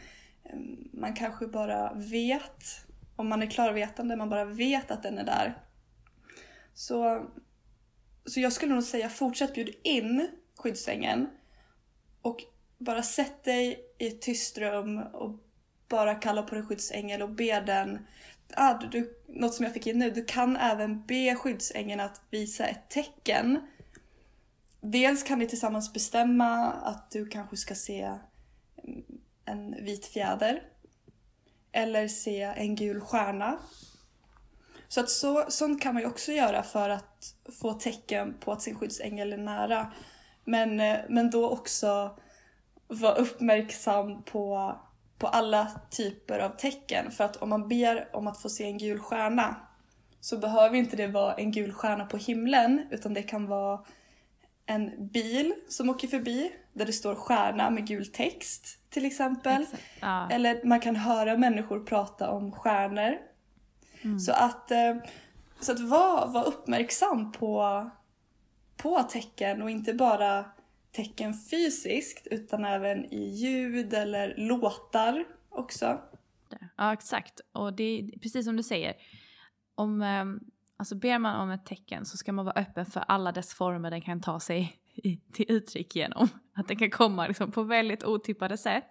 Ehm, 0.44 0.90
man 0.94 1.14
kanske 1.14 1.48
bara 1.48 1.94
vet, 1.94 2.64
om 3.16 3.30
man 3.30 3.42
är 3.42 3.48
klarvetande, 3.48 4.16
man 4.16 4.30
bara 4.30 4.46
vet 4.46 4.92
att 4.92 5.04
den 5.04 5.18
är 5.18 5.24
där. 5.24 5.58
Så, 6.74 7.30
så 8.26 8.40
jag 8.40 8.54
skulle 8.54 8.74
nog 8.74 8.84
säga 8.84 9.10
fortsätt 9.10 9.54
bjud 9.54 9.76
in 9.84 10.28
skyddsängeln 10.58 11.30
och 12.22 12.44
bara 12.78 13.04
sätt 13.04 13.44
dig 13.44 13.80
i 14.00 14.08
ett 14.08 14.22
tyst 14.22 14.58
rum 14.58 14.98
och 14.98 15.40
bara 15.88 16.16
kalla 16.16 16.44
på 16.44 16.56
din 16.56 16.66
skyddsängel 16.66 17.22
och 17.22 17.30
be 17.30 17.60
den 17.60 18.00
ah, 18.56 18.74
du, 18.92 19.24
något 19.28 19.54
som 19.54 19.64
jag 19.64 19.74
fick 19.74 19.88
in 19.88 20.00
nu, 20.00 20.12
du 20.12 20.26
kan 20.26 20.58
även 20.58 21.06
be 21.06 21.36
skyddsängeln 21.36 22.00
att 22.00 22.22
visa 22.30 22.66
ett 22.66 22.90
tecken. 22.90 23.60
Dels 24.86 25.24
kan 25.24 25.40
ni 25.40 25.48
tillsammans 25.48 25.94
bestämma 25.94 26.72
att 26.72 27.12
du 27.12 27.26
kanske 27.26 27.58
ska 27.58 27.76
se 27.76 28.02
mm, 28.02 29.04
en 29.46 29.86
vit 29.86 30.06
fjäder. 30.06 30.64
Eller 31.72 32.08
se 32.08 32.42
en 32.42 32.76
gul 32.76 33.02
stjärna. 33.02 33.58
Så 34.88 35.00
att 35.00 35.10
så, 35.10 35.46
sånt 35.48 35.82
kan 35.82 35.94
man 35.94 36.04
ju 36.04 36.10
också 36.10 36.32
göra 36.32 36.64
för 36.64 36.90
att 36.90 37.36
få 37.62 37.74
tecken 37.74 38.34
på 38.40 38.52
att 38.52 38.62
sin 38.62 38.76
skyddsängel 38.76 39.34
är 39.34 39.38
nära. 39.38 39.94
Men, 40.46 40.80
eh, 40.80 41.00
men 41.10 41.30
då 41.30 41.50
också 41.50 42.18
vara 42.88 43.14
uppmärksam 43.14 44.24
på 44.24 44.76
på 45.18 45.28
alla 45.28 45.72
typer 45.90 46.40
av 46.40 46.50
tecken. 46.50 47.12
För 47.12 47.24
att 47.24 47.36
om 47.36 47.50
man 47.50 47.68
ber 47.68 48.16
om 48.16 48.28
att 48.28 48.42
få 48.42 48.50
se 48.50 48.64
en 48.64 48.78
gul 48.78 49.00
stjärna 49.00 49.56
så 50.20 50.38
behöver 50.38 50.76
inte 50.76 50.96
det 50.96 51.08
vara 51.08 51.34
en 51.34 51.52
gul 51.52 51.74
stjärna 51.74 52.06
på 52.06 52.18
himlen 52.18 52.88
utan 52.92 53.14
det 53.14 53.24
kan 53.24 53.48
vara 53.48 53.86
en 54.66 55.08
bil 55.08 55.54
som 55.70 55.90
åker 55.90 56.08
förbi 56.08 56.52
där 56.74 56.86
det 56.86 56.94
står 56.94 57.16
stjärna 57.16 57.70
med 57.70 57.88
gul 57.88 58.06
text 58.06 58.80
till 58.90 59.06
exempel. 59.06 59.66
Ja. 60.00 60.30
Eller 60.32 60.64
man 60.64 60.80
kan 60.80 60.96
höra 60.96 61.38
människor 61.38 61.80
prata 61.80 62.32
om 62.32 62.52
stjärnor. 62.52 63.18
Mm. 64.02 64.20
Så 64.20 64.32
att, 64.32 64.72
eh, 64.72 64.96
så 65.60 65.72
att 65.72 65.80
vara 65.80 66.26
var 66.26 66.46
uppmärksam 66.46 67.32
på, 67.32 67.90
på 68.78 69.04
tecken 69.04 69.62
och 69.62 69.70
inte 69.70 69.94
bara 69.94 70.46
tecken 70.92 71.34
fysiskt 71.34 72.28
utan 72.28 72.66
även 72.66 73.06
i 73.14 73.30
ljud 73.30 73.94
eller 73.94 74.36
låtar 74.38 75.26
också. 75.50 76.02
Ja 76.78 76.94
exakt 76.94 77.42
och 77.52 77.74
det 77.74 77.84
är 77.84 78.20
precis 78.20 78.46
som 78.46 78.58
du 78.58 78.64
säger. 78.64 78.94
Om, 79.76 80.02
ehm, 80.02 80.40
alltså 80.78 80.96
ber 80.96 81.20
man 81.20 81.40
om 81.40 81.50
ett 81.50 81.66
tecken 81.66 82.06
så 82.06 82.18
ska 82.18 82.32
man 82.32 82.46
vara 82.46 82.60
öppen 82.62 82.86
för 82.86 83.04
alla 83.08 83.32
dess 83.32 83.54
former 83.54 83.92
den 83.92 84.02
kan 84.02 84.22
ta 84.22 84.40
sig 84.40 84.80
till 85.34 85.46
uttryck 85.48 85.96
genom. 85.96 86.28
Att 86.56 86.68
den 86.68 86.78
kan 86.78 86.90
komma 86.90 87.28
liksom 87.28 87.52
på 87.52 87.64
väldigt 87.64 88.04
otippade 88.04 88.58
sätt. 88.58 88.88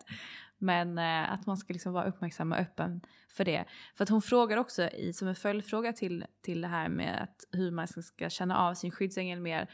Men 0.58 0.98
eh, 0.98 1.32
att 1.32 1.46
man 1.46 1.56
ska 1.56 1.72
liksom 1.72 1.92
vara 1.92 2.04
uppmärksam 2.04 2.52
och 2.52 2.58
öppen 2.58 3.00
för 3.28 3.44
det. 3.44 3.64
För 3.96 4.02
att 4.02 4.08
hon 4.08 4.22
frågar 4.22 4.56
också 4.56 4.88
i, 4.88 5.12
som 5.12 5.28
en 5.28 5.34
följdfråga 5.34 5.92
till, 5.92 6.24
till 6.42 6.60
det 6.60 6.68
här 6.68 6.88
med 6.88 7.22
att 7.22 7.44
hur 7.52 7.70
man 7.70 7.88
ska 7.88 8.30
känna 8.30 8.58
av 8.58 8.74
sin 8.74 8.90
skyddsängel 8.90 9.40
mer. 9.40 9.70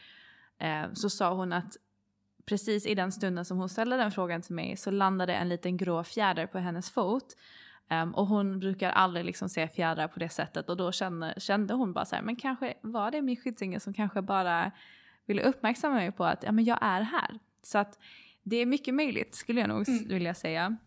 Eh, 0.59 0.93
så 0.93 1.09
sa 1.09 1.33
hon 1.33 1.53
att 1.53 1.77
precis 2.45 2.85
i 2.85 2.95
den 2.95 3.11
stunden 3.11 3.45
som 3.45 3.57
hon 3.57 3.69
ställde 3.69 3.97
den 3.97 4.11
frågan 4.11 4.41
till 4.41 4.55
mig 4.55 4.77
så 4.77 4.91
landade 4.91 5.33
en 5.33 5.49
liten 5.49 5.77
grå 5.77 6.03
fjäder 6.03 6.47
på 6.47 6.57
hennes 6.57 6.91
fot. 6.91 7.35
Um, 7.91 8.15
och 8.15 8.27
hon 8.27 8.59
brukar 8.59 8.89
aldrig 8.91 9.25
liksom 9.25 9.49
se 9.49 9.67
fjädrar 9.67 10.07
på 10.07 10.19
det 10.19 10.29
sättet 10.29 10.69
och 10.69 10.77
då 10.77 10.91
kände, 10.91 11.33
kände 11.37 11.73
hon 11.73 11.93
bara 11.93 12.05
så 12.05 12.15
här, 12.15 12.21
men 12.21 12.35
kanske 12.35 12.73
var 12.81 13.11
det 13.11 13.21
min 13.21 13.37
skyddsängel 13.37 13.81
som 13.81 13.93
kanske 13.93 14.21
bara 14.21 14.71
ville 15.25 15.41
uppmärksamma 15.41 15.95
mig 15.95 16.11
på 16.11 16.25
att 16.25 16.43
ja, 16.43 16.51
men 16.51 16.65
jag 16.65 16.77
är 16.81 17.01
här. 17.01 17.39
Så 17.63 17.77
att 17.77 17.99
det 18.43 18.55
är 18.55 18.65
mycket 18.65 18.93
möjligt 18.93 19.35
skulle 19.35 19.59
jag 19.59 19.69
nog 19.69 19.89
mm. 19.89 20.07
vilja 20.07 20.33
säga. 20.33 20.77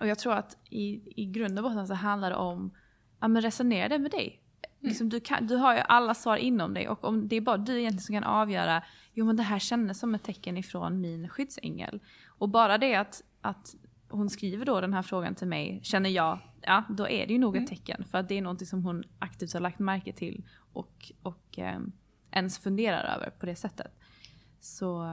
Och 0.00 0.06
jag 0.06 0.18
tror 0.18 0.32
att 0.32 0.56
i, 0.70 1.02
i 1.22 1.26
grund 1.26 1.58
och 1.58 1.64
botten 1.64 1.86
så 1.86 1.94
handlar 1.94 2.30
det 2.30 2.36
om, 2.36 2.74
ja 3.20 3.28
men 3.28 3.42
resonera 3.42 3.88
det 3.88 3.98
med 3.98 4.10
dig. 4.10 4.40
Mm. 4.62 4.88
Liksom, 4.88 5.08
du, 5.08 5.20
kan, 5.20 5.46
du 5.46 5.56
har 5.56 5.74
ju 5.74 5.80
alla 5.80 6.14
svar 6.14 6.36
inom 6.36 6.74
dig 6.74 6.88
och 6.88 7.04
om 7.04 7.28
det 7.28 7.36
är 7.36 7.40
bara 7.40 7.56
du 7.56 7.80
egentligen 7.80 8.00
som 8.00 8.14
kan 8.14 8.24
avgöra 8.24 8.82
jo 9.12 9.26
men 9.26 9.36
det 9.36 9.42
här 9.42 9.58
kändes 9.58 9.98
som 9.98 10.14
ett 10.14 10.22
tecken 10.22 10.56
ifrån 10.56 11.00
min 11.00 11.28
skyddsängel. 11.28 12.00
Och 12.26 12.48
bara 12.48 12.78
det 12.78 12.94
att, 12.94 13.22
att 13.40 13.74
hon 14.08 14.30
skriver 14.30 14.64
då 14.64 14.80
den 14.80 14.92
här 14.92 15.02
frågan 15.02 15.34
till 15.34 15.48
mig, 15.48 15.80
känner 15.82 16.10
jag, 16.10 16.38
ja 16.60 16.84
då 16.90 17.08
är 17.08 17.26
det 17.26 17.32
ju 17.32 17.38
nog 17.38 17.56
ett 17.56 17.58
mm. 17.58 17.68
tecken. 17.68 18.04
För 18.10 18.18
att 18.18 18.28
det 18.28 18.38
är 18.38 18.42
någonting 18.42 18.66
som 18.66 18.84
hon 18.84 19.04
aktivt 19.18 19.52
har 19.52 19.60
lagt 19.60 19.78
märke 19.78 20.12
till 20.12 20.44
och, 20.72 21.12
och 21.22 21.58
eh, 21.58 21.78
ens 22.30 22.58
funderar 22.58 23.16
över 23.16 23.30
på 23.30 23.46
det 23.46 23.56
sättet. 23.56 23.98
Så, 24.64 25.06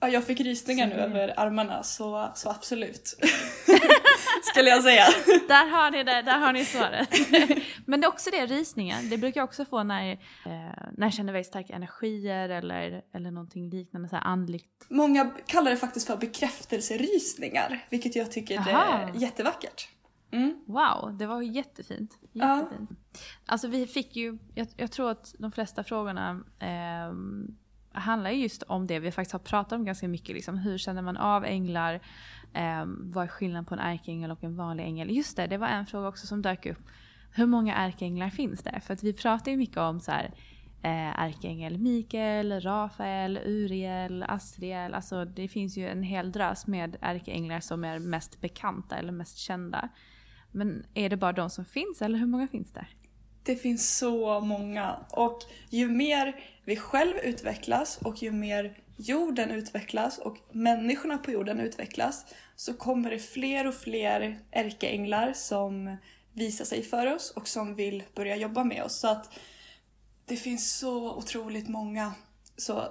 ja, 0.00 0.08
jag 0.08 0.24
fick 0.24 0.40
rysningar 0.40 0.86
nu 0.86 0.94
över 0.94 1.40
armarna 1.40 1.82
så, 1.82 2.30
så 2.34 2.50
absolut. 2.50 3.06
Skulle 4.42 4.70
jag 4.70 4.82
säga. 4.82 5.04
där 5.48 5.68
har 5.68 5.90
ni 5.90 6.04
det, 6.04 6.22
där 6.22 6.38
har 6.38 6.52
ni 6.52 6.64
svaret. 6.64 7.08
Men 7.86 8.00
det 8.00 8.06
är 8.06 8.08
också 8.08 8.30
det, 8.30 8.46
rysningen. 8.46 9.10
Det 9.10 9.18
brukar 9.18 9.40
jag 9.40 9.44
också 9.44 9.64
få 9.64 9.82
när, 9.82 10.12
eh, 10.12 10.18
när 10.92 11.06
jag 11.06 11.12
känner 11.12 11.32
väldigt 11.32 11.46
starka 11.46 11.74
energier 11.74 12.48
eller, 12.48 13.02
eller 13.14 13.30
någonting 13.30 13.70
liknande 13.70 14.08
så 14.08 14.16
här 14.16 14.22
andligt. 14.22 14.86
Många 14.88 15.30
kallar 15.46 15.70
det 15.70 15.76
faktiskt 15.76 16.06
för 16.06 16.16
bekräftelserysningar, 16.16 17.86
vilket 17.90 18.16
jag 18.16 18.32
tycker 18.32 18.58
Aha. 18.58 18.98
är 18.98 19.12
jättevackert. 19.14 19.88
Mm. 20.30 20.64
Wow, 20.66 21.16
det 21.18 21.26
var 21.26 21.42
jättefint. 21.42 22.18
jättefint. 22.32 22.90
Ja. 22.90 22.96
Alltså 23.46 23.68
vi 23.68 23.86
fick 23.86 24.16
ju, 24.16 24.38
jag, 24.54 24.68
jag, 24.76 24.92
tror 24.92 25.10
att 25.10 25.34
de 25.38 25.52
flesta 25.52 25.84
frågorna 25.84 26.30
eh, 26.58 27.12
handlar 27.96 28.30
just 28.30 28.62
om 28.62 28.86
det 28.86 28.98
vi 28.98 29.10
faktiskt 29.10 29.32
har 29.32 29.38
pratat 29.38 29.72
om 29.72 29.84
ganska 29.84 30.08
mycket. 30.08 30.34
Liksom, 30.34 30.58
hur 30.58 30.78
känner 30.78 31.02
man 31.02 31.16
av 31.16 31.44
änglar? 31.44 31.94
Eh, 32.52 32.84
vad 32.86 33.24
är 33.24 33.28
skillnaden 33.28 33.64
på 33.64 33.74
en 33.74 33.80
ärkeängel 33.80 34.30
och 34.30 34.44
en 34.44 34.56
vanlig 34.56 34.84
ängel? 34.84 35.10
Just 35.10 35.36
det, 35.36 35.46
det 35.46 35.58
var 35.58 35.68
en 35.68 35.86
fråga 35.86 36.08
också 36.08 36.26
som 36.26 36.42
dök 36.42 36.66
upp. 36.66 36.78
Hur 37.32 37.46
många 37.46 37.74
ärkeänglar 37.74 38.30
finns 38.30 38.62
det? 38.62 38.80
För 38.80 38.94
att 38.94 39.02
vi 39.02 39.12
pratar 39.12 39.50
ju 39.50 39.56
mycket 39.56 39.76
om 39.76 40.00
så 40.00 40.12
här, 40.12 40.24
eh, 40.82 41.20
ärkeängel 41.20 41.78
Mikael, 41.78 42.60
Rafael, 42.60 43.38
Uriel, 43.44 44.22
Asriel. 44.22 44.94
Alltså 44.94 45.24
det 45.24 45.48
finns 45.48 45.76
ju 45.76 45.88
en 45.88 46.02
hel 46.02 46.32
drös 46.32 46.66
med 46.66 46.96
ärkeänglar 47.00 47.60
som 47.60 47.84
är 47.84 47.98
mest 47.98 48.40
bekanta 48.40 48.96
eller 48.96 49.12
mest 49.12 49.38
kända. 49.38 49.88
Men 50.50 50.86
är 50.94 51.10
det 51.10 51.16
bara 51.16 51.32
de 51.32 51.50
som 51.50 51.64
finns 51.64 52.02
eller 52.02 52.18
hur 52.18 52.26
många 52.26 52.48
finns 52.48 52.72
det? 52.72 52.86
Det 53.46 53.56
finns 53.56 53.96
så 53.98 54.40
många 54.40 54.96
och 55.10 55.42
ju 55.70 55.88
mer 55.88 56.36
vi 56.64 56.76
själv 56.76 57.16
utvecklas 57.16 57.98
och 58.02 58.22
ju 58.22 58.32
mer 58.32 58.78
jorden 58.96 59.50
utvecklas 59.50 60.18
och 60.18 60.36
människorna 60.52 61.18
på 61.18 61.30
jorden 61.30 61.60
utvecklas 61.60 62.26
så 62.56 62.74
kommer 62.74 63.10
det 63.10 63.18
fler 63.18 63.66
och 63.66 63.74
fler 63.74 64.38
ärkeänglar 64.50 65.32
som 65.32 65.96
visar 66.32 66.64
sig 66.64 66.82
för 66.82 67.14
oss 67.14 67.30
och 67.30 67.48
som 67.48 67.74
vill 67.74 68.02
börja 68.14 68.36
jobba 68.36 68.64
med 68.64 68.82
oss. 68.82 69.00
Så 69.00 69.08
att 69.08 69.38
det 70.24 70.36
finns 70.36 70.78
så 70.78 71.16
otroligt 71.16 71.68
många. 71.68 72.14
Så 72.56 72.88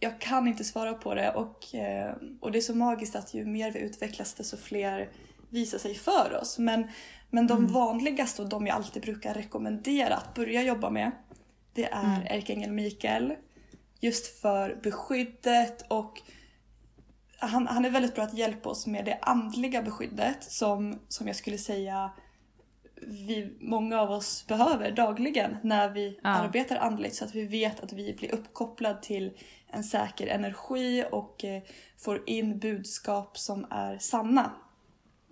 jag 0.00 0.20
kan 0.20 0.48
inte 0.48 0.64
svara 0.64 0.94
på 0.94 1.14
det 1.14 1.30
och, 1.30 1.74
eh, 1.74 2.14
och 2.40 2.52
det 2.52 2.58
är 2.58 2.62
så 2.62 2.74
magiskt 2.74 3.16
att 3.16 3.34
ju 3.34 3.44
mer 3.44 3.72
vi 3.72 3.78
utvecklas 3.78 4.34
desto 4.34 4.56
fler 4.56 5.10
visar 5.50 5.78
sig 5.78 5.94
för 5.94 6.38
oss. 6.40 6.58
Men, 6.58 6.88
men 7.30 7.46
de 7.46 7.58
mm. 7.58 7.72
vanligaste 7.72 8.42
och 8.42 8.48
de 8.48 8.66
jag 8.66 8.76
alltid 8.76 9.02
brukar 9.02 9.34
rekommendera 9.34 10.14
att 10.14 10.34
börja 10.34 10.62
jobba 10.62 10.90
med 10.90 11.12
det 11.76 11.84
är 11.84 12.16
mm. 12.16 12.26
ärkeängeln 12.26 12.74
Mikael. 12.74 13.34
Just 14.00 14.40
för 14.40 14.80
beskyddet 14.82 15.84
och 15.88 16.22
han, 17.38 17.66
han 17.66 17.84
är 17.84 17.90
väldigt 17.90 18.14
bra 18.14 18.24
att 18.24 18.38
hjälpa 18.38 18.68
oss 18.68 18.86
med 18.86 19.04
det 19.04 19.18
andliga 19.22 19.82
beskyddet 19.82 20.44
som, 20.44 20.98
som 21.08 21.26
jag 21.26 21.36
skulle 21.36 21.58
säga 21.58 22.10
vi, 23.02 23.56
många 23.60 24.00
av 24.00 24.10
oss 24.10 24.46
behöver 24.46 24.90
dagligen 24.90 25.56
när 25.62 25.88
vi 25.88 26.20
ja. 26.22 26.28
arbetar 26.28 26.76
andligt 26.76 27.14
så 27.14 27.24
att 27.24 27.34
vi 27.34 27.46
vet 27.46 27.80
att 27.80 27.92
vi 27.92 28.14
blir 28.14 28.34
uppkopplade 28.34 29.02
till 29.02 29.32
en 29.66 29.84
säker 29.84 30.26
energi 30.26 31.04
och 31.10 31.44
eh, 31.44 31.62
får 31.98 32.22
in 32.26 32.58
budskap 32.58 33.38
som 33.38 33.66
är 33.70 33.98
sanna. 33.98 34.50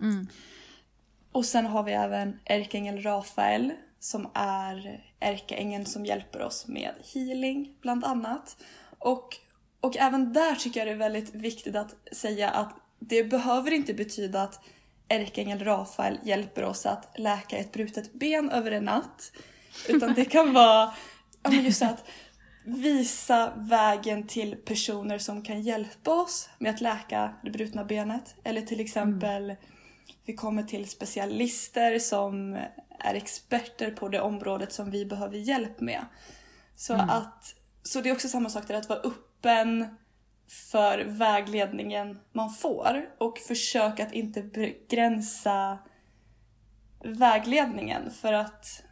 Mm. 0.01 0.27
Och 1.31 1.45
sen 1.45 1.65
har 1.65 1.83
vi 1.83 1.91
även 1.91 2.39
ärkeängeln 2.45 3.01
Rafael 3.01 3.73
som 3.99 4.31
är 4.33 5.03
ärkeängeln 5.19 5.85
som 5.85 6.05
hjälper 6.05 6.41
oss 6.41 6.67
med 6.67 6.91
healing 7.13 7.75
bland 7.81 8.05
annat. 8.05 8.57
Och, 8.99 9.37
och 9.81 9.97
även 9.97 10.33
där 10.33 10.55
tycker 10.55 10.79
jag 10.79 10.87
det 10.87 10.91
är 10.91 11.09
väldigt 11.09 11.35
viktigt 11.35 11.75
att 11.75 11.95
säga 12.11 12.49
att 12.49 12.73
det 12.99 13.23
behöver 13.23 13.71
inte 13.71 13.93
betyda 13.93 14.41
att 14.41 14.59
ärkeängel 15.07 15.63
Rafael 15.63 16.19
hjälper 16.23 16.63
oss 16.63 16.85
att 16.85 17.19
läka 17.19 17.57
ett 17.57 17.71
brutet 17.71 18.13
ben 18.13 18.49
över 18.49 18.71
en 18.71 18.83
natt. 18.83 19.31
Utan 19.89 20.13
det 20.13 20.25
kan 20.25 20.53
vara 20.53 20.93
ja, 21.43 21.49
men 21.49 21.65
just 21.65 21.81
att 21.81 22.05
visa 22.65 23.53
vägen 23.55 24.27
till 24.27 24.55
personer 24.55 25.17
som 25.17 25.41
kan 25.41 25.61
hjälpa 25.61 26.11
oss 26.11 26.49
med 26.59 26.71
att 26.71 26.81
läka 26.81 27.33
det 27.43 27.51
brutna 27.51 27.83
benet. 27.85 28.35
Eller 28.43 28.61
till 28.61 28.79
exempel 28.79 29.43
mm. 29.43 29.57
Vi 30.25 30.33
kommer 30.33 30.63
till 30.63 30.89
specialister 30.89 31.99
som 31.99 32.53
är 32.99 33.13
experter 33.13 33.91
på 33.91 34.09
det 34.09 34.21
området 34.21 34.73
som 34.73 34.91
vi 34.91 35.05
behöver 35.05 35.37
hjälp 35.37 35.79
med. 35.79 36.05
Så, 36.75 36.93
mm. 36.93 37.09
att, 37.09 37.55
så 37.83 38.01
det 38.01 38.09
är 38.09 38.13
också 38.13 38.29
samma 38.29 38.49
sak 38.49 38.67
där, 38.67 38.75
att 38.75 38.89
vara 38.89 38.99
öppen 38.99 39.97
för 40.47 41.05
vägledningen 41.05 42.19
man 42.31 42.49
får 42.49 43.09
och 43.17 43.37
försök 43.37 43.99
att 43.99 44.13
inte 44.13 44.43
begränsa 44.43 45.77
vägledningen 47.03 48.11
för 48.11 48.33
att 48.33 48.83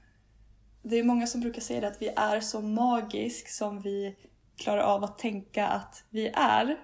det 0.82 0.96
är 0.96 1.04
många 1.04 1.28
som 1.28 1.42
brukar 1.42 1.62
säga 1.62 1.88
att 1.88 2.02
vi 2.02 2.08
är 2.16 2.40
så 2.40 2.62
magisk 2.62 3.50
som 3.50 3.82
vi 3.82 4.16
klarar 4.58 4.82
av 4.82 5.04
att 5.04 5.18
tänka 5.18 5.68
att 5.68 6.04
vi 6.10 6.28
är. 6.28 6.80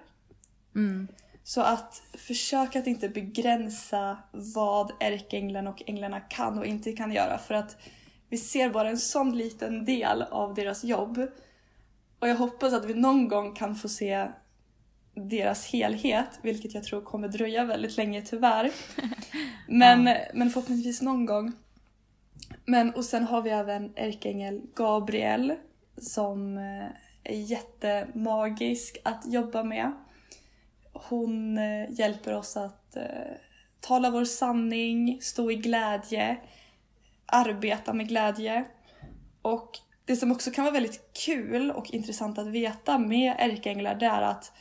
Mm. 0.74 1.08
Så 1.50 1.60
att 1.60 2.02
försöka 2.18 2.78
att 2.78 2.86
inte 2.86 3.08
begränsa 3.08 4.18
vad 4.30 4.92
ärkeänglen 5.00 5.66
och 5.66 5.82
änglarna 5.86 6.20
kan 6.20 6.58
och 6.58 6.66
inte 6.66 6.92
kan 6.92 7.12
göra 7.12 7.38
för 7.38 7.54
att 7.54 7.76
vi 8.28 8.36
ser 8.36 8.70
bara 8.70 8.88
en 8.88 8.98
sån 8.98 9.38
liten 9.38 9.84
del 9.84 10.22
av 10.22 10.54
deras 10.54 10.84
jobb. 10.84 11.18
Och 12.18 12.28
jag 12.28 12.36
hoppas 12.36 12.72
att 12.72 12.84
vi 12.84 12.94
någon 12.94 13.28
gång 13.28 13.54
kan 13.54 13.74
få 13.74 13.88
se 13.88 14.28
deras 15.14 15.66
helhet, 15.66 16.38
vilket 16.42 16.74
jag 16.74 16.84
tror 16.84 17.02
kommer 17.02 17.28
dröja 17.28 17.64
väldigt 17.64 17.96
länge 17.96 18.22
tyvärr. 18.22 18.70
Men, 19.68 20.06
ja. 20.06 20.16
men 20.34 20.50
förhoppningsvis 20.50 21.02
någon 21.02 21.26
gång. 21.26 21.52
Men 22.64 22.94
och 22.94 23.04
sen 23.04 23.24
har 23.24 23.42
vi 23.42 23.50
även 23.50 23.92
ärkeängel 23.96 24.60
Gabriel 24.74 25.54
som 25.96 26.58
eh, 26.58 26.86
är 27.24 27.40
jättemagisk 27.40 28.98
att 29.04 29.22
jobba 29.26 29.62
med. 29.62 29.92
Hon 31.08 31.58
eh, 31.58 31.90
hjälper 31.90 32.34
oss 32.34 32.56
att 32.56 32.96
eh, 32.96 33.04
tala 33.80 34.10
vår 34.10 34.24
sanning, 34.24 35.18
stå 35.22 35.50
i 35.50 35.54
glädje, 35.54 36.36
arbeta 37.26 37.92
med 37.92 38.08
glädje. 38.08 38.64
Och 39.42 39.78
det 40.04 40.16
som 40.16 40.32
också 40.32 40.50
kan 40.50 40.64
vara 40.64 40.74
väldigt 40.74 41.10
kul 41.24 41.70
och 41.70 41.90
intressant 41.90 42.38
att 42.38 42.46
veta 42.46 42.98
med 42.98 43.34
ärkeänglar 43.38 43.94
det 43.94 44.06
är 44.06 44.22
att 44.22 44.52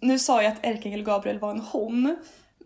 nu 0.00 0.18
sa 0.18 0.42
jag 0.42 0.52
att 0.52 0.64
ärkeängel 0.64 1.02
Gabriel 1.02 1.38
var 1.38 1.50
en 1.50 1.60
hon, 1.60 2.16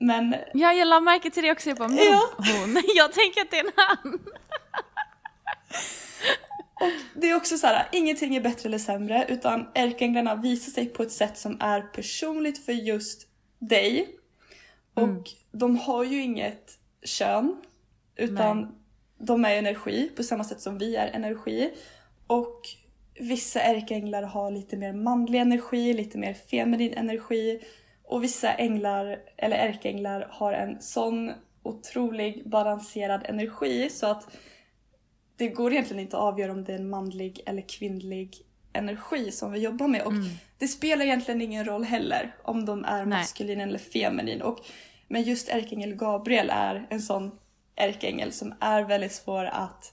men... 0.00 0.34
Ja, 0.54 0.72
jag 0.72 0.88
la 0.88 1.00
märke 1.00 1.30
till 1.30 1.42
det 1.42 1.52
också. 1.52 1.68
Jag 1.68 1.78
bara, 1.78 1.92
ja. 1.92 2.22
hon. 2.36 2.82
Jag 2.96 3.12
tänker 3.12 3.40
att 3.40 3.50
det 3.50 3.58
är 3.58 3.64
en 3.64 3.72
han. 3.76 4.18
Och 6.80 7.20
det 7.20 7.30
är 7.30 7.36
också 7.36 7.58
så 7.58 7.66
här, 7.66 7.88
ingenting 7.92 8.36
är 8.36 8.40
bättre 8.40 8.68
eller 8.68 8.78
sämre 8.78 9.26
utan 9.28 9.66
ärkeänglarna 9.74 10.34
visar 10.34 10.72
sig 10.72 10.86
på 10.86 11.02
ett 11.02 11.12
sätt 11.12 11.38
som 11.38 11.56
är 11.60 11.80
personligt 11.80 12.64
för 12.64 12.72
just 12.72 13.28
dig. 13.58 14.08
Och 14.94 15.02
mm. 15.02 15.24
de 15.52 15.76
har 15.76 16.04
ju 16.04 16.22
inget 16.22 16.78
kön 17.02 17.56
utan 18.16 18.60
Nej. 18.60 18.70
de 19.18 19.44
är 19.44 19.54
energi 19.56 20.10
på 20.16 20.22
samma 20.22 20.44
sätt 20.44 20.60
som 20.60 20.78
vi 20.78 20.96
är 20.96 21.06
energi. 21.06 21.70
Och 22.26 22.60
vissa 23.20 23.60
ärkeänglar 23.60 24.22
har 24.22 24.50
lite 24.50 24.76
mer 24.76 24.92
manlig 24.92 25.38
energi, 25.38 25.92
lite 25.92 26.18
mer 26.18 26.34
feminin 26.34 26.94
energi. 26.94 27.60
Och 28.04 28.24
vissa 28.24 28.52
änglar, 28.52 29.18
eller 29.36 29.56
ärkeänglar, 29.56 30.26
har 30.30 30.52
en 30.52 30.80
sån 30.80 31.32
otrolig 31.62 32.48
balanserad 32.50 33.20
energi 33.24 33.90
så 33.90 34.06
att 34.06 34.28
det 35.38 35.48
går 35.48 35.72
egentligen 35.72 36.02
inte 36.02 36.16
att 36.16 36.22
avgöra 36.22 36.52
om 36.52 36.64
det 36.64 36.72
är 36.72 36.78
en 36.78 36.90
manlig 36.90 37.40
eller 37.46 37.62
kvinnlig 37.68 38.36
energi 38.72 39.30
som 39.30 39.52
vi 39.52 39.58
jobbar 39.60 39.88
med. 39.88 40.02
Och 40.02 40.12
mm. 40.12 40.28
det 40.58 40.68
spelar 40.68 41.04
egentligen 41.04 41.42
ingen 41.42 41.64
roll 41.64 41.84
heller 41.84 42.36
om 42.42 42.64
de 42.64 42.84
är 42.84 43.04
maskulin 43.04 43.60
eller 43.60 43.78
feminin. 43.78 44.42
Och, 44.42 44.58
men 45.08 45.22
just 45.22 45.48
ärkeängel 45.48 45.94
Gabriel 45.94 46.50
är 46.50 46.86
en 46.90 47.02
sån 47.02 47.30
ärkeängel 47.76 48.32
som 48.32 48.54
är 48.60 48.82
väldigt 48.82 49.12
svår 49.12 49.44
att 49.44 49.92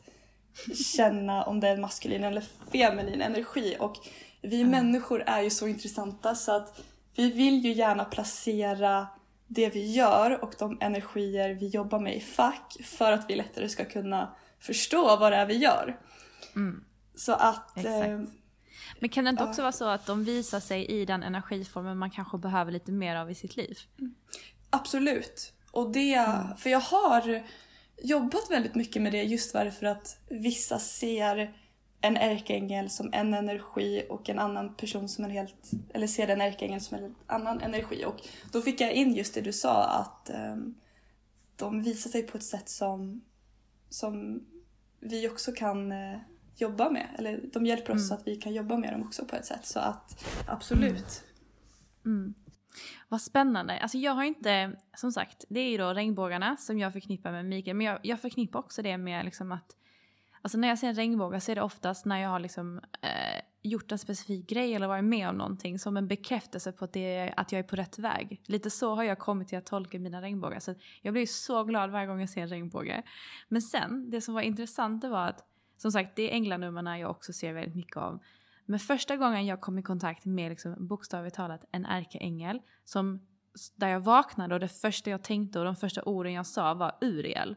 känna 0.96 1.44
om 1.44 1.60
det 1.60 1.68
är 1.68 1.74
en 1.74 1.82
maskulin 1.82 2.24
eller 2.24 2.44
feminin 2.72 3.22
energi. 3.22 3.76
Och 3.80 3.96
vi 4.42 4.62
mm. 4.62 4.72
människor 4.72 5.24
är 5.26 5.42
ju 5.42 5.50
så 5.50 5.68
intressanta 5.68 6.36
så 6.36 6.56
att 6.56 6.82
vi 7.16 7.32
vill 7.32 7.66
ju 7.66 7.74
gärna 7.74 8.06
placera 8.06 9.08
det 9.48 9.70
vi 9.70 9.92
gör 9.92 10.44
och 10.44 10.56
de 10.60 10.78
energier 10.82 11.50
vi 11.54 11.68
jobbar 11.68 12.00
med 12.00 12.16
i 12.16 12.20
fack 12.20 12.78
för 12.84 13.12
att 13.12 13.30
vi 13.30 13.36
lättare 13.36 13.70
ska 13.70 13.86
kunna 13.86 14.36
förstå 14.66 15.18
vad 15.18 15.32
det 15.32 15.36
är 15.36 15.46
vi 15.46 15.58
gör. 15.58 16.00
Mm. 16.56 16.84
Så 17.16 17.34
att... 17.34 17.78
Eh, 17.78 18.22
Men 19.00 19.10
kan 19.10 19.24
det 19.24 19.30
inte 19.30 19.44
också 19.44 19.62
vara 19.62 19.72
så 19.72 19.86
att 19.86 20.06
de 20.06 20.24
visar 20.24 20.60
sig 20.60 20.86
i 20.86 21.06
den 21.06 21.24
energiformen 21.24 21.98
man 21.98 22.12
kanske 22.12 22.38
behöver 22.38 22.72
lite 22.72 22.92
mer 22.92 23.16
av 23.16 23.32
i 23.32 23.36
sitt 23.36 23.56
liv? 23.56 23.78
Absolut. 24.70 25.54
Och 25.72 25.92
det, 25.92 26.14
mm. 26.14 26.58
för 26.58 26.70
jag 26.70 26.80
har 26.80 27.44
jobbat 28.04 28.52
väldigt 28.52 28.76
mycket 28.76 29.02
med 29.02 29.12
det 29.12 29.24
just 29.24 29.52
för 29.52 29.86
att 29.86 30.18
vissa 30.30 30.80
ser 30.80 31.54
en 32.02 32.18
ärkeängel 32.18 32.90
som 32.90 33.10
en 33.14 33.34
energi 33.34 34.06
och 34.10 34.30
en 34.30 34.40
annan 34.40 34.76
person 34.76 35.10
som 35.10 35.26
en 35.26 35.32
helt, 35.32 35.72
eller 35.94 36.08
ser 36.08 36.28
en 36.28 36.42
ärkeängel 36.42 36.82
som 36.82 36.98
en 36.98 37.16
annan 37.28 37.62
energi. 37.62 38.06
Och 38.06 38.22
då 38.52 38.62
fick 38.62 38.82
jag 38.82 38.94
in 38.94 39.16
just 39.16 39.34
det 39.34 39.42
du 39.42 39.54
sa 39.54 39.84
att 39.84 40.30
um, 40.34 40.76
de 41.56 41.84
visar 41.84 42.10
sig 42.10 42.24
på 42.24 42.38
ett 42.38 42.44
sätt 42.44 42.70
som, 42.70 43.22
som 43.90 44.46
vi 45.06 45.30
också 45.30 45.52
kan 45.52 45.92
uh, 45.92 46.18
jobba 46.56 46.90
med. 46.90 47.08
Eller 47.18 47.42
de 47.54 47.66
hjälper 47.66 47.94
oss 47.94 47.98
mm. 47.98 48.08
så 48.08 48.14
att 48.14 48.28
vi 48.28 48.36
kan 48.36 48.54
jobba 48.54 48.78
med 48.78 48.94
dem 48.94 49.04
också 49.04 49.26
på 49.26 49.36
ett 49.36 49.46
sätt. 49.46 49.66
Så 49.66 49.80
att 49.80 50.26
absolut. 50.48 51.24
Mm. 52.06 52.18
Mm. 52.18 52.34
Vad 53.10 53.22
spännande. 53.22 53.80
Alltså 53.80 53.98
jag 53.98 54.12
har 54.12 54.24
inte, 54.24 54.76
som 54.98 55.12
sagt, 55.12 55.46
det 55.50 55.60
är 55.60 55.70
ju 55.70 55.78
då 55.78 55.94
regnbågarna 55.94 56.58
som 56.58 56.80
jag 56.80 56.94
förknippar 56.94 57.32
med 57.32 57.46
Mikael. 57.46 57.78
Men 57.78 57.88
jag, 57.88 58.00
jag 58.04 58.20
förknippar 58.20 58.60
också 58.60 58.82
det 58.82 58.98
med 58.98 59.26
liksom 59.26 59.52
att 59.52 59.76
Alltså 60.46 60.58
när 60.58 60.68
jag 60.68 60.80
ser 60.80 60.88
en 60.88 60.96
regnbåge 60.96 61.42
så 61.42 61.52
är 61.52 61.56
det 61.56 61.62
oftast 61.62 62.06
när 62.06 62.22
jag 62.22 62.30
har 62.30 62.40
liksom, 62.40 62.82
eh, 63.02 63.42
gjort 63.66 63.92
en 63.92 64.00
specifik 64.00 64.50
grej 64.50 64.74
eller 64.74 64.88
varit 64.88 65.04
med 65.04 65.30
om 65.30 65.36
någonting 65.36 65.80
som 65.80 65.98
en 65.98 66.08
bekräftelse 66.08 66.72
på 66.72 66.86
att, 66.86 66.94
det, 66.94 67.34
att 67.38 67.52
jag 67.52 67.60
är 67.60 67.64
på 67.64 67.76
rätt 67.76 68.00
väg. 68.00 68.42
Lite 68.46 68.70
så 68.70 68.96
har 68.96 69.04
jag 69.04 69.20
kommit 69.20 69.48
till 69.48 69.58
att 69.58 69.66
tolka 69.66 70.00
mina 70.00 70.22
regnbågar. 70.22 70.60
Så 70.60 70.76
jag 71.02 71.14
blir 71.14 71.26
så 71.26 71.64
glad 71.64 71.92
varje 71.92 72.08
gång 72.08 72.20
jag 72.20 72.30
ser 72.30 72.42
en 72.42 72.48
regnbåge. 72.48 73.04
Men 73.48 73.62
sen, 73.62 74.10
det 74.10 74.22
som 74.22 74.34
var 74.34 74.42
intressant 74.42 75.02
det 75.02 75.10
var 75.10 75.28
att 75.28 75.44
som 75.78 75.92
sagt, 75.92 76.16
det 76.16 76.32
är 76.32 76.34
änglanummerna 76.34 77.00
jag 77.00 77.12
också 77.12 77.34
ser 77.34 77.54
väldigt 77.54 77.76
mycket 77.76 77.98
av. 77.98 78.20
Men 78.66 78.80
första 78.80 79.18
gången 79.18 79.46
jag 79.46 79.62
kom 79.62 79.80
i 79.80 79.84
kontakt 79.84 80.26
med 80.26 80.50
liksom, 80.50 80.88
bokstavligt 80.88 81.36
talat 81.36 81.66
en 81.72 81.86
ärkeängel 81.86 82.62
som 82.84 83.22
där 83.76 83.88
jag 83.88 84.00
vaknade 84.00 84.54
och 84.54 84.60
det 84.60 84.68
första 84.68 85.10
jag 85.10 85.24
tänkte 85.24 85.60
och 85.60 85.66
de 85.66 85.76
första 85.76 86.04
orden 86.04 86.34
jag 86.34 86.46
sa 86.46 86.74
var 86.74 86.98
Uriel. 87.02 87.56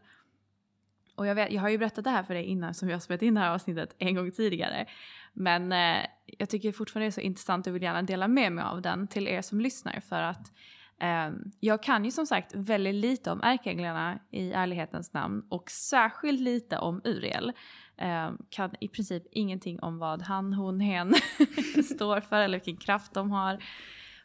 Och 1.19 1.27
jag, 1.27 1.35
vet, 1.35 1.53
jag 1.53 1.61
har 1.61 1.69
ju 1.69 1.79
berättat 1.79 2.05
det 2.05 2.11
här 2.11 2.23
för 2.23 2.35
dig 2.35 2.45
innan 2.45 2.75
som 2.75 2.89
jag 2.89 3.03
spelat 3.03 3.23
in 3.23 3.35
det 3.35 3.41
här 3.41 3.51
avsnittet 3.51 3.95
en 3.99 4.15
gång 4.15 4.31
tidigare. 4.31 4.87
Men 5.33 5.73
eh, 5.73 6.07
jag 6.39 6.49
tycker 6.49 6.73
fortfarande 6.73 7.05
det 7.05 7.09
är 7.09 7.11
så 7.11 7.21
intressant 7.21 7.67
och 7.67 7.75
vill 7.75 7.83
gärna 7.83 8.03
dela 8.03 8.29
med 8.29 8.53
mig 8.53 8.65
av 8.65 8.83
den 8.83 9.09
till 9.09 9.29
er 9.29 9.43
som 9.43 9.61
lyssnar 9.61 10.01
för 10.01 10.23
att 10.23 10.53
eh, 11.01 11.31
jag 11.61 11.83
kan 11.83 12.05
ju 12.05 12.11
som 12.11 12.27
sagt 12.27 12.55
väldigt 12.55 12.95
lite 12.95 13.31
om 13.31 13.43
ärkeänglarna 13.43 14.19
i 14.31 14.53
ärlighetens 14.53 15.13
namn 15.13 15.47
och 15.49 15.71
särskilt 15.71 16.41
lite 16.41 16.79
om 16.79 17.01
Uriel. 17.05 17.53
Eh, 17.97 18.31
kan 18.51 18.71
i 18.81 18.89
princip 18.89 19.23
ingenting 19.31 19.81
om 19.81 19.99
vad 19.99 20.23
han, 20.23 20.53
hon, 20.53 20.81
hen 20.81 21.15
står 21.85 22.21
för 22.21 22.41
eller 22.41 22.59
vilken 22.59 22.77
kraft 22.77 23.15
de 23.15 23.31
har. 23.31 23.65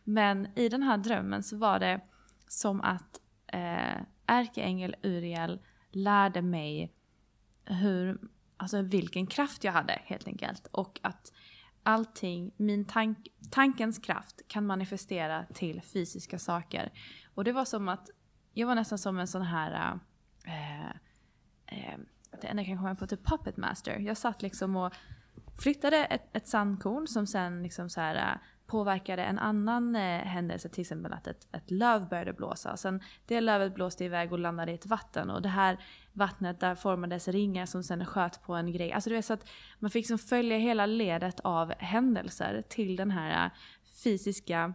Men 0.04 0.48
i 0.56 0.70
den 0.70 0.84
här 0.84 0.98
drömmen 0.98 1.44
så 1.44 1.58
var 1.58 1.80
det 1.80 2.02
som 2.48 2.82
att 2.82 3.20
eh, 3.48 4.02
ärkeängel 4.26 4.96
Uriel 5.04 5.60
lärde 5.96 6.42
mig 6.42 6.94
hur, 7.66 8.20
alltså 8.58 8.82
vilken 8.82 9.28
kraft 9.28 9.64
jag 9.64 9.72
hade 9.72 10.02
helt 10.06 10.28
enkelt. 10.28 10.68
Och 10.72 11.00
att 11.04 11.32
allting, 11.84 12.52
min 12.58 12.86
tank, 12.86 13.28
tankens 13.52 14.00
kraft 14.00 14.42
kan 14.48 14.66
manifestera 14.66 15.46
till 15.54 15.82
fysiska 15.82 16.40
saker. 16.40 16.92
Och 17.34 17.44
det 17.44 17.52
var 17.52 17.66
som 17.66 17.90
att, 17.90 18.10
jag 18.54 18.68
var 18.68 18.76
nästan 18.76 18.98
som 18.98 19.20
en 19.20 19.28
sån 19.28 19.42
här, 19.42 20.00
äh, 20.46 20.90
äh, 21.66 21.98
det 22.42 22.48
enda 22.48 22.62
jag 22.64 22.68
kan 22.68 22.78
komma 22.78 22.96
på, 22.96 23.08
typ 23.08 23.26
puppet 23.26 23.58
master. 23.58 24.00
Jag 24.00 24.18
satt 24.18 24.42
liksom 24.42 24.76
och 24.76 24.94
flyttade 25.58 26.06
ett, 26.06 26.36
ett 26.36 26.48
sandkorn 26.48 27.08
som 27.08 27.28
sen 27.28 27.64
liksom 27.64 27.90
så 27.90 28.02
här, 28.02 28.16
eh, 28.16 28.38
påverkade 28.74 29.24
en 29.24 29.40
annan 29.40 29.96
eh, 29.96 30.20
händelse, 30.20 30.70
till 30.70 30.82
exempel 30.82 31.14
att 31.14 31.28
ett, 31.28 31.48
ett 31.52 31.72
löv 31.72 32.10
började 32.10 32.34
blåsa. 32.34 32.78
Sen 32.78 33.02
det 33.26 33.42
lövet 33.42 33.76
blåste 33.76 34.06
iväg 34.06 34.34
och 34.34 34.40
landade 34.40 34.72
i 34.72 34.76
ett 34.76 34.86
vatten 34.86 35.30
och 35.30 35.42
det 35.42 35.50
här 35.50 35.78
vattnet 36.14 36.60
där 36.60 36.76
formades 36.76 37.28
ringar 37.28 37.66
som 37.66 37.84
sen 37.84 38.06
sköt 38.06 38.44
på 38.44 38.54
en 38.54 38.72
grej. 38.72 38.92
Alltså 38.92 39.10
du 39.10 39.16
vet 39.16 39.26
så 39.26 39.34
att 39.34 39.50
man 39.80 39.92
fick 39.92 40.02
liksom 40.02 40.18
följa 40.18 40.58
hela 40.58 40.86
ledet 40.86 41.40
av 41.40 41.74
händelser 41.78 42.64
till 42.70 42.96
den 42.96 43.12
här 43.12 43.46
eh, 43.46 43.52
fysiska 44.04 44.74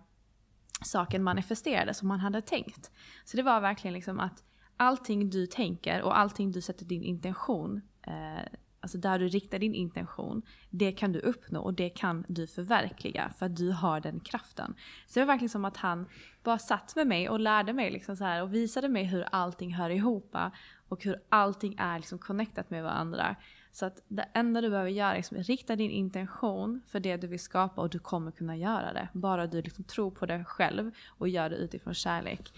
saken 0.84 1.22
manifesterades 1.22 1.98
som 1.98 2.08
man 2.08 2.20
hade 2.20 2.40
tänkt. 2.40 2.90
Så 3.24 3.36
det 3.36 3.42
var 3.42 3.60
verkligen 3.60 3.94
liksom 3.94 4.20
att 4.20 4.44
allting 4.76 5.30
du 5.30 5.46
tänker 5.46 6.02
och 6.02 6.18
allting 6.18 6.52
du 6.52 6.60
sätter 6.60 6.84
din 6.84 7.02
intention, 7.02 7.82
eh, 8.06 8.58
alltså 8.80 8.98
där 8.98 9.18
du 9.18 9.28
riktar 9.28 9.58
din 9.58 9.74
intention, 9.74 10.42
det 10.70 10.92
kan 10.92 11.12
du 11.12 11.18
uppnå 11.18 11.60
och 11.60 11.74
det 11.74 11.90
kan 11.90 12.24
du 12.28 12.46
förverkliga 12.46 13.32
för 13.38 13.46
att 13.46 13.56
du 13.56 13.70
har 13.70 14.00
den 14.00 14.20
kraften. 14.20 14.74
Så 15.06 15.20
det 15.20 15.24
var 15.24 15.32
verkligen 15.32 15.48
som 15.48 15.64
att 15.64 15.76
han 15.76 16.06
bara 16.42 16.58
satt 16.58 16.96
med 16.96 17.06
mig 17.06 17.28
och 17.28 17.40
lärde 17.40 17.72
mig 17.72 17.90
liksom 17.90 18.16
så 18.16 18.24
här 18.24 18.42
och 18.42 18.54
visade 18.54 18.88
mig 18.88 19.04
hur 19.04 19.22
allting 19.32 19.74
hör 19.74 19.90
ihop 19.90 20.30
ah, 20.32 20.50
och 20.88 21.04
hur 21.04 21.20
allting 21.28 21.76
är 21.78 21.98
liksom 21.98 22.18
connectat 22.18 22.70
med 22.70 22.82
varandra. 22.82 23.36
Så 23.72 23.86
att 23.86 24.02
det 24.08 24.28
enda 24.34 24.60
du 24.60 24.70
behöver 24.70 24.90
göra 24.90 25.12
är 25.12 25.16
liksom 25.16 25.36
rikta 25.36 25.76
din 25.76 25.90
intention 25.90 26.80
för 26.86 27.00
det 27.00 27.16
du 27.16 27.26
vill 27.26 27.40
skapa 27.40 27.80
och 27.80 27.90
du 27.90 27.98
kommer 27.98 28.30
kunna 28.30 28.56
göra 28.56 28.92
det. 28.92 29.08
Bara 29.12 29.46
du 29.46 29.62
liksom 29.62 29.84
tror 29.84 30.10
på 30.10 30.26
det 30.26 30.44
själv 30.44 30.90
och 31.08 31.28
gör 31.28 31.50
det 31.50 31.56
utifrån 31.56 31.94
kärlek. 31.94 32.52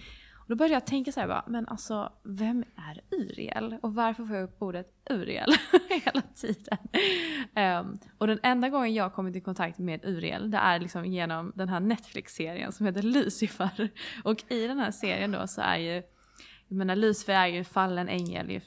Då 0.51 0.57
började 0.57 0.75
jag 0.75 0.87
tänka 0.87 1.13
så 1.13 1.21
här 1.21 1.29
bara, 1.29 1.45
men 1.47 1.69
alltså 1.69 2.13
vem 2.23 2.65
är 2.77 3.01
Uriel? 3.11 3.77
Och 3.83 3.95
varför 3.95 4.25
får 4.25 4.37
jag 4.37 4.45
upp 4.45 4.63
ordet 4.63 4.87
Uriel 5.11 5.51
hela 6.05 6.23
tiden? 6.35 6.79
Um, 7.81 7.99
och 8.19 8.27
den 8.27 8.39
enda 8.43 8.69
gången 8.69 8.95
jag 8.95 9.15
kommit 9.15 9.37
i 9.37 9.41
kontakt 9.41 9.79
med 9.79 10.05
Uriel, 10.05 10.51
det 10.51 10.59
är 10.59 10.79
liksom 10.79 11.05
genom 11.05 11.53
den 11.55 11.69
här 11.69 11.81
Netflix-serien 11.81 12.73
som 12.73 12.87
heter 12.87 13.03
Lucifer. 13.03 13.91
Och 14.25 14.53
i 14.53 14.67
den 14.67 14.79
här 14.79 14.91
serien 14.91 15.33
då 15.33 15.47
så 15.47 15.61
är 15.61 15.77
ju, 15.77 16.03
jag 16.69 16.77
menar 16.77 16.97
Lucifer 16.97 17.35
är 17.35 17.47
ju 17.47 17.65
fallen 17.65 18.09
ängel 18.09 18.61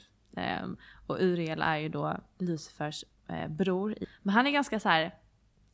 um, 0.62 0.76
och 1.06 1.20
Uriel 1.20 1.62
är 1.62 1.76
ju 1.76 1.88
då 1.88 2.16
Lucifers 2.38 3.04
eh, 3.28 3.48
bror. 3.48 3.94
Men 4.22 4.34
han 4.34 4.46
är 4.46 4.50
ganska 4.50 4.80
så 4.80 4.88
här, 4.88 5.14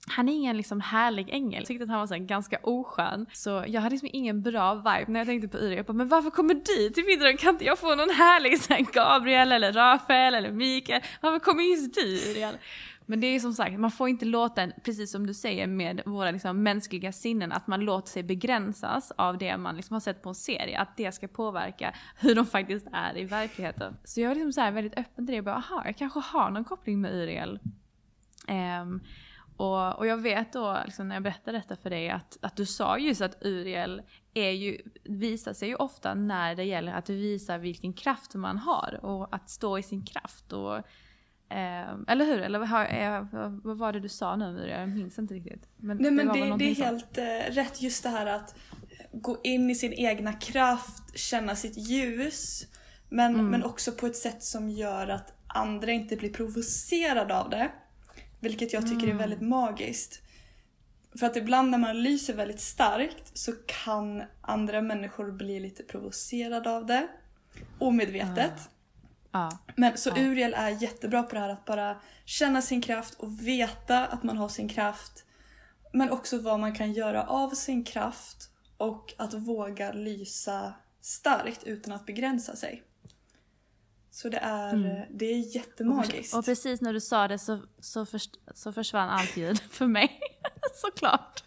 han 0.07 0.29
är 0.29 0.33
ingen 0.33 0.57
liksom 0.57 0.81
härlig 0.81 1.31
ängel. 1.31 1.61
Jag 1.61 1.67
tyckte 1.67 1.85
att 1.85 1.91
han 1.91 1.99
var 1.99 2.07
så 2.07 2.17
ganska 2.19 2.59
oskön. 2.63 3.27
Så 3.33 3.65
jag 3.67 3.81
hade 3.81 3.93
liksom 3.93 4.09
ingen 4.13 4.43
bra 4.43 4.75
vibe 4.75 5.05
när 5.07 5.21
jag 5.21 5.27
tänkte 5.27 5.49
på 5.49 5.59
Uriel. 5.59 5.77
Jag 5.77 5.87
bara, 5.87 5.93
men 5.93 6.09
varför 6.09 6.31
kommer 6.31 6.55
du 6.55 6.91
till 6.91 7.05
middagen? 7.05 7.37
Kan 7.37 7.55
inte 7.55 7.65
jag 7.65 7.79
få 7.79 7.95
någon 7.95 8.11
härlig 8.11 8.61
så 8.61 8.73
här, 8.73 8.87
Gabriel 8.93 9.53
eller 9.53 9.73
Rafael 9.73 10.35
eller 10.35 10.53
Mikael? 10.53 11.03
Varför 11.21 11.39
kommer 11.39 11.63
just 11.63 11.95
du 11.95 12.31
Uriel? 12.31 12.55
Men 13.07 13.21
det 13.21 13.27
är 13.27 13.41
som 13.41 13.53
sagt, 13.53 13.79
man 13.79 13.91
får 13.91 14.09
inte 14.09 14.25
låta, 14.25 14.69
precis 14.85 15.11
som 15.13 15.27
du 15.27 15.35
säger 15.35 15.67
med 15.67 16.03
våra 16.07 16.31
liksom 16.31 16.63
mänskliga 16.63 17.13
sinnen, 17.13 17.53
att 17.53 17.67
man 17.67 17.81
låter 17.81 18.09
sig 18.09 18.23
begränsas 18.23 19.13
av 19.17 19.39
det 19.39 19.57
man 19.57 19.77
liksom 19.77 19.95
har 19.95 20.01
sett 20.01 20.23
på 20.23 20.29
en 20.29 20.35
serie. 20.35 20.79
Att 20.79 20.97
det 20.97 21.13
ska 21.13 21.29
påverka 21.29 21.95
hur 22.17 22.35
de 22.35 22.47
faktiskt 22.47 22.87
är 22.93 23.19
i 23.19 23.25
verkligheten. 23.25 23.97
Så 24.05 24.21
jag 24.21 24.29
var 24.29 24.35
liksom 24.35 24.53
så 24.53 24.71
väldigt 24.71 24.99
öppen 24.99 25.27
till 25.27 25.33
det. 25.33 25.37
Jag 25.37 25.45
Bara, 25.45 25.55
aha, 25.57 25.83
jag 25.85 25.97
kanske 25.97 26.21
har 26.21 26.51
någon 26.51 26.65
koppling 26.65 27.01
med 27.01 27.15
Uriel. 27.15 27.59
Um, 28.49 29.01
och, 29.61 29.99
och 29.99 30.07
jag 30.07 30.17
vet 30.17 30.53
då, 30.53 30.79
liksom, 30.85 31.09
när 31.09 31.17
jag 31.17 31.23
berättade 31.23 31.59
detta 31.59 31.77
för 31.77 31.91
dig, 31.91 32.11
att, 32.11 32.39
att 32.41 32.57
du 32.57 32.67
sa 32.67 32.99
just 32.99 33.21
att 33.21 33.45
Uriel 33.45 34.03
är 34.35 34.51
ju, 34.51 34.79
visar 35.05 35.53
sig 35.53 35.69
ju 35.69 35.75
ofta 35.75 36.15
när 36.15 36.55
det 36.55 36.65
gäller 36.65 36.93
att 36.93 37.09
visa 37.09 37.59
vilken 37.59 37.93
kraft 37.93 38.35
man 38.35 38.59
har 38.59 39.01
och 39.03 39.35
att 39.35 39.51
stå 39.51 39.79
i 39.79 39.83
sin 39.83 40.05
kraft. 40.05 40.53
Och 40.53 40.83
Eh, 41.53 41.95
eller 42.07 42.25
hur? 42.25 42.41
Eller 42.41 42.59
vad, 42.59 43.63
vad 43.65 43.79
var 43.79 43.93
det 43.93 44.01
du 44.01 44.09
sa 44.09 44.37
nu 44.37 44.67
Jag 44.69 44.89
minns 44.89 45.19
inte 45.19 45.35
riktigt. 45.35 45.69
Men 45.77 45.97
Nej 45.97 46.11
men 46.11 46.29
det, 46.29 46.45
det, 46.45 46.57
det 46.57 46.71
är 46.71 46.75
helt 46.75 47.19
eh, 47.19 47.55
rätt 47.55 47.83
just 47.83 48.03
det 48.03 48.09
här 48.09 48.27
att 48.27 48.55
gå 49.13 49.41
in 49.45 49.71
i 49.71 49.75
sin 49.75 49.93
egna 49.93 50.33
kraft, 50.33 51.19
känna 51.19 51.57
sitt 51.57 51.77
ljus. 51.77 52.67
Men, 53.09 53.35
mm. 53.35 53.47
men 53.47 53.65
också 53.65 53.93
på 53.93 54.07
ett 54.07 54.17
sätt 54.17 54.43
som 54.43 54.71
gör 54.71 55.09
att 55.09 55.33
andra 55.47 55.93
inte 55.93 56.17
blir 56.17 56.33
provocerade 56.33 57.39
av 57.39 57.51
det. 57.51 57.71
Vilket 58.41 58.73
jag 58.73 58.83
tycker 58.83 59.05
mm. 59.05 59.17
är 59.17 59.19
väldigt 59.19 59.41
magiskt. 59.41 60.23
För 61.19 61.27
att 61.27 61.37
ibland 61.37 61.71
när 61.71 61.79
man 61.79 62.03
lyser 62.03 62.35
väldigt 62.35 62.61
starkt 62.61 63.39
så 63.39 63.53
kan 63.67 64.23
andra 64.41 64.81
människor 64.81 65.33
bli 65.33 65.61
lite 65.61 65.83
provocerade 65.83 66.71
av 66.71 66.87
det. 66.87 67.09
Omedvetet. 67.79 68.39
Mm. 68.39 68.71
Ja. 69.33 69.59
Men 69.77 69.99
så 69.99 70.11
ja. 70.17 70.23
Uriel 70.23 70.55
är 70.55 70.83
jättebra 70.83 71.23
på 71.23 71.35
det 71.35 71.41
här 71.41 71.49
att 71.49 71.65
bara 71.65 72.01
känna 72.25 72.63
sin 72.63 72.83
kraft 72.83 73.15
och 73.15 73.47
veta 73.47 74.07
att 74.07 74.23
man 74.23 74.37
har 74.37 74.49
sin 74.49 74.69
kraft. 74.69 75.25
Men 75.93 76.11
också 76.11 76.39
vad 76.39 76.61
man 76.61 76.75
kan 76.75 76.93
göra 76.93 77.27
av 77.27 77.51
sin 77.51 77.85
kraft 77.85 78.51
och 78.77 79.15
att 79.19 79.35
våga 79.35 79.93
lysa 79.93 80.75
starkt 81.01 81.65
utan 81.65 81.93
att 81.93 82.07
begränsa 82.07 82.57
sig. 82.57 82.83
Så 84.11 84.29
det 84.29 84.39
är, 84.39 84.73
mm. 84.73 85.07
det 85.11 85.25
är 85.25 85.57
jättemagiskt. 85.57 86.35
Och 86.35 86.45
precis 86.45 86.81
när 86.81 86.93
du 86.93 87.01
sa 87.01 87.29
det 87.29 87.39
så, 87.39 87.61
så, 87.81 88.07
först, 88.07 88.31
så 88.55 88.73
försvann 88.73 89.09
allt 89.09 89.37
ljud 89.37 89.61
för 89.71 89.87
mig. 89.87 90.21
Såklart. 90.75 91.45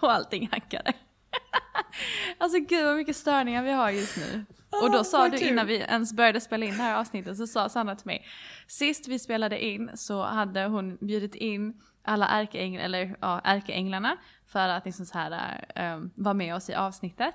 Och 0.00 0.12
allting 0.12 0.48
hackade. 0.52 0.92
alltså 2.38 2.58
gud 2.58 2.84
vad 2.84 2.96
mycket 2.96 3.16
störningar 3.16 3.62
vi 3.62 3.72
har 3.72 3.90
just 3.90 4.16
nu. 4.16 4.44
Och 4.82 4.90
då 4.90 5.04
sa 5.04 5.28
du 5.28 5.38
innan 5.38 5.66
vi 5.66 5.76
ens 5.76 6.12
började 6.12 6.40
spela 6.40 6.66
in 6.66 6.76
det 6.76 6.82
här 6.82 6.96
avsnittet 6.96 7.36
så 7.36 7.46
sa 7.46 7.68
Sanna 7.68 7.96
till 7.96 8.06
mig, 8.06 8.26
sist 8.66 9.08
vi 9.08 9.18
spelade 9.18 9.64
in 9.64 9.90
så 9.94 10.22
hade 10.22 10.64
hon 10.64 10.96
bjudit 11.00 11.34
in 11.34 11.80
alla 12.04 12.28
ärkeänglar, 12.28 12.84
eller 12.84 13.16
ja, 13.20 13.40
ärkeänglarna 13.44 14.16
för 14.46 14.68
att 14.68 14.84
liksom 14.84 15.06
så 15.06 15.18
här, 15.18 15.64
um, 15.96 16.10
vara 16.16 16.34
med 16.34 16.54
oss 16.54 16.70
i 16.70 16.74
avsnittet. 16.74 17.34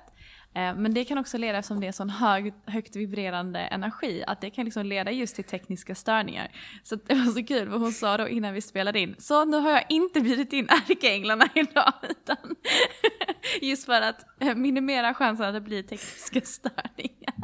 Uh, 0.56 0.74
men 0.74 0.94
det 0.94 1.04
kan 1.04 1.18
också 1.18 1.38
leda, 1.38 1.62
som 1.62 1.80
det 1.80 1.86
är 1.86 1.92
sån 1.92 2.10
hög, 2.10 2.54
högt 2.66 2.96
vibrerande 2.96 3.60
energi, 3.60 4.24
att 4.26 4.40
det 4.40 4.50
kan 4.50 4.64
liksom 4.64 4.86
leda 4.86 5.10
just 5.10 5.34
till 5.34 5.44
tekniska 5.44 5.94
störningar. 5.94 6.50
Så 6.82 6.96
det 6.96 7.14
var 7.14 7.32
så 7.32 7.44
kul 7.44 7.68
vad 7.68 7.80
hon 7.80 7.92
sa 7.92 8.16
då 8.16 8.28
innan 8.28 8.54
vi 8.54 8.60
spelade 8.60 8.98
in. 8.98 9.14
Så 9.18 9.44
nu 9.44 9.56
har 9.56 9.70
jag 9.70 9.84
inte 9.88 10.20
bjudit 10.20 10.52
in 10.52 10.68
ärkeänglarna 10.88 11.48
idag, 11.54 11.92
utan 12.10 12.36
just 13.60 13.86
för 13.86 14.00
att 14.00 14.26
eh, 14.40 14.54
minimera 14.54 15.14
chansen 15.14 15.46
att 15.46 15.54
det 15.54 15.60
blir 15.60 15.82
tekniska 15.82 16.40
störningar. 16.40 17.34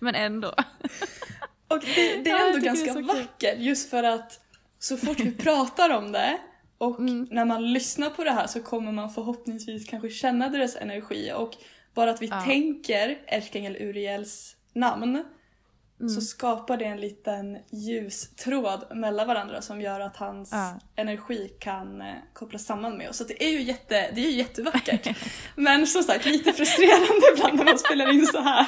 Men 0.00 0.14
ändå. 0.14 0.54
Och 1.68 1.80
det, 1.80 2.22
det 2.24 2.30
är 2.30 2.46
ändå 2.46 2.58
ja, 2.58 2.62
ganska 2.62 2.90
är 2.90 3.02
vackert 3.02 3.58
just 3.58 3.90
för 3.90 4.02
att 4.02 4.40
så 4.78 4.96
fort 4.96 5.20
vi 5.20 5.32
pratar 5.32 5.90
om 5.90 6.12
det 6.12 6.38
och 6.78 7.00
mm. 7.00 7.28
när 7.30 7.44
man 7.44 7.72
lyssnar 7.72 8.10
på 8.10 8.24
det 8.24 8.30
här 8.30 8.46
så 8.46 8.62
kommer 8.62 8.92
man 8.92 9.10
förhoppningsvis 9.10 9.88
kanske 9.90 10.08
känna 10.08 10.48
deras 10.48 10.76
energi 10.76 11.32
och 11.36 11.56
bara 11.94 12.10
att 12.10 12.22
vi 12.22 12.26
ja. 12.26 12.40
tänker 12.40 13.18
Ärkeängel 13.26 13.76
Uriels 13.76 14.56
namn 14.72 15.24
mm. 16.00 16.08
så 16.08 16.20
skapar 16.20 16.76
det 16.76 16.84
en 16.84 17.00
liten 17.00 17.58
ljustråd 17.70 18.84
mellan 18.94 19.26
varandra 19.26 19.62
som 19.62 19.80
gör 19.80 20.00
att 20.00 20.16
hans 20.16 20.52
ja. 20.52 20.80
energi 20.96 21.48
kan 21.60 22.00
eh, 22.00 22.14
kopplas 22.32 22.64
samman 22.64 22.98
med 22.98 23.08
oss. 23.10 23.16
Så 23.16 23.24
det 23.24 23.44
är 23.44 23.50
ju 23.50 23.62
jätte, 23.62 24.10
det 24.14 24.20
är 24.20 24.30
jättevackert. 24.30 25.16
Men 25.56 25.86
som 25.86 26.02
sagt 26.02 26.26
lite 26.26 26.52
frustrerande 26.52 27.32
ibland 27.34 27.56
när 27.56 27.64
man 27.64 27.78
spelar 27.78 28.12
in 28.12 28.26
så 28.26 28.40
här. 28.40 28.66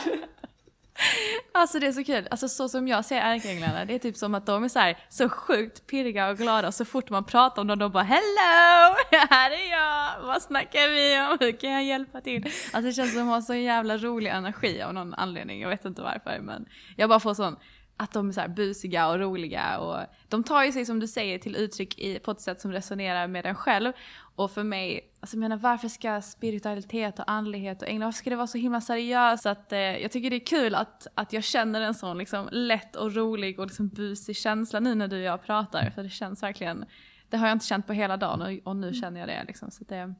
Alltså 1.54 1.78
det 1.78 1.86
är 1.86 1.92
så 1.92 2.04
kul, 2.04 2.28
alltså 2.30 2.48
så 2.48 2.68
som 2.68 2.88
jag 2.88 3.04
ser 3.04 3.16
ärkeänglarna, 3.16 3.84
det 3.84 3.94
är 3.94 3.98
typ 3.98 4.16
som 4.16 4.34
att 4.34 4.46
de 4.46 4.64
är 4.64 4.68
så, 4.68 4.78
här, 4.78 4.98
så 5.08 5.28
sjukt 5.28 5.86
pirriga 5.86 6.28
och 6.30 6.36
glada 6.36 6.72
så 6.72 6.84
fort 6.84 7.10
man 7.10 7.24
pratar 7.24 7.62
om 7.62 7.68
dem, 7.68 7.78
de 7.78 7.92
bara 7.92 8.02
Hello! 8.02 8.96
Här 9.30 9.50
är 9.50 9.70
jag! 9.70 10.26
Vad 10.26 10.42
snackar 10.42 10.88
vi 10.88 11.32
om? 11.32 11.38
Hur 11.40 11.60
kan 11.60 11.70
jag 11.70 11.84
hjälpa 11.84 12.20
till? 12.20 12.44
Alltså 12.44 12.80
det 12.80 12.92
känns 12.92 13.12
som 13.12 13.20
att 13.20 13.26
de 13.26 13.28
har 13.28 13.40
så 13.40 13.54
jävla 13.54 13.96
rolig 13.96 14.30
energi 14.30 14.82
av 14.82 14.94
någon 14.94 15.14
anledning, 15.14 15.60
jag 15.60 15.68
vet 15.68 15.84
inte 15.84 16.02
varför 16.02 16.40
men 16.40 16.66
jag 16.96 17.08
bara 17.08 17.20
får 17.20 17.34
sån 17.34 17.56
att 18.02 18.12
de 18.12 18.28
är 18.28 18.32
så 18.32 18.40
här 18.40 18.48
busiga 18.48 19.08
och 19.08 19.18
roliga 19.18 19.78
och 19.78 20.06
de 20.28 20.44
tar 20.44 20.64
ju 20.64 20.72
sig 20.72 20.86
som 20.86 21.00
du 21.00 21.06
säger 21.06 21.38
till 21.38 21.56
uttryck 21.56 21.98
i, 21.98 22.18
på 22.18 22.30
ett 22.30 22.40
sätt 22.40 22.60
som 22.60 22.72
resonerar 22.72 23.26
med 23.26 23.46
en 23.46 23.54
själv. 23.54 23.92
Och 24.36 24.50
för 24.50 24.62
mig, 24.62 25.10
alltså 25.20 25.36
jag 25.36 25.40
menar 25.40 25.56
varför 25.56 25.88
ska 25.88 26.20
spiritualitet 26.20 27.18
och 27.18 27.30
andlighet 27.30 27.82
och 27.82 27.88
änglar, 27.88 28.06
varför 28.06 28.18
ska 28.18 28.30
det 28.30 28.36
vara 28.36 28.46
så 28.46 28.58
himla 28.58 28.80
seriöst? 28.80 29.46
Att, 29.46 29.72
eh, 29.72 29.78
jag 29.78 30.12
tycker 30.12 30.30
det 30.30 30.36
är 30.36 30.46
kul 30.46 30.74
att, 30.74 31.06
att 31.14 31.32
jag 31.32 31.44
känner 31.44 31.80
en 31.80 31.94
sån 31.94 32.18
liksom 32.18 32.48
lätt 32.52 32.96
och 32.96 33.14
rolig 33.14 33.58
och 33.58 33.66
liksom 33.66 33.88
busig 33.88 34.36
känsla 34.36 34.80
nu 34.80 34.94
när 34.94 35.08
du 35.08 35.16
och 35.16 35.22
jag 35.22 35.42
pratar. 35.42 35.90
För 35.90 36.02
det 36.02 36.10
känns 36.10 36.42
verkligen, 36.42 36.84
det 37.30 37.36
har 37.36 37.46
jag 37.46 37.54
inte 37.54 37.66
känt 37.66 37.86
på 37.86 37.92
hela 37.92 38.16
dagen 38.16 38.42
och, 38.42 38.68
och 38.68 38.76
nu 38.76 38.94
känner 38.94 39.20
jag 39.20 39.28
det 39.28 39.44
liksom. 39.46 39.70
Så 39.70 39.84
det, 39.84 40.14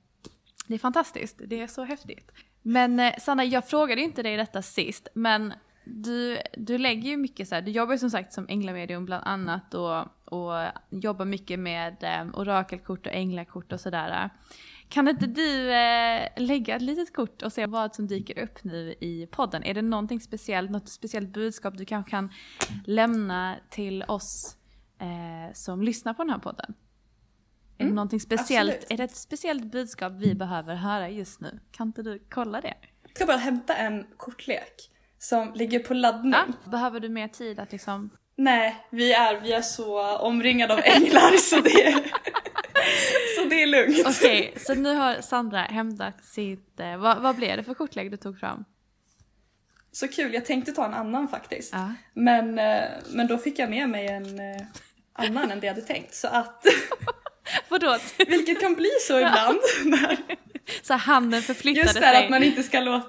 det 0.66 0.74
är 0.74 0.78
fantastiskt, 0.78 1.40
det 1.46 1.60
är 1.60 1.66
så 1.66 1.84
häftigt. 1.84 2.32
Men 2.62 3.00
eh, 3.00 3.12
Sanna, 3.18 3.44
jag 3.44 3.68
frågade 3.68 4.00
inte 4.00 4.22
dig 4.22 4.36
detta 4.36 4.62
sist, 4.62 5.08
men 5.14 5.52
du, 5.84 6.38
du 6.56 6.78
lägger 6.78 7.10
ju 7.10 7.16
mycket 7.16 7.48
så 7.48 7.54
här, 7.54 7.62
du 7.62 7.70
jobbar 7.70 7.92
ju 7.92 7.98
som 7.98 8.10
sagt 8.10 8.32
som 8.32 8.46
änglamedium 8.48 9.04
bland 9.04 9.24
annat 9.26 9.74
och, 9.74 9.98
och 10.24 10.52
jobbar 10.90 11.24
mycket 11.24 11.58
med 11.58 11.96
eh, 12.02 12.40
orakelkort 12.40 13.06
och 13.06 13.12
änglakort 13.12 13.72
och 13.72 13.80
sådär. 13.80 14.30
Kan 14.88 15.08
inte 15.08 15.26
du 15.26 15.72
eh, 15.72 16.28
lägga 16.36 16.76
ett 16.76 16.82
litet 16.82 17.14
kort 17.14 17.42
och 17.42 17.52
se 17.52 17.66
vad 17.66 17.94
som 17.94 18.06
dyker 18.06 18.38
upp 18.38 18.64
nu 18.64 18.94
i 19.00 19.28
podden? 19.30 19.64
Är 19.64 19.74
det 19.74 19.82
någonting 19.82 20.20
speciellt, 20.20 20.70
något 20.70 20.88
speciellt 20.88 21.28
budskap 21.28 21.78
du 21.78 21.84
kanske 21.84 22.10
kan 22.10 22.32
lämna 22.84 23.56
till 23.70 24.02
oss 24.02 24.56
eh, 24.98 25.52
som 25.54 25.82
lyssnar 25.82 26.14
på 26.14 26.22
den 26.22 26.30
här 26.30 26.38
podden? 26.38 26.66
Mm, 26.66 26.76
är 27.78 27.78
det 27.78 27.84
mm, 27.84 27.94
någonting 27.94 28.20
speciellt, 28.20 28.70
absolut. 28.70 28.92
är 28.92 28.96
det 28.96 29.04
ett 29.04 29.16
speciellt 29.16 29.64
budskap 29.64 30.12
vi 30.12 30.34
behöver 30.34 30.74
höra 30.74 31.08
just 31.08 31.40
nu? 31.40 31.60
Kan 31.70 31.86
inte 31.86 32.02
du 32.02 32.22
kolla 32.30 32.60
det? 32.60 32.74
Jag 33.02 33.16
ska 33.16 33.26
bara 33.26 33.36
hämta 33.36 33.74
en 33.74 34.06
kortlek 34.16 34.91
som 35.22 35.52
ligger 35.54 35.78
på 35.78 35.94
laddning. 35.94 36.32
Ja, 36.32 36.70
behöver 36.70 37.00
du 37.00 37.08
mer 37.08 37.28
tid 37.28 37.60
att 37.60 37.72
liksom... 37.72 38.10
Nej, 38.36 38.86
vi 38.90 39.12
är, 39.12 39.40
vi 39.40 39.52
är 39.52 39.62
så 39.62 40.16
omringade 40.16 40.74
av 40.74 40.80
änglar 40.84 41.36
så 41.36 41.60
det, 41.60 41.92
så 43.36 43.44
det 43.50 43.62
är 43.62 43.66
lugnt. 43.66 44.06
Okej, 44.06 44.48
okay, 44.48 44.64
så 44.64 44.74
nu 44.74 44.94
har 44.94 45.20
Sandra 45.20 45.58
hämtat 45.58 46.24
sitt, 46.24 46.80
eh, 46.80 46.96
vad, 46.96 47.18
vad 47.18 47.36
blev 47.36 47.56
det 47.56 47.64
för 47.64 47.74
kortlek 47.74 48.10
du 48.10 48.16
tog 48.16 48.40
fram? 48.40 48.64
Så 49.92 50.08
kul, 50.08 50.34
jag 50.34 50.44
tänkte 50.44 50.72
ta 50.72 50.84
en 50.84 50.94
annan 50.94 51.28
faktiskt. 51.28 51.72
Ja. 51.72 51.94
Men, 52.14 52.58
eh, 52.58 52.82
men 53.12 53.26
då 53.26 53.38
fick 53.38 53.58
jag 53.58 53.70
med 53.70 53.88
mig 53.88 54.06
en 54.06 54.40
eh, 54.40 54.62
annan 55.12 55.50
än 55.50 55.60
det 55.60 55.66
jag 55.66 55.74
hade 55.74 55.86
tänkt. 55.86 56.14
Så 56.14 56.28
att... 56.28 56.66
Vadå? 57.68 57.98
Vilket 58.18 58.60
kan 58.60 58.74
bli 58.74 58.90
så 59.00 59.18
ibland. 59.18 59.60
När... 59.84 60.16
Så 60.82 60.94
handen 60.94 61.42
förflyttade 61.42 61.88
sig. 61.88 62.02
Just 62.02 62.12
det, 62.12 62.24
att 62.24 62.30
man 62.30 62.42
inte 62.42 62.62
ska 62.62 62.80
låta... 62.80 63.08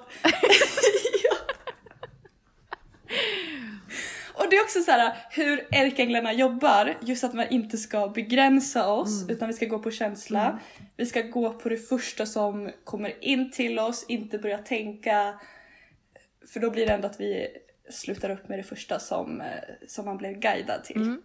Och 4.34 4.50
det 4.50 4.56
är 4.56 4.62
också 4.62 4.80
så 4.80 4.90
här 4.90 5.16
hur 5.30 5.66
ärkeänglarna 5.70 6.32
jobbar, 6.32 6.98
just 7.00 7.24
att 7.24 7.34
man 7.34 7.48
inte 7.48 7.78
ska 7.78 8.08
begränsa 8.08 8.92
oss 8.92 9.22
mm. 9.22 9.36
utan 9.36 9.48
vi 9.48 9.54
ska 9.54 9.66
gå 9.66 9.78
på 9.78 9.90
känsla. 9.90 10.44
Mm. 10.44 10.58
Vi 10.96 11.06
ska 11.06 11.22
gå 11.22 11.52
på 11.52 11.68
det 11.68 11.76
första 11.76 12.26
som 12.26 12.70
kommer 12.84 13.24
in 13.24 13.50
till 13.50 13.78
oss, 13.78 14.04
inte 14.08 14.38
börja 14.38 14.58
tänka 14.58 15.40
för 16.46 16.60
då 16.60 16.70
blir 16.70 16.86
det 16.86 16.92
ändå 16.92 17.06
att 17.06 17.20
vi 17.20 17.48
slutar 17.90 18.30
upp 18.30 18.48
med 18.48 18.58
det 18.58 18.62
första 18.62 18.98
som, 18.98 19.40
eh, 19.40 19.46
som 19.86 20.04
man 20.04 20.16
blev 20.16 20.32
guidad 20.32 20.84
till. 20.84 21.02
Mm. 21.02 21.22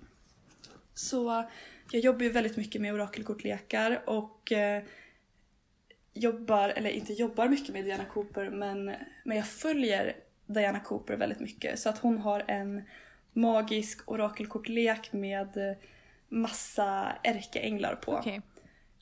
Så 0.94 1.50
jag 1.92 2.02
jobbar 2.02 2.22
ju 2.22 2.30
väldigt 2.30 2.58
mycket 2.58 2.82
med 2.82 2.94
orakelkortlekar 2.94 4.02
och 4.06 4.52
eh, 4.52 4.84
jobbar, 6.14 6.70
eller 6.70 6.90
inte 6.90 7.14
jobbar 7.14 7.48
mycket 7.48 7.74
med 7.74 7.86
Diana 7.86 8.06
Cooper 8.06 8.50
men, 8.50 8.86
men 9.24 9.38
jag 9.38 9.48
följer 9.48 10.16
Diana 10.54 10.80
Cooper 10.80 11.18
väldigt 11.18 11.40
mycket. 11.40 11.80
Så 11.80 11.90
att 11.90 11.98
hon 11.98 12.18
har 12.18 12.44
en 12.48 12.82
magisk 13.34 14.12
orakelkortlek 14.12 15.14
med 15.14 15.76
massa 16.30 17.12
ärkeänglar 17.24 17.96
på. 17.96 18.12
Okay. 18.12 18.42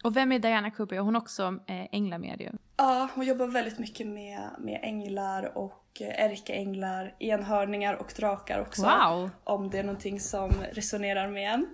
Och 0.03 0.17
vem 0.17 0.31
är 0.31 0.39
Diana 0.39 0.71
Cooper? 0.71 0.95
Är 0.95 0.99
hon 0.99 1.15
också 1.15 1.59
eh, 1.67 1.85
änglamedium? 1.91 2.57
Ja, 2.77 3.09
hon 3.15 3.25
jobbar 3.25 3.47
väldigt 3.47 3.79
mycket 3.79 4.07
med, 4.07 4.49
med 4.59 4.79
änglar 4.83 5.57
och 5.57 5.83
ärkeänglar, 6.01 7.15
enhörningar 7.19 7.93
och 7.93 8.13
drakar 8.17 8.59
också. 8.59 8.81
Wow. 8.81 9.29
Om 9.43 9.69
det 9.69 9.79
är 9.79 9.83
någonting 9.83 10.19
som 10.19 10.51
resonerar 10.71 11.27
med 11.27 11.53
en. 11.53 11.67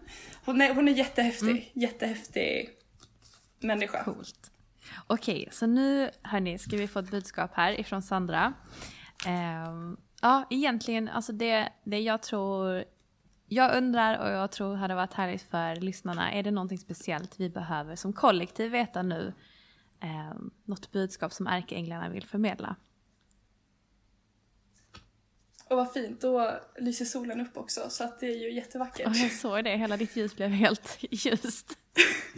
Hon 0.45 0.61
är, 0.61 0.73
hon 0.75 0.87
är 0.87 0.91
jättehäftig, 0.91 1.49
mm. 1.49 1.63
jättehäftig 1.73 2.69
människa. 3.59 4.03
Coolt. 4.03 4.51
Okej, 5.07 5.47
så 5.51 5.65
nu 5.65 6.09
hörni 6.21 6.57
ska 6.57 6.77
vi 6.77 6.87
få 6.87 6.99
ett 6.99 7.11
budskap 7.11 7.51
här 7.53 7.79
ifrån 7.79 8.01
Sandra. 8.01 8.53
Um, 9.27 9.97
ja, 10.21 10.47
egentligen, 10.49 11.07
alltså 11.09 11.31
det, 11.31 11.69
det 11.83 11.99
jag 11.99 12.21
tror, 12.21 12.83
jag 13.47 13.77
undrar 13.77 14.19
och 14.19 14.29
jag 14.29 14.51
tror 14.51 14.75
hade 14.75 14.95
varit 14.95 15.13
härligt 15.13 15.41
för 15.41 15.75
lyssnarna, 15.75 16.31
är 16.31 16.43
det 16.43 16.51
någonting 16.51 16.77
speciellt 16.77 17.39
vi 17.39 17.49
behöver 17.49 17.95
som 17.95 18.13
kollektiv 18.13 18.71
veta 18.71 19.01
nu? 19.01 19.33
Um, 20.03 20.51
något 20.65 20.91
budskap 20.91 21.33
som 21.33 21.47
ärkeänglarna 21.47 22.09
vill 22.09 22.25
förmedla? 22.25 22.75
Och 25.69 25.77
vad 25.77 25.93
fint, 25.93 26.21
då 26.21 26.51
lyser 26.77 27.05
solen 27.05 27.41
upp 27.41 27.57
också 27.57 27.89
så 27.89 28.03
att 28.03 28.19
det 28.19 28.25
är 28.25 28.37
ju 28.37 28.53
jättevackert. 28.53 29.07
Ja, 29.15 29.15
jag 29.15 29.31
såg 29.31 29.63
det, 29.63 29.77
hela 29.77 29.97
ditt 29.97 30.15
ljus 30.15 30.35
blev 30.35 30.49
helt 30.49 30.97
ljust. 30.99 31.77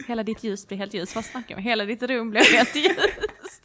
Hela 0.06 0.22
ditt 0.22 0.44
ljus 0.44 0.68
blev 0.68 0.78
helt 0.78 0.94
ljust, 0.94 1.14
vad 1.14 1.24
snackar 1.24 1.56
vi 1.56 1.62
Hela 1.62 1.84
ditt 1.84 2.02
rum 2.02 2.30
blev 2.30 2.42
helt 2.44 2.76
ljust. 2.76 3.62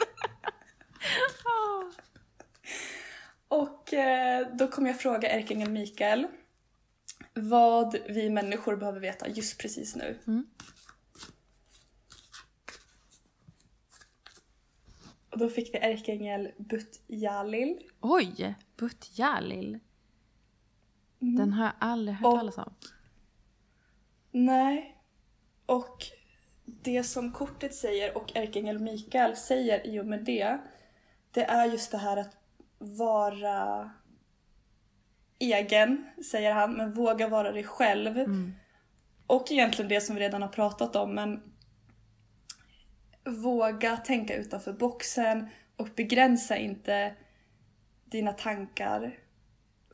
Och 3.51 3.93
eh, 3.93 4.47
då 4.53 4.67
kommer 4.67 4.89
jag 4.89 4.99
fråga 4.99 5.29
ärkeängeln 5.29 5.73
Mikael 5.73 6.27
vad 7.33 7.95
vi 8.09 8.29
människor 8.29 8.75
behöver 8.75 8.99
veta 8.99 9.29
just 9.29 9.61
precis 9.61 9.95
nu. 9.95 10.19
Mm. 10.27 10.47
Och 15.29 15.37
då 15.37 15.49
fick 15.49 15.73
vi 15.73 15.77
ärkeängel 15.77 16.51
Butjalil. 16.57 17.89
Oj! 18.01 18.55
Butjalil. 18.75 19.79
Mm. 21.21 21.35
Den 21.35 21.53
har 21.53 21.65
jag 21.65 21.73
aldrig 21.79 22.17
hört 22.17 22.35
talas 22.35 22.57
om. 22.57 22.73
Nej. 24.31 24.97
Och 25.65 26.05
det 26.65 27.03
som 27.03 27.31
kortet 27.31 27.75
säger 27.75 28.17
och 28.17 28.35
ärkeängel 28.35 28.79
Mikael 28.79 29.35
säger 29.35 29.87
i 29.87 29.99
och 29.99 30.05
med 30.05 30.23
det, 30.23 30.59
det 31.31 31.43
är 31.43 31.65
just 31.65 31.91
det 31.91 31.97
här 31.97 32.17
att 32.17 32.40
vara 32.81 33.91
egen, 35.39 36.05
säger 36.31 36.51
han, 36.51 36.73
men 36.73 36.93
våga 36.93 37.27
vara 37.27 37.51
dig 37.51 37.63
själv. 37.63 38.17
Mm. 38.17 38.53
Och 39.27 39.51
egentligen 39.51 39.89
det 39.89 40.01
som 40.01 40.15
vi 40.15 40.21
redan 40.21 40.41
har 40.41 40.49
pratat 40.49 40.95
om, 40.95 41.15
men 41.15 41.41
våga 43.25 43.97
tänka 43.97 44.35
utanför 44.35 44.73
boxen 44.73 45.47
och 45.75 45.89
begränsa 45.95 46.57
inte 46.57 47.15
dina 48.05 48.33
tankar. 48.33 49.19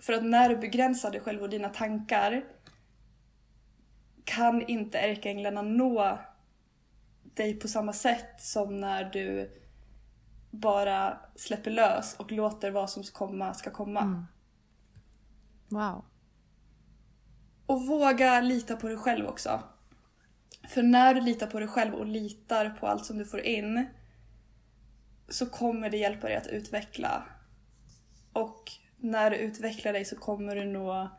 För 0.01 0.13
att 0.13 0.23
när 0.23 0.49
du 0.49 0.57
begränsar 0.57 1.11
dig 1.11 1.21
själv 1.21 1.41
och 1.41 1.49
dina 1.49 1.69
tankar 1.69 2.45
kan 4.23 4.67
inte 4.67 4.99
ärkeänglarna 4.99 5.61
nå 5.61 6.19
dig 7.23 7.59
på 7.59 7.67
samma 7.67 7.93
sätt 7.93 8.41
som 8.41 8.77
när 8.77 9.03
du 9.03 9.51
bara 10.59 11.19
släpper 11.35 11.71
lös 11.71 12.15
och 12.19 12.31
låter 12.31 12.71
vad 12.71 12.89
som 12.89 13.03
ska 13.03 13.17
komma 13.17 13.53
ska 13.53 13.71
komma. 13.71 14.01
Mm. 14.01 14.25
Wow. 15.69 16.05
Och 17.65 17.87
våga 17.87 18.41
lita 18.41 18.75
på 18.75 18.87
dig 18.87 18.97
själv 18.97 19.25
också. 19.25 19.63
För 20.67 20.83
när 20.83 21.13
du 21.13 21.21
litar 21.21 21.47
på 21.47 21.59
dig 21.59 21.67
själv 21.67 21.93
och 21.93 22.05
litar 22.05 22.69
på 22.69 22.87
allt 22.87 23.05
som 23.05 23.17
du 23.17 23.25
får 23.25 23.39
in 23.39 23.85
så 25.29 25.45
kommer 25.45 25.89
det 25.89 25.97
hjälpa 25.97 26.27
dig 26.27 26.35
att 26.35 26.47
utveckla. 26.47 27.23
Och 28.33 28.71
när 28.97 29.31
du 29.31 29.37
utvecklar 29.37 29.93
dig 29.93 30.05
så 30.05 30.15
kommer 30.15 30.55
du 30.55 30.65
nå 30.65 31.09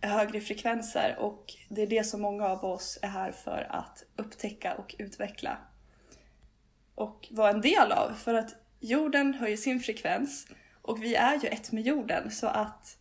högre 0.00 0.40
frekvenser 0.40 1.16
och 1.18 1.54
det 1.68 1.82
är 1.82 1.86
det 1.86 2.04
som 2.04 2.20
många 2.20 2.46
av 2.46 2.64
oss 2.64 2.98
är 3.02 3.08
här 3.08 3.32
för 3.32 3.66
att 3.70 4.04
upptäcka 4.16 4.74
och 4.74 4.94
utveckla. 4.98 5.58
Och 6.94 7.28
vara 7.30 7.50
en 7.50 7.60
del 7.60 7.92
av 7.92 8.12
för 8.12 8.34
att 8.34 8.54
jorden 8.80 9.34
höjer 9.34 9.56
sin 9.56 9.80
frekvens 9.80 10.46
och 10.82 11.02
vi 11.02 11.14
är 11.14 11.40
ju 11.40 11.48
ett 11.48 11.72
med 11.72 11.82
jorden 11.82 12.30
så 12.30 12.46
att 12.46 12.98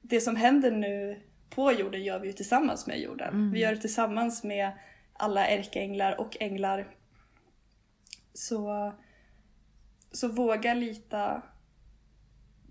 det 0.00 0.20
som 0.20 0.36
händer 0.36 0.70
nu 0.70 1.22
på 1.50 1.72
jorden 1.72 2.02
gör 2.02 2.18
vi 2.18 2.26
ju 2.26 2.32
tillsammans 2.32 2.86
med 2.86 3.00
jorden. 3.00 3.28
Mm. 3.28 3.52
Vi 3.52 3.60
gör 3.60 3.74
det 3.74 3.80
tillsammans 3.80 4.44
med 4.44 4.72
alla 5.12 5.46
ärkeänglar 5.46 6.20
och 6.20 6.36
änglar. 6.40 6.96
Så, 8.34 8.92
så 10.12 10.28
våga 10.28 10.74
lita 10.74 11.42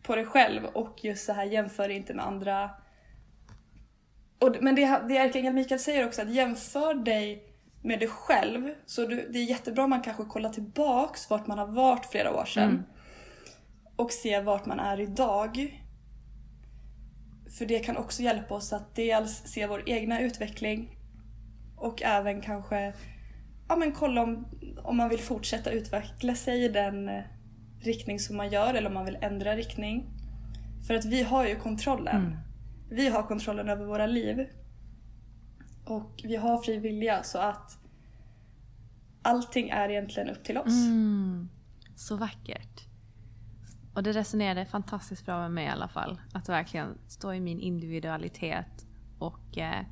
på 0.02 0.16
dig 0.16 0.26
själv 0.26 0.66
och 0.66 1.04
just 1.04 1.26
så 1.26 1.34
här 1.34 1.46
jämför 1.46 1.90
inte 1.90 2.14
med 2.14 2.26
andra. 2.26 2.70
Och, 4.40 4.56
men 4.62 4.76
det, 4.76 5.02
det 5.08 5.18
ärkeängel 5.18 5.54
Mikael 5.54 5.80
säger 5.80 6.08
också 6.08 6.22
att 6.22 6.34
jämför 6.34 6.94
dig 6.94 7.51
med 7.82 8.00
dig 8.00 8.08
själv. 8.08 8.70
Så 8.86 9.06
du, 9.06 9.30
det 9.34 9.40
är 9.40 9.44
jättebra 9.44 9.84
om 9.84 9.90
man 9.90 10.02
kanske 10.02 10.26
kollar 10.26 10.50
tillbaks 10.50 11.30
vart 11.30 11.48
man 11.48 11.58
har 11.58 11.68
varit 11.68 12.06
flera 12.06 12.36
år 12.36 12.46
sedan. 12.46 12.70
Mm. 12.70 12.84
Och 13.96 14.12
se 14.12 14.42
vart 14.42 14.66
man 14.66 14.80
är 14.80 15.00
idag. 15.00 15.82
För 17.58 17.66
det 17.66 17.80
kan 17.80 17.98
också 17.98 18.24
hjälpa 18.24 18.54
oss 18.54 18.74
att 18.74 18.96
dels 18.96 19.38
se 19.46 19.68
vår 19.68 19.90
egna 19.90 20.22
utveckling 20.22 20.98
och 21.78 22.02
även 22.02 22.42
kanske 22.42 22.94
ja, 23.68 23.76
men 23.76 23.92
kolla 23.92 24.22
om, 24.22 24.48
om 24.84 24.98
man 24.98 25.10
vill 25.10 25.20
fortsätta 25.20 25.72
utveckla 25.72 26.36
sig 26.36 26.64
i 26.64 26.68
den 26.68 27.10
eh, 27.10 27.24
riktning 27.80 28.20
som 28.20 28.38
man 28.38 28.50
gör 28.50 28.74
eller 28.74 28.88
om 28.88 28.94
man 28.94 29.06
vill 29.06 29.18
ändra 29.22 29.56
riktning. 29.56 30.06
För 30.88 30.94
att 30.94 31.06
vi 31.06 31.24
har 31.24 31.48
ju 31.48 31.56
kontrollen. 31.56 32.16
Mm. 32.16 32.38
Vi 32.90 33.10
har 33.10 33.24
kontrollen 33.24 33.70
över 33.70 33.86
våra 33.86 34.08
liv. 34.08 34.48
Och 35.86 36.22
vi 36.24 36.36
har 36.36 36.58
fri 36.58 36.78
vilja 36.78 37.24
så 37.24 37.38
att 37.38 37.78
allting 39.22 39.70
är 39.70 39.90
egentligen 39.90 40.30
upp 40.30 40.44
till 40.44 40.58
oss. 40.58 40.86
Mm. 40.86 41.50
Så 41.96 42.16
vackert. 42.16 42.88
Och 43.94 44.04
det 44.04 44.12
resonerade 44.12 44.66
fantastiskt 44.66 45.26
bra 45.26 45.40
med 45.40 45.52
mig 45.52 45.66
i 45.66 45.70
alla 45.70 45.88
fall. 45.88 46.22
Att 46.34 46.50
verkligen 46.50 46.98
stå 47.08 47.34
i 47.34 47.40
min 47.40 47.60
individualitet 47.60 48.86
och 49.20 49.58
eh, 49.58 49.86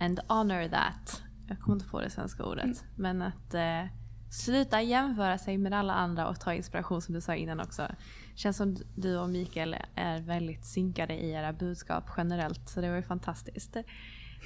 and 0.00 0.20
honor 0.28 0.68
that. 0.68 1.22
Jag 1.48 1.60
kommer 1.60 1.76
inte 1.76 1.88
på 1.88 2.00
det 2.00 2.10
svenska 2.10 2.44
ordet. 2.44 2.64
Mm. 2.64 2.76
Men 2.96 3.22
att 3.22 3.54
eh, 3.54 3.92
sluta 4.30 4.82
jämföra 4.82 5.38
sig 5.38 5.58
med 5.58 5.72
alla 5.72 5.94
andra 5.94 6.28
och 6.28 6.40
ta 6.40 6.54
inspiration 6.54 7.02
som 7.02 7.14
du 7.14 7.20
sa 7.20 7.34
innan 7.34 7.60
också. 7.60 7.88
Känns 8.34 8.56
som 8.56 8.76
du 8.96 9.18
och 9.18 9.28
Mikael 9.28 9.76
är 9.94 10.20
väldigt 10.20 10.66
synkade 10.66 11.14
i 11.14 11.30
era 11.30 11.52
budskap 11.52 12.04
generellt. 12.16 12.68
Så 12.68 12.80
det 12.80 12.88
var 12.88 12.96
ju 12.96 13.02
fantastiskt. 13.02 13.76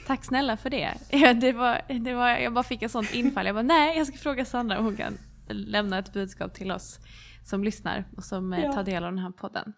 Tack 0.07 0.25
snälla 0.25 0.57
för 0.57 0.71
det. 0.71 0.95
det, 1.41 1.53
var, 1.53 1.81
det 1.99 2.15
var, 2.15 2.29
jag 2.29 2.53
bara 2.53 2.65
fick 2.65 2.83
ett 2.83 2.91
sånt 2.91 3.15
infall. 3.15 3.47
Jag 3.47 3.55
bara 3.55 3.63
nej, 3.63 3.99
jag 3.99 4.07
ska 4.07 4.17
fråga 4.17 4.45
Sandra 4.45 4.79
om 4.79 4.85
hon 4.85 4.97
kan 4.97 5.19
lämna 5.49 5.99
ett 5.99 6.13
budskap 6.13 6.55
till 6.55 6.73
oss 6.73 6.99
som 7.45 7.65
lyssnar 7.65 8.05
och 8.17 8.25
som 8.25 8.53
eh, 8.53 8.65
ja. 8.65 8.73
tar 8.73 8.85
del 8.85 9.05
av 9.05 9.13
den 9.13 9.19
här 9.19 9.31
podden. 9.31 9.73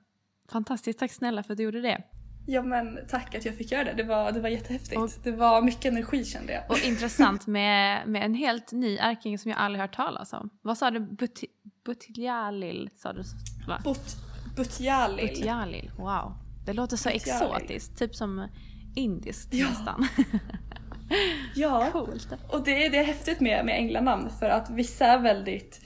Fantastiskt, 0.50 0.98
tack 0.98 1.12
snälla 1.12 1.42
för 1.42 1.52
att 1.52 1.56
du 1.56 1.62
gjorde 1.62 1.80
det. 1.80 2.02
Ja 2.46 2.62
men 2.62 2.98
tack 3.08 3.34
att 3.34 3.44
jag 3.44 3.54
fick 3.54 3.72
göra 3.72 3.84
det. 3.84 3.92
Det 3.92 4.02
var, 4.02 4.32
det 4.32 4.40
var 4.40 4.48
jättehäftigt. 4.48 5.00
Och, 5.00 5.10
det 5.22 5.32
var 5.32 5.62
mycket 5.62 5.84
energi 5.84 6.24
kände 6.24 6.52
jag. 6.52 6.70
Och 6.70 6.84
intressant 6.84 7.46
med, 7.46 8.08
med 8.08 8.24
en 8.24 8.34
helt 8.34 8.72
ny 8.72 8.98
ärkeängel 8.98 9.38
som 9.38 9.50
jag 9.50 9.60
aldrig 9.60 9.80
hört 9.80 9.96
talas 9.96 10.32
om. 10.32 10.50
Vad 10.62 10.78
sa 10.78 10.90
du? 10.90 11.00
But, 11.00 11.40
Butjalil 11.84 12.90
sa 12.96 13.12
du 13.12 13.22
va? 13.68 13.80
But, 13.84 14.16
Butjalil. 14.56 15.26
Butjalil, 15.26 15.90
wow. 15.96 16.34
Det 16.66 16.72
låter 16.72 16.96
så 16.96 17.08
Butjalil. 17.08 17.56
exotiskt, 17.56 17.98
typ 17.98 18.14
som 18.14 18.48
indiskt 18.98 19.54
ja. 19.54 19.68
nästan. 19.68 20.08
ja, 21.54 21.88
Coolt. 21.92 22.28
och 22.48 22.64
det 22.64 22.86
är, 22.86 22.90
det 22.90 22.98
är 22.98 23.04
häftigt 23.04 23.40
med, 23.40 23.64
med 23.64 23.74
änglanamn 23.74 24.30
för 24.40 24.48
att 24.48 24.70
vissa 24.70 25.06
är 25.06 25.18
väldigt 25.18 25.80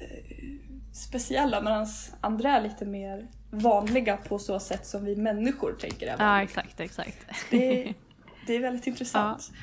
eh, 0.00 0.46
speciella 0.92 1.60
medan 1.60 1.86
andra 2.20 2.50
är 2.50 2.62
lite 2.62 2.84
mer 2.84 3.28
vanliga 3.50 4.16
på 4.16 4.38
så 4.38 4.60
sätt 4.60 4.86
som 4.86 5.04
vi 5.04 5.16
människor 5.16 5.72
tänker 5.72 6.06
är 6.06 6.16
Ja, 6.18 6.42
exakt, 6.42 6.80
exakt. 6.80 7.26
Det, 7.50 7.94
det 8.46 8.56
är 8.56 8.60
väldigt 8.60 8.86
intressant. 8.86 9.50
Ja. 9.52 9.56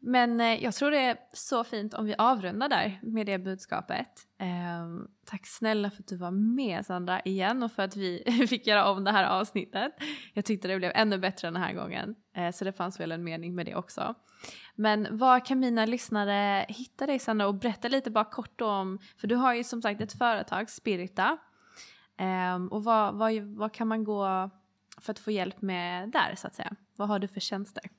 Men 0.00 0.40
eh, 0.40 0.64
jag 0.64 0.74
tror 0.74 0.90
det 0.90 0.98
är 0.98 1.16
så 1.32 1.64
fint 1.64 1.94
om 1.94 2.06
vi 2.06 2.14
avrundar 2.18 2.68
där 2.68 3.00
med 3.02 3.26
det 3.26 3.38
budskapet. 3.38 4.08
Ehm, 4.38 5.08
tack 5.24 5.46
snälla 5.46 5.90
för 5.90 6.02
att 6.02 6.08
du 6.08 6.16
var 6.16 6.30
med 6.30 6.86
Sandra 6.86 7.20
igen 7.20 7.62
och 7.62 7.72
för 7.72 7.82
att 7.82 7.96
vi 7.96 8.46
fick 8.48 8.66
göra 8.66 8.90
om 8.90 9.04
det 9.04 9.12
här 9.12 9.24
avsnittet. 9.24 9.92
Jag 10.34 10.44
tyckte 10.44 10.68
det 10.68 10.76
blev 10.76 10.92
ännu 10.94 11.18
bättre 11.18 11.48
den 11.48 11.62
här 11.62 11.72
gången. 11.72 12.14
Eh, 12.36 12.50
så 12.50 12.64
det 12.64 12.72
fanns 12.72 13.00
väl 13.00 13.12
en 13.12 13.24
mening 13.24 13.54
med 13.54 13.66
det 13.66 13.74
också. 13.74 14.14
Men 14.74 15.18
var 15.18 15.44
kan 15.44 15.60
mina 15.60 15.86
lyssnare 15.86 16.66
hitta 16.68 17.06
dig 17.06 17.18
Sandra 17.18 17.46
och 17.46 17.54
berätta 17.54 17.88
lite 17.88 18.10
bara 18.10 18.24
kort 18.24 18.60
om, 18.60 18.98
för 19.16 19.28
du 19.28 19.34
har 19.34 19.54
ju 19.54 19.64
som 19.64 19.82
sagt 19.82 20.00
ett 20.00 20.18
företag, 20.18 20.70
Spirita. 20.70 21.38
Ehm, 22.18 22.68
och 22.68 22.84
vad, 22.84 23.14
vad, 23.14 23.32
vad 23.42 23.72
kan 23.72 23.88
man 23.88 24.04
gå 24.04 24.50
för 25.00 25.12
att 25.12 25.18
få 25.18 25.30
hjälp 25.30 25.62
med 25.62 26.10
där 26.10 26.34
så 26.36 26.46
att 26.46 26.54
säga? 26.54 26.76
Vad 26.96 27.08
har 27.08 27.18
du 27.18 27.28
för 27.28 27.40
tjänster? 27.40 27.97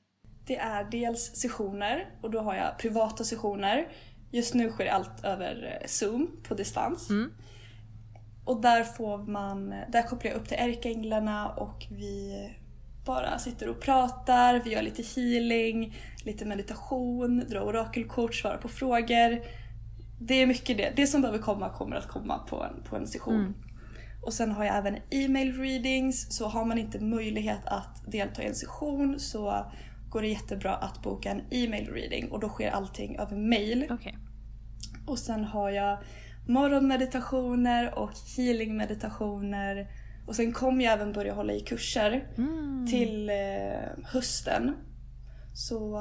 Det 0.50 0.56
är 0.56 0.84
dels 0.90 1.36
sessioner 1.36 2.06
och 2.20 2.30
då 2.30 2.40
har 2.40 2.54
jag 2.54 2.78
privata 2.78 3.24
sessioner. 3.24 3.88
Just 4.30 4.54
nu 4.54 4.70
sker 4.70 4.86
allt 4.86 5.24
över 5.24 5.78
eh, 5.80 5.86
Zoom 5.86 6.30
på 6.48 6.54
distans. 6.54 7.10
Mm. 7.10 7.30
Och 8.44 8.60
där 8.60 8.84
får 8.84 9.18
man, 9.18 9.74
där 9.88 10.02
kopplar 10.02 10.30
jag 10.30 10.40
upp 10.40 10.48
till 10.48 10.56
ärkeänglarna 10.60 11.48
och 11.48 11.86
vi 11.90 12.48
bara 13.04 13.38
sitter 13.38 13.68
och 13.68 13.80
pratar, 13.80 14.60
vi 14.64 14.70
gör 14.70 14.82
lite 14.82 15.02
healing, 15.02 15.96
lite 16.24 16.44
meditation, 16.44 17.38
drar 17.48 17.60
orakelkort, 17.60 18.34
svarar 18.34 18.58
på 18.58 18.68
frågor. 18.68 19.42
Det 20.20 20.34
är 20.34 20.46
mycket 20.46 20.76
det. 20.76 20.92
Det 20.96 21.06
som 21.06 21.20
behöver 21.20 21.42
komma 21.42 21.68
kommer 21.68 21.96
att 21.96 22.08
komma 22.08 22.38
på 22.38 22.62
en, 22.62 22.82
på 22.82 22.96
en 22.96 23.06
session. 23.06 23.34
Mm. 23.34 23.54
Och 24.22 24.32
sen 24.32 24.50
har 24.50 24.64
jag 24.64 24.76
även 24.76 24.96
e-mail 25.10 25.60
readings, 25.60 26.36
så 26.36 26.46
har 26.46 26.64
man 26.64 26.78
inte 26.78 26.98
möjlighet 27.04 27.66
att 27.66 28.02
delta 28.12 28.42
i 28.42 28.46
en 28.46 28.54
session 28.54 29.20
så 29.20 29.72
går 30.10 30.22
det 30.22 30.28
jättebra 30.28 30.74
att 30.76 31.02
boka 31.02 31.30
en 31.30 31.42
e-mail 31.50 31.90
reading 31.92 32.30
och 32.30 32.40
då 32.40 32.48
sker 32.48 32.70
allting 32.70 33.18
över 33.18 33.36
mail. 33.36 33.92
Okay. 33.92 34.12
Och 35.06 35.18
sen 35.18 35.44
har 35.44 35.70
jag 35.70 35.98
morgonmeditationer 36.48 37.98
och 37.98 38.10
healingmeditationer. 38.36 39.90
Och 40.26 40.36
sen 40.36 40.52
kommer 40.52 40.84
jag 40.84 40.92
även 40.92 41.12
börja 41.12 41.34
hålla 41.34 41.52
i 41.52 41.60
kurser 41.60 42.28
mm. 42.38 42.86
till 42.86 43.30
eh, 43.30 44.04
hösten. 44.04 44.76
Så 45.54 45.98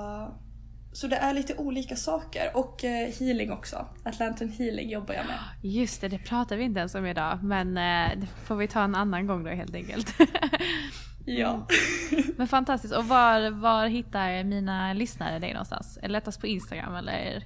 så 0.91 1.07
det 1.07 1.15
är 1.15 1.33
lite 1.33 1.55
olika 1.55 1.95
saker 1.95 2.51
och 2.53 2.83
eh, 2.83 3.09
healing 3.19 3.51
också. 3.51 3.87
Atlanten 4.03 4.49
healing 4.49 4.89
jobbar 4.89 5.13
jag 5.13 5.25
med. 5.25 5.39
Just 5.61 6.01
det, 6.01 6.07
det 6.07 6.17
pratar 6.17 6.57
vi 6.57 6.63
inte 6.63 6.79
ens 6.79 6.95
om 6.95 7.05
idag 7.05 7.43
men 7.43 7.77
eh, 7.77 8.19
det 8.19 8.27
får 8.27 8.55
vi 8.55 8.67
ta 8.67 8.83
en 8.83 8.95
annan 8.95 9.27
gång 9.27 9.43
då 9.43 9.49
helt 9.49 9.75
enkelt. 9.75 10.13
ja. 11.37 11.67
Mm. 12.11 12.23
men 12.37 12.47
fantastiskt. 12.47 12.93
Och 12.93 13.05
var, 13.05 13.51
var 13.51 13.87
hittar 13.87 14.43
mina 14.43 14.93
lyssnare 14.93 15.39
dig 15.39 15.53
någonstans? 15.53 15.97
Är 15.97 16.01
det 16.01 16.07
lättast 16.07 16.41
på 16.41 16.47
Instagram 16.47 16.95
eller? 16.95 17.43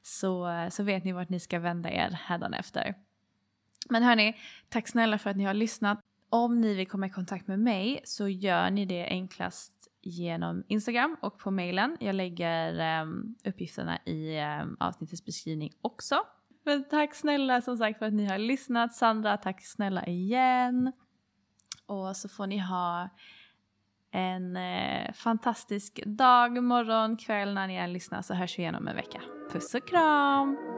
så, 0.03 0.69
så 0.71 0.83
vet 0.83 1.05
ni 1.05 1.13
vart 1.13 1.29
ni 1.29 1.41
ska 1.41 1.59
vända 1.59 1.91
er 1.91 2.11
hädanefter. 2.11 2.95
Men 3.91 4.03
hörni, 4.03 4.37
tack 4.69 4.89
snälla 4.89 5.19
för 5.19 5.31
att 5.31 5.37
ni 5.37 5.45
har 5.45 5.55
lyssnat. 5.55 6.01
Om 6.31 6.61
ni 6.61 6.75
vill 6.75 6.89
komma 6.89 7.07
i 7.07 7.11
kontakt 7.11 7.47
med 7.47 7.59
mig 7.59 8.01
så 8.05 8.29
gör 8.29 8.71
ni 8.71 8.85
det 8.85 9.07
enklast 9.07 9.89
genom 10.03 10.65
Instagram 10.69 11.17
och 11.21 11.39
på 11.39 11.51
mailen. 11.51 11.97
Jag 12.01 12.15
lägger 12.15 13.01
um, 13.03 13.35
uppgifterna 13.45 13.99
i 14.05 14.41
um, 14.63 14.77
avsnittets 14.81 15.25
beskrivning 15.25 15.73
också. 15.81 16.25
Men 16.65 16.85
tack 16.85 17.15
snälla 17.15 17.61
som 17.61 17.77
sagt 17.77 17.99
för 17.99 18.07
att 18.07 18.13
ni 18.13 18.27
har 18.27 18.39
lyssnat. 18.39 18.95
Sandra, 18.95 19.37
tack 19.37 19.65
snälla 19.65 20.07
igen. 20.07 20.93
Och 21.87 22.17
så 22.17 22.29
får 22.29 22.47
ni 22.47 22.59
ha 22.59 23.09
en 24.11 24.57
eh, 24.57 25.13
fantastisk 25.13 26.01
dag, 26.07 26.63
morgon, 26.63 27.17
kväll 27.17 27.55
när 27.55 27.67
ni 27.67 27.75
än 27.75 27.93
lyssnar 27.93 28.23
så 28.23 28.35
hörs 28.35 28.59
vi 28.59 28.63
igen 28.63 28.75
om 28.75 28.89
en 28.89 28.97
vecka. 28.97 29.21
Puss 29.53 29.75
och 29.75 29.89
kram! 29.89 30.78